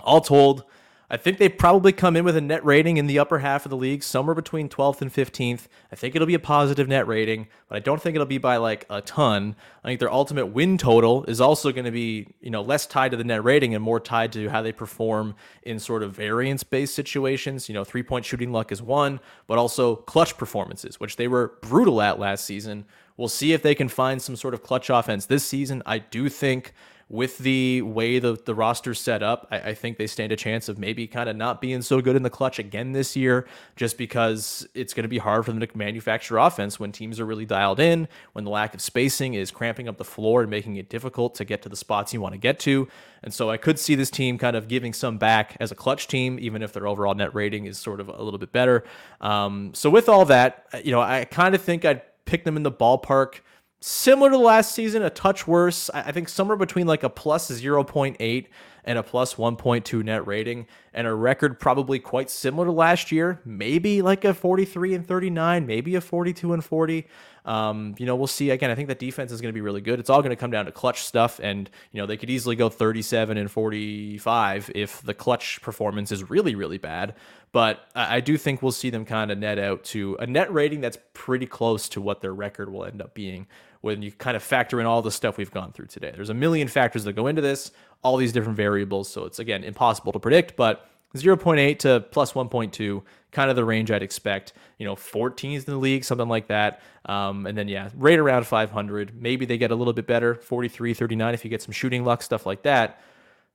All 0.00 0.20
told, 0.20 0.64
I 1.08 1.16
think 1.16 1.38
they 1.38 1.48
probably 1.48 1.92
come 1.92 2.16
in 2.16 2.24
with 2.24 2.36
a 2.36 2.40
net 2.40 2.64
rating 2.64 2.96
in 2.96 3.06
the 3.06 3.18
upper 3.18 3.38
half 3.38 3.64
of 3.64 3.70
the 3.70 3.76
league, 3.76 4.02
somewhere 4.02 4.34
between 4.34 4.68
12th 4.68 5.00
and 5.00 5.12
15th. 5.12 5.68
I 5.92 5.94
think 5.94 6.16
it'll 6.16 6.26
be 6.26 6.34
a 6.34 6.40
positive 6.40 6.88
net 6.88 7.06
rating, 7.06 7.46
but 7.68 7.76
I 7.76 7.78
don't 7.78 8.02
think 8.02 8.16
it'll 8.16 8.26
be 8.26 8.38
by 8.38 8.56
like 8.56 8.86
a 8.90 9.00
ton. 9.02 9.54
I 9.84 9.88
think 9.88 10.00
their 10.00 10.12
ultimate 10.12 10.46
win 10.46 10.78
total 10.78 11.24
is 11.24 11.40
also 11.40 11.70
going 11.70 11.84
to 11.84 11.92
be, 11.92 12.34
you 12.40 12.50
know, 12.50 12.60
less 12.60 12.86
tied 12.86 13.12
to 13.12 13.16
the 13.16 13.22
net 13.24 13.44
rating 13.44 13.74
and 13.74 13.84
more 13.84 14.00
tied 14.00 14.32
to 14.32 14.48
how 14.48 14.62
they 14.62 14.72
perform 14.72 15.36
in 15.62 15.78
sort 15.78 16.02
of 16.02 16.12
variance 16.12 16.64
based 16.64 16.94
situations. 16.96 17.68
You 17.68 17.74
know, 17.74 17.84
three 17.84 18.02
point 18.02 18.24
shooting 18.24 18.50
luck 18.50 18.72
is 18.72 18.82
one, 18.82 19.20
but 19.46 19.58
also 19.58 19.96
clutch 19.96 20.36
performances, 20.36 20.98
which 20.98 21.16
they 21.16 21.28
were 21.28 21.54
brutal 21.60 22.02
at 22.02 22.18
last 22.18 22.44
season. 22.44 22.84
We'll 23.16 23.28
see 23.28 23.52
if 23.52 23.62
they 23.62 23.74
can 23.74 23.88
find 23.88 24.20
some 24.20 24.36
sort 24.36 24.54
of 24.54 24.62
clutch 24.62 24.90
offense 24.90 25.26
this 25.26 25.46
season. 25.46 25.82
I 25.86 25.98
do 25.98 26.28
think 26.28 26.74
with 27.08 27.38
the 27.38 27.82
way 27.82 28.18
the, 28.18 28.36
the 28.46 28.54
roster's 28.54 29.00
set 29.00 29.22
up, 29.22 29.46
I, 29.52 29.58
I 29.58 29.74
think 29.74 29.96
they 29.96 30.08
stand 30.08 30.32
a 30.32 30.36
chance 30.36 30.68
of 30.68 30.76
maybe 30.76 31.06
kind 31.06 31.28
of 31.28 31.36
not 31.36 31.60
being 31.60 31.80
so 31.82 32.00
good 32.00 32.16
in 32.16 32.24
the 32.24 32.30
clutch 32.30 32.58
again 32.58 32.90
this 32.92 33.14
year, 33.14 33.46
just 33.76 33.96
because 33.96 34.66
it's 34.74 34.92
going 34.92 35.04
to 35.04 35.08
be 35.08 35.18
hard 35.18 35.44
for 35.44 35.52
them 35.52 35.60
to 35.60 35.68
manufacture 35.76 36.36
offense 36.36 36.80
when 36.80 36.90
teams 36.90 37.20
are 37.20 37.24
really 37.24 37.46
dialed 37.46 37.78
in, 37.78 38.08
when 38.32 38.44
the 38.44 38.50
lack 38.50 38.74
of 38.74 38.80
spacing 38.80 39.34
is 39.34 39.52
cramping 39.52 39.88
up 39.88 39.98
the 39.98 40.04
floor 40.04 40.40
and 40.40 40.50
making 40.50 40.76
it 40.76 40.88
difficult 40.88 41.36
to 41.36 41.44
get 41.44 41.62
to 41.62 41.68
the 41.68 41.76
spots 41.76 42.12
you 42.12 42.20
want 42.20 42.34
to 42.34 42.38
get 42.38 42.58
to. 42.58 42.88
And 43.22 43.32
so 43.32 43.50
I 43.50 43.56
could 43.56 43.78
see 43.78 43.94
this 43.94 44.10
team 44.10 44.36
kind 44.36 44.56
of 44.56 44.66
giving 44.66 44.92
some 44.92 45.16
back 45.16 45.56
as 45.60 45.70
a 45.70 45.76
clutch 45.76 46.08
team, 46.08 46.38
even 46.40 46.60
if 46.60 46.72
their 46.72 46.88
overall 46.88 47.14
net 47.14 47.32
rating 47.36 47.66
is 47.66 47.78
sort 47.78 48.00
of 48.00 48.08
a 48.08 48.22
little 48.22 48.38
bit 48.38 48.50
better. 48.50 48.82
Um, 49.20 49.72
so 49.74 49.90
with 49.90 50.08
all 50.08 50.24
that, 50.24 50.66
you 50.82 50.90
know, 50.90 51.00
I 51.00 51.24
kind 51.24 51.54
of 51.54 51.62
think 51.62 51.84
I'd 51.84 52.02
pick 52.24 52.42
them 52.42 52.56
in 52.56 52.64
the 52.64 52.72
ballpark 52.72 53.40
similar 53.80 54.30
to 54.30 54.38
last 54.38 54.72
season, 54.72 55.02
a 55.02 55.10
touch 55.10 55.46
worse. 55.46 55.90
I 55.90 56.12
think 56.12 56.28
somewhere 56.28 56.56
between 56.56 56.86
like 56.86 57.02
a 57.02 57.10
plus 57.10 57.50
0.8 57.50 58.46
and 58.86 58.98
a 58.98 59.02
plus 59.02 59.34
1.2 59.34 60.04
net 60.04 60.26
rating, 60.26 60.66
and 60.94 61.06
a 61.06 61.12
record 61.12 61.58
probably 61.58 61.98
quite 61.98 62.30
similar 62.30 62.66
to 62.66 62.72
last 62.72 63.10
year. 63.10 63.40
Maybe 63.44 64.00
like 64.00 64.24
a 64.24 64.32
43 64.32 64.94
and 64.94 65.06
39, 65.06 65.66
maybe 65.66 65.96
a 65.96 66.00
42 66.00 66.52
and 66.52 66.64
40. 66.64 67.06
Um, 67.44 67.94
you 67.98 68.06
know, 68.06 68.16
we'll 68.16 68.26
see. 68.26 68.50
Again, 68.50 68.70
I 68.70 68.74
think 68.74 68.88
that 68.88 68.98
defense 68.98 69.32
is 69.32 69.40
going 69.40 69.50
to 69.50 69.54
be 69.54 69.60
really 69.60 69.80
good. 69.80 70.00
It's 70.00 70.08
all 70.08 70.20
going 70.20 70.30
to 70.30 70.36
come 70.36 70.50
down 70.50 70.66
to 70.66 70.72
clutch 70.72 71.02
stuff, 71.02 71.40
and 71.42 71.68
you 71.92 72.00
know 72.00 72.06
they 72.06 72.16
could 72.16 72.30
easily 72.30 72.56
go 72.56 72.68
37 72.68 73.36
and 73.36 73.50
45 73.50 74.70
if 74.74 75.02
the 75.02 75.14
clutch 75.14 75.60
performance 75.62 76.12
is 76.12 76.30
really, 76.30 76.54
really 76.54 76.78
bad. 76.78 77.14
But 77.52 77.86
I 77.94 78.20
do 78.20 78.36
think 78.36 78.62
we'll 78.62 78.72
see 78.72 78.90
them 78.90 79.04
kind 79.04 79.30
of 79.30 79.38
net 79.38 79.58
out 79.58 79.82
to 79.84 80.16
a 80.20 80.26
net 80.26 80.52
rating 80.52 80.80
that's 80.80 80.98
pretty 81.14 81.46
close 81.46 81.88
to 81.90 82.00
what 82.00 82.20
their 82.20 82.34
record 82.34 82.70
will 82.70 82.84
end 82.84 83.00
up 83.00 83.14
being 83.14 83.46
when 83.86 84.02
you 84.02 84.10
kind 84.10 84.36
of 84.36 84.42
factor 84.42 84.80
in 84.80 84.86
all 84.86 85.00
the 85.00 85.12
stuff 85.12 85.38
we've 85.38 85.52
gone 85.52 85.70
through 85.70 85.86
today. 85.86 86.10
There's 86.12 86.28
a 86.28 86.34
million 86.34 86.66
factors 86.66 87.04
that 87.04 87.12
go 87.12 87.28
into 87.28 87.40
this, 87.40 87.70
all 88.02 88.16
these 88.16 88.32
different 88.32 88.56
variables. 88.56 89.08
So 89.08 89.24
it's, 89.24 89.38
again, 89.38 89.62
impossible 89.62 90.10
to 90.12 90.18
predict, 90.18 90.56
but 90.56 90.90
0.8 91.14 91.78
to 91.78 92.00
plus 92.10 92.32
1.2, 92.32 93.02
kind 93.30 93.48
of 93.48 93.54
the 93.54 93.64
range 93.64 93.92
I'd 93.92 94.02
expect. 94.02 94.54
You 94.78 94.86
know, 94.86 94.96
14th 94.96 95.68
in 95.68 95.72
the 95.72 95.76
league, 95.76 96.02
something 96.02 96.28
like 96.28 96.48
that. 96.48 96.82
Um, 97.04 97.46
and 97.46 97.56
then, 97.56 97.68
yeah, 97.68 97.90
right 97.94 98.18
around 98.18 98.44
500. 98.44 99.22
Maybe 99.22 99.46
they 99.46 99.56
get 99.56 99.70
a 99.70 99.76
little 99.76 99.92
bit 99.92 100.08
better, 100.08 100.34
43, 100.34 100.92
39 100.92 101.34
if 101.34 101.44
you 101.44 101.48
get 101.48 101.62
some 101.62 101.70
shooting 101.70 102.04
luck, 102.04 102.22
stuff 102.22 102.44
like 102.44 102.64
that. 102.64 103.00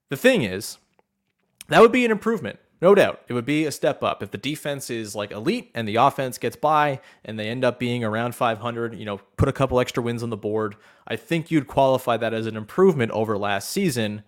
The 0.08 0.18
thing 0.18 0.44
is, 0.44 0.78
that 1.68 1.82
would 1.82 1.92
be 1.92 2.06
an 2.06 2.12
improvement 2.12 2.58
no 2.82 2.96
doubt, 2.96 3.22
it 3.28 3.34
would 3.34 3.46
be 3.46 3.66
a 3.66 3.72
step 3.72 4.02
up 4.02 4.24
if 4.24 4.32
the 4.32 4.40
defense 4.40 4.90
is 4.90 5.14
like 5.14 5.32
elite 5.32 5.70
and 5.76 5.88
the 5.88 5.98
offense 5.98 6.40
gets 6.40 6.56
by 6.56 7.00
and 7.24 7.38
they 7.38 7.48
end 7.48 7.64
up 7.64 7.78
being 7.78 8.04
around 8.04 8.34
500. 8.34 8.98
You 8.98 9.06
know, 9.06 9.18
put 9.38 9.48
a 9.48 9.54
couple 9.54 9.80
extra 9.80 10.02
wins 10.02 10.24
on 10.24 10.32
the 10.32 10.38
board. 10.38 10.76
I 11.08 11.16
think 11.16 11.52
you'd 11.52 11.68
qualify 11.68 12.18
that 12.18 12.34
as 12.34 12.48
an 12.48 12.58
improvement 12.58 13.12
over 13.12 13.38
last 13.38 13.70
season. 13.70 14.24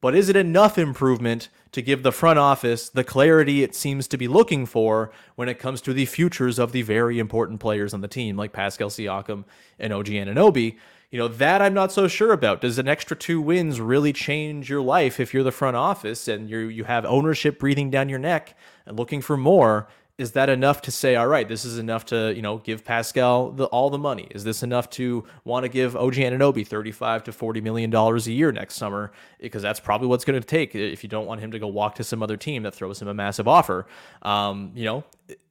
But 0.00 0.14
is 0.14 0.28
it 0.28 0.36
enough 0.36 0.78
improvement 0.78 1.48
to 1.72 1.82
give 1.82 2.04
the 2.04 2.12
front 2.12 2.38
office 2.38 2.88
the 2.88 3.02
clarity 3.02 3.64
it 3.64 3.74
seems 3.74 4.06
to 4.08 4.16
be 4.16 4.28
looking 4.28 4.66
for 4.66 5.10
when 5.34 5.48
it 5.48 5.58
comes 5.58 5.80
to 5.80 5.92
the 5.92 6.06
futures 6.06 6.60
of 6.60 6.70
the 6.70 6.82
very 6.82 7.18
important 7.18 7.58
players 7.58 7.92
on 7.92 8.02
the 8.02 8.08
team, 8.08 8.36
like 8.36 8.52
Pascal 8.52 8.88
Siakam 8.88 9.44
and 9.80 9.92
OG 9.92 10.06
Anunoby? 10.06 10.76
You 11.16 11.22
know, 11.22 11.28
that 11.28 11.62
I'm 11.62 11.72
not 11.72 11.92
so 11.92 12.08
sure 12.08 12.30
about. 12.30 12.60
Does 12.60 12.78
an 12.78 12.88
extra 12.88 13.16
two 13.16 13.40
wins 13.40 13.80
really 13.80 14.12
change 14.12 14.68
your 14.68 14.82
life 14.82 15.18
if 15.18 15.32
you're 15.32 15.44
the 15.44 15.50
front 15.50 15.74
office 15.74 16.28
and 16.28 16.50
you 16.50 16.58
you 16.58 16.84
have 16.84 17.06
ownership 17.06 17.58
breathing 17.58 17.88
down 17.88 18.10
your 18.10 18.18
neck 18.18 18.54
and 18.84 18.98
looking 18.98 19.22
for 19.22 19.34
more? 19.38 19.88
Is 20.18 20.32
that 20.32 20.50
enough 20.50 20.82
to 20.82 20.90
say, 20.90 21.16
all 21.16 21.26
right, 21.26 21.48
this 21.48 21.64
is 21.64 21.78
enough 21.78 22.04
to, 22.06 22.34
you 22.36 22.42
know, 22.42 22.58
give 22.58 22.84
Pascal 22.84 23.50
the, 23.50 23.64
all 23.64 23.88
the 23.88 23.96
money? 23.96 24.28
Is 24.30 24.44
this 24.44 24.62
enough 24.62 24.90
to 24.90 25.24
want 25.44 25.64
to 25.64 25.70
give 25.70 25.96
OG 25.96 26.16
Anunoby 26.16 26.66
35 26.66 27.24
to 27.24 27.32
40 27.32 27.62
million 27.62 27.88
dollars 27.88 28.26
a 28.26 28.32
year 28.32 28.52
next 28.52 28.74
summer? 28.74 29.10
Because 29.40 29.62
that's 29.62 29.80
probably 29.80 30.08
what's 30.08 30.26
going 30.26 30.38
to 30.38 30.46
take 30.46 30.74
if 30.74 31.02
you 31.02 31.08
don't 31.08 31.24
want 31.24 31.40
him 31.40 31.50
to 31.52 31.58
go 31.58 31.66
walk 31.66 31.94
to 31.94 32.04
some 32.04 32.22
other 32.22 32.36
team 32.36 32.62
that 32.64 32.74
throws 32.74 33.00
him 33.00 33.08
a 33.08 33.14
massive 33.14 33.48
offer. 33.48 33.86
Um, 34.20 34.72
you 34.74 34.84
know, 34.84 35.04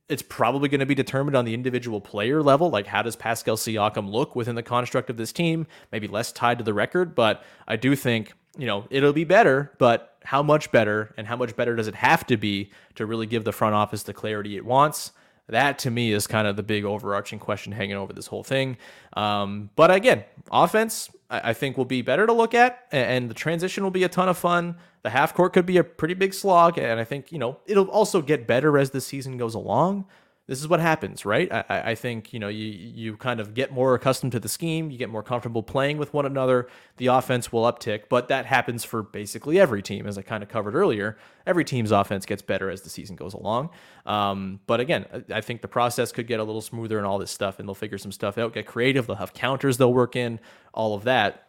it's 0.07 0.21
probably 0.21 0.69
going 0.69 0.79
to 0.79 0.85
be 0.85 0.95
determined 0.95 1.35
on 1.35 1.45
the 1.45 1.53
individual 1.53 1.99
player 1.99 2.43
level. 2.43 2.69
Like, 2.69 2.85
how 2.85 3.01
does 3.01 3.15
Pascal 3.15 3.57
Siakam 3.57 4.11
look 4.11 4.35
within 4.35 4.55
the 4.55 4.63
construct 4.63 5.09
of 5.09 5.17
this 5.17 5.33
team? 5.33 5.65
Maybe 5.91 6.07
less 6.07 6.31
tied 6.31 6.59
to 6.59 6.63
the 6.63 6.73
record, 6.73 7.15
but 7.15 7.43
I 7.67 7.75
do 7.75 7.95
think, 7.95 8.33
you 8.57 8.67
know, 8.67 8.85
it'll 8.89 9.13
be 9.13 9.23
better, 9.23 9.71
but 9.79 10.17
how 10.23 10.43
much 10.43 10.71
better 10.71 11.13
and 11.17 11.25
how 11.25 11.35
much 11.35 11.55
better 11.55 11.75
does 11.75 11.87
it 11.87 11.95
have 11.95 12.25
to 12.27 12.37
be 12.37 12.71
to 12.95 13.05
really 13.05 13.25
give 13.25 13.43
the 13.43 13.51
front 13.51 13.75
office 13.75 14.03
the 14.03 14.13
clarity 14.13 14.55
it 14.57 14.65
wants? 14.65 15.11
That 15.47 15.79
to 15.79 15.91
me 15.91 16.11
is 16.11 16.25
kind 16.27 16.47
of 16.47 16.55
the 16.55 16.63
big 16.63 16.85
overarching 16.85 17.39
question 17.39 17.71
hanging 17.71 17.95
over 17.95 18.13
this 18.13 18.27
whole 18.27 18.43
thing. 18.43 18.77
Um, 19.13 19.69
but 19.75 19.91
again, 19.91 20.23
offense, 20.51 21.09
I, 21.29 21.49
I 21.49 21.53
think 21.53 21.77
will 21.77 21.85
be 21.85 22.01
better 22.01 22.25
to 22.25 22.33
look 22.33 22.53
at, 22.53 22.85
and, 22.91 23.09
and 23.09 23.29
the 23.29 23.33
transition 23.33 23.83
will 23.83 23.91
be 23.91 24.03
a 24.03 24.09
ton 24.09 24.29
of 24.29 24.37
fun. 24.37 24.77
The 25.03 25.09
half 25.09 25.33
court 25.33 25.53
could 25.53 25.65
be 25.65 25.77
a 25.77 25.83
pretty 25.83 26.13
big 26.13 26.33
slog, 26.33 26.77
and 26.77 26.99
I 26.99 27.03
think 27.03 27.31
you 27.31 27.39
know 27.39 27.59
it'll 27.65 27.89
also 27.89 28.21
get 28.21 28.47
better 28.47 28.77
as 28.77 28.91
the 28.91 29.01
season 29.01 29.37
goes 29.37 29.55
along 29.55 30.05
this 30.47 30.59
is 30.59 30.67
what 30.67 30.79
happens, 30.79 31.25
right? 31.25 31.51
I, 31.51 31.65
I 31.69 31.95
think 31.95 32.31
you 32.31 32.39
know 32.39 32.49
you 32.49 32.65
you 32.67 33.17
kind 33.17 33.39
of 33.39 33.55
get 33.55 33.71
more 33.71 33.95
accustomed 33.95 34.31
to 34.33 34.39
the 34.39 34.47
scheme, 34.47 34.91
you 34.91 34.97
get 34.97 35.09
more 35.09 35.23
comfortable 35.23 35.63
playing 35.63 35.97
with 35.97 36.13
one 36.13 36.25
another. 36.25 36.67
The 36.97 37.07
offense 37.07 37.51
will 37.51 37.63
uptick, 37.63 38.03
but 38.09 38.27
that 38.27 38.45
happens 38.45 38.83
for 38.83 39.01
basically 39.01 39.59
every 39.59 39.81
team, 39.81 40.05
as 40.05 40.17
I 40.17 40.21
kind 40.21 40.43
of 40.43 40.49
covered 40.49 40.75
earlier. 40.75 41.17
Every 41.47 41.65
team's 41.65 41.91
offense 41.91 42.25
gets 42.25 42.43
better 42.43 42.69
as 42.69 42.81
the 42.81 42.89
season 42.89 43.15
goes 43.15 43.33
along. 43.33 43.71
Um, 44.05 44.59
but 44.67 44.79
again, 44.79 45.05
I 45.31 45.41
think 45.41 45.61
the 45.61 45.67
process 45.67 46.11
could 46.11 46.27
get 46.27 46.39
a 46.39 46.43
little 46.43 46.61
smoother 46.61 46.97
and 46.97 47.07
all 47.07 47.17
this 47.17 47.31
stuff, 47.31 47.59
and 47.59 47.67
they'll 47.67 47.75
figure 47.75 47.97
some 47.97 48.11
stuff 48.11 48.37
out, 48.37 48.53
get 48.53 48.67
creative. 48.67 49.07
They'll 49.07 49.15
have 49.15 49.33
counters 49.33 49.77
they'll 49.77 49.93
work 49.93 50.15
in, 50.15 50.39
all 50.73 50.93
of 50.93 51.05
that. 51.05 51.47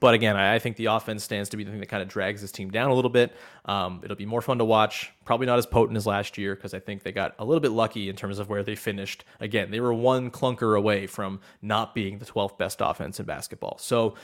But 0.00 0.14
again, 0.14 0.36
I 0.36 0.58
think 0.58 0.76
the 0.76 0.86
offense 0.86 1.24
stands 1.24 1.48
to 1.50 1.56
be 1.56 1.64
the 1.64 1.70
thing 1.70 1.80
that 1.80 1.88
kind 1.88 2.02
of 2.02 2.08
drags 2.08 2.40
this 2.40 2.52
team 2.52 2.70
down 2.70 2.90
a 2.90 2.94
little 2.94 3.10
bit. 3.10 3.34
Um, 3.64 4.00
it'll 4.04 4.16
be 4.16 4.26
more 4.26 4.42
fun 4.42 4.58
to 4.58 4.64
watch. 4.64 5.12
Probably 5.24 5.46
not 5.46 5.58
as 5.58 5.66
potent 5.66 5.96
as 5.96 6.06
last 6.06 6.38
year 6.38 6.54
because 6.54 6.74
I 6.74 6.80
think 6.80 7.02
they 7.02 7.12
got 7.12 7.34
a 7.38 7.44
little 7.44 7.60
bit 7.60 7.72
lucky 7.72 8.08
in 8.08 8.16
terms 8.16 8.38
of 8.38 8.48
where 8.48 8.62
they 8.62 8.74
finished. 8.74 9.24
Again, 9.40 9.70
they 9.70 9.80
were 9.80 9.94
one 9.94 10.30
clunker 10.30 10.76
away 10.76 11.06
from 11.06 11.40
not 11.62 11.94
being 11.94 12.18
the 12.18 12.26
12th 12.26 12.58
best 12.58 12.78
offense 12.80 13.18
in 13.20 13.26
basketball. 13.26 13.78
So, 13.78 14.14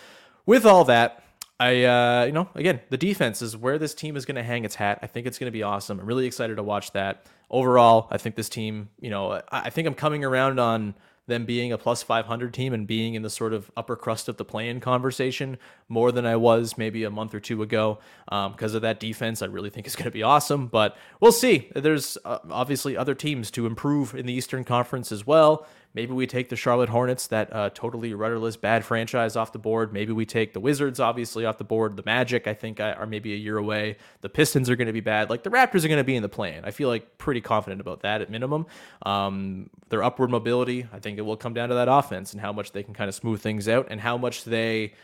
with 0.45 0.67
all 0.67 0.85
that, 0.87 1.23
I, 1.61 1.85
uh, 1.85 2.25
you 2.25 2.33
know, 2.33 2.49
again, 2.57 2.81
the 2.91 2.97
defense 2.97 3.41
is 3.41 3.57
where 3.57 3.79
this 3.79 3.95
team 3.95 4.17
is 4.17 4.25
going 4.25 4.35
to 4.35 4.43
hang 4.43 4.65
its 4.65 4.75
hat. 4.75 4.99
I 5.01 5.07
think 5.07 5.29
it's 5.29 5.39
going 5.39 5.47
to 5.47 5.53
be 5.53 5.63
awesome. 5.63 6.01
I'm 6.01 6.07
really 6.07 6.27
excited 6.27 6.57
to 6.57 6.63
watch 6.63 6.91
that. 6.93 7.27
Overall, 7.51 8.09
I 8.11 8.19
think 8.19 8.35
this 8.35 8.49
team, 8.49 8.89
you 8.99 9.11
know, 9.11 9.33
I, 9.33 9.43
I 9.53 9.71
think 9.71 9.87
I'm 9.87 9.95
coming 9.95 10.25
around 10.25 10.59
on 10.59 10.95
them 11.27 11.45
being 11.45 11.73
a 11.73 11.79
plus 11.79 12.03
500 12.03 12.53
team 12.53 12.73
and 12.73 12.87
being 12.87 13.15
in 13.15 13.23
the 13.23 13.31
sort 13.31 13.53
of 13.53 13.71
upper 13.77 13.95
crust 13.95 14.29
of 14.29 14.37
the 14.37 14.45
play-in 14.45 14.81
conversation 14.81 15.57
more 15.89 16.11
than 16.11 16.27
I 16.27 16.37
was 16.37 16.77
maybe 16.77 17.05
a 17.05 17.11
month 17.11 17.35
or 17.35 17.41
two 17.41 17.63
ago 17.63 17.99
because 18.27 18.73
um, 18.73 18.77
of 18.77 18.83
that 18.83 18.99
defense. 18.99 19.41
I 19.41 19.47
really 19.47 19.71
think 19.71 19.87
is 19.87 19.95
going 19.95 20.07
to 20.07 20.11
be 20.11 20.23
awesome, 20.23 20.67
but 20.67 20.97
we'll 21.21 21.33
see. 21.33 21.71
There's 21.75 22.19
uh, 22.25 22.39
obviously 22.51 22.97
other 22.97 23.15
teams 23.15 23.51
to 23.53 23.67
improve 23.67 24.15
in 24.15 24.27
the 24.27 24.33
Eastern 24.33 24.65
Conference 24.65 25.13
as 25.13 25.27
well. 25.27 25.67
Maybe 25.95 26.13
we 26.13 26.27
take 26.27 26.49
the 26.49 26.57
Charlotte 26.57 26.89
Hornets, 26.89 27.27
that 27.27 27.55
uh, 27.55 27.71
totally 27.71 28.15
rudderless, 28.15 28.57
bad 28.57 28.85
franchise, 28.85 29.37
off 29.37 29.53
the 29.53 29.59
board. 29.59 29.93
Maybe 29.93 30.13
we 30.13 30.25
take 30.25 30.55
the 30.55 30.61
Wizards, 30.61 31.01
obviously, 31.01 31.45
off 31.45 31.59
the 31.59 31.65
board. 31.65 31.97
The 31.97 32.03
Magic, 32.05 32.47
I 32.47 32.55
think, 32.55 32.81
are 32.81 33.07
maybe 33.07 33.35
a 33.35 33.37
year 33.37 33.59
away. 33.59 33.99
The 34.23 34.31
Pistons 34.31 34.71
are 34.71 34.77
going 34.77 34.87
to 34.87 34.93
be 34.93 35.01
bad. 35.01 35.29
Like 35.29 35.43
the 35.43 35.51
Raptors 35.51 35.85
are 35.85 35.89
going 35.89 35.99
to 35.99 36.05
be 36.05 36.17
in 36.17 36.23
the 36.23 36.29
play-in. 36.31 36.65
I 36.65 36.71
feel 36.71 36.89
like 36.89 37.19
pretty 37.19 37.43
confident 37.43 37.81
about 37.81 38.01
that 38.01 38.23
at 38.23 38.31
minimum. 38.31 38.67
Um, 39.05 39.69
their 39.91 40.03
upward 40.03 40.31
mobility, 40.31 40.87
I 40.93 40.99
think 40.99 41.19
it 41.19 41.23
will 41.23 41.37
come 41.37 41.53
down 41.53 41.69
to 41.69 41.75
that 41.75 41.89
offense 41.89 42.33
and 42.33 42.41
how 42.41 42.53
much 42.53 42.73
they 42.73 42.83
can 42.83 42.95
kind 42.95 43.09
of 43.09 43.15
smooth 43.15 43.41
things 43.41 43.69
out 43.69 43.89
and 43.91 44.01
how 44.01 44.17
much 44.17 44.45
they 44.45 44.95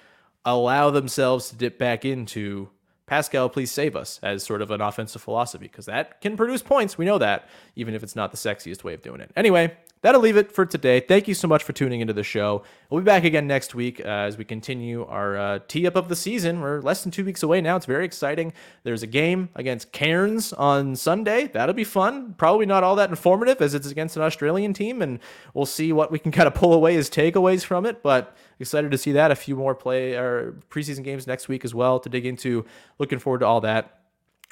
allow 0.44 0.90
themselves 0.90 1.50
to 1.50 1.56
dip 1.56 1.78
back 1.78 2.04
into 2.06 2.70
Pascal, 3.08 3.48
please 3.48 3.70
save 3.70 3.96
us 3.96 4.20
as 4.22 4.44
sort 4.44 4.62
of 4.62 4.70
an 4.70 4.80
offensive 4.80 5.22
philosophy 5.22 5.66
because 5.66 5.86
that 5.86 6.20
can 6.20 6.36
produce 6.36 6.62
points. 6.62 6.98
We 6.98 7.06
know 7.06 7.18
that, 7.18 7.48
even 7.74 7.94
if 7.94 8.02
it's 8.02 8.14
not 8.14 8.30
the 8.30 8.36
sexiest 8.36 8.84
way 8.84 8.92
of 8.94 9.02
doing 9.02 9.20
it. 9.20 9.30
Anyway, 9.34 9.74
that'll 10.02 10.20
leave 10.20 10.36
it 10.36 10.52
for 10.52 10.64
today. 10.66 11.00
Thank 11.00 11.28
you 11.28 11.34
so 11.34 11.48
much 11.48 11.62
for 11.62 11.72
tuning 11.72 12.00
into 12.00 12.12
the 12.12 12.22
show. 12.22 12.62
We'll 12.90 13.00
be 13.00 13.04
back 13.04 13.24
again 13.24 13.46
next 13.46 13.74
week 13.74 14.00
uh, 14.00 14.08
as 14.08 14.36
we 14.36 14.44
continue 14.44 15.04
our 15.06 15.36
uh, 15.36 15.58
tee 15.68 15.86
up 15.86 15.96
of 15.96 16.08
the 16.08 16.16
season. 16.16 16.60
We're 16.60 16.80
less 16.80 17.02
than 17.02 17.10
two 17.12 17.24
weeks 17.24 17.42
away 17.42 17.60
now. 17.60 17.76
It's 17.76 17.86
very 17.86 18.04
exciting. 18.04 18.52
There's 18.82 19.02
a 19.02 19.06
game 19.06 19.48
against 19.54 19.92
Cairns 19.92 20.52
on 20.52 20.96
Sunday. 20.96 21.48
That'll 21.48 21.74
be 21.74 21.84
fun. 21.84 22.34
Probably 22.38 22.66
not 22.66 22.84
all 22.84 22.96
that 22.96 23.10
informative 23.10 23.60
as 23.60 23.74
it's 23.74 23.90
against 23.90 24.16
an 24.16 24.22
Australian 24.22 24.72
team, 24.72 25.02
and 25.02 25.18
we'll 25.54 25.66
see 25.66 25.92
what 25.92 26.10
we 26.10 26.18
can 26.18 26.32
kind 26.38 26.46
of 26.46 26.54
pull 26.54 26.72
away 26.72 26.96
as 26.96 27.10
takeaways 27.10 27.64
from 27.64 27.86
it. 27.86 28.02
But 28.02 28.36
excited 28.60 28.90
to 28.90 28.98
see 28.98 29.12
that. 29.12 29.30
A 29.30 29.36
few 29.36 29.56
more 29.56 29.74
play 29.74 30.14
or 30.14 30.56
preseason 30.70 31.04
games 31.04 31.26
next 31.26 31.48
week 31.48 31.64
as 31.64 31.74
well 31.74 32.00
to 32.00 32.08
dig 32.08 32.26
into. 32.26 32.64
Looking 32.98 33.18
forward 33.18 33.40
to 33.40 33.46
all 33.46 33.60
that. 33.62 33.97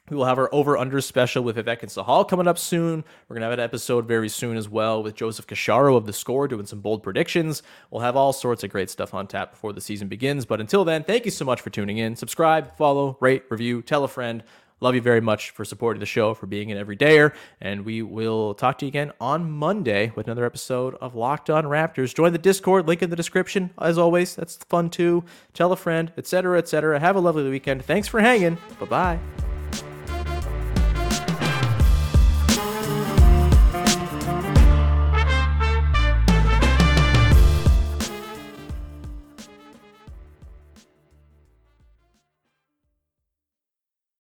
We 0.09 0.17
will 0.17 0.25
have 0.25 0.39
our 0.39 0.49
over 0.55 0.77
under 0.77 1.01
special 1.01 1.43
with 1.43 1.57
Vivek 1.57 1.83
and 1.83 1.91
Sahal 1.91 2.29
coming 2.29 2.47
up 2.47 2.59
soon. 2.59 3.05
We're 3.29 3.35
going 3.35 3.41
to 3.41 3.47
have 3.47 3.59
an 3.59 3.65
episode 3.65 4.07
very 4.07 4.29
soon 4.29 4.57
as 4.57 4.69
well 4.69 5.03
with 5.03 5.17
Joseph 5.17 5.47
Casciaro 5.47 5.97
of 5.97 6.07
The 6.07 6.13
Score 6.13 6.47
doing 6.47 6.67
some 6.67 6.81
bold 6.81 7.03
predictions. 7.03 7.63
We'll 7.91 8.03
have 8.03 8.17
all 8.17 8.33
sorts 8.33 8.63
of 8.63 8.71
great 8.71 8.89
stuff 8.89 9.15
on 9.15 9.27
tap 9.27 9.51
before 9.51 9.73
the 9.73 9.81
season 9.81 10.07
begins. 10.09 10.45
But 10.45 10.61
until 10.61 10.85
then, 10.85 11.03
thank 11.03 11.25
you 11.25 11.31
so 11.31 11.45
much 11.45 11.61
for 11.61 11.71
tuning 11.71 11.99
in. 11.99 12.15
Subscribe, 12.15 12.77
follow, 12.77 13.17
rate, 13.21 13.45
review, 13.51 13.83
tell 13.83 14.05
a 14.05 14.09
friend. 14.09 14.45
Love 14.81 14.95
you 14.95 15.01
very 15.01 15.23
much 15.23 15.51
for 15.51 15.65
supporting 15.65 16.01
the 16.01 16.07
show, 16.07 16.35
for 16.35 16.47
being 16.47 16.71
an 16.71 16.85
everydayer. 16.85 17.35
And 17.61 17.85
we 17.85 18.03
will 18.03 18.55
talk 18.55 18.79
to 18.79 18.85
you 18.85 18.89
again 18.89 19.11
on 19.21 19.51
Monday 19.51 20.13
with 20.15 20.27
another 20.27 20.45
episode 20.45 20.95
of 21.01 21.15
Locked 21.15 21.49
On 21.49 21.65
Raptors. 21.65 22.15
Join 22.15 22.33
the 22.33 22.39
Discord, 22.39 22.87
link 22.87 23.03
in 23.03 23.09
the 23.09 23.17
description. 23.17 23.71
As 23.81 23.97
always, 23.97 24.37
that's 24.37 24.57
fun 24.57 24.91
too. 24.91 25.25
Tell 25.55 25.73
a 25.73 25.77
friend, 25.77 26.13
etc., 26.19 26.59
etc. 26.59 27.01
Have 27.01 27.17
a 27.17 27.21
lovely 27.21 27.49
weekend. 27.49 27.85
Thanks 27.85 28.07
for 28.07 28.21
hanging. 28.21 28.59
Bye 28.79 28.87
bye. 28.87 29.56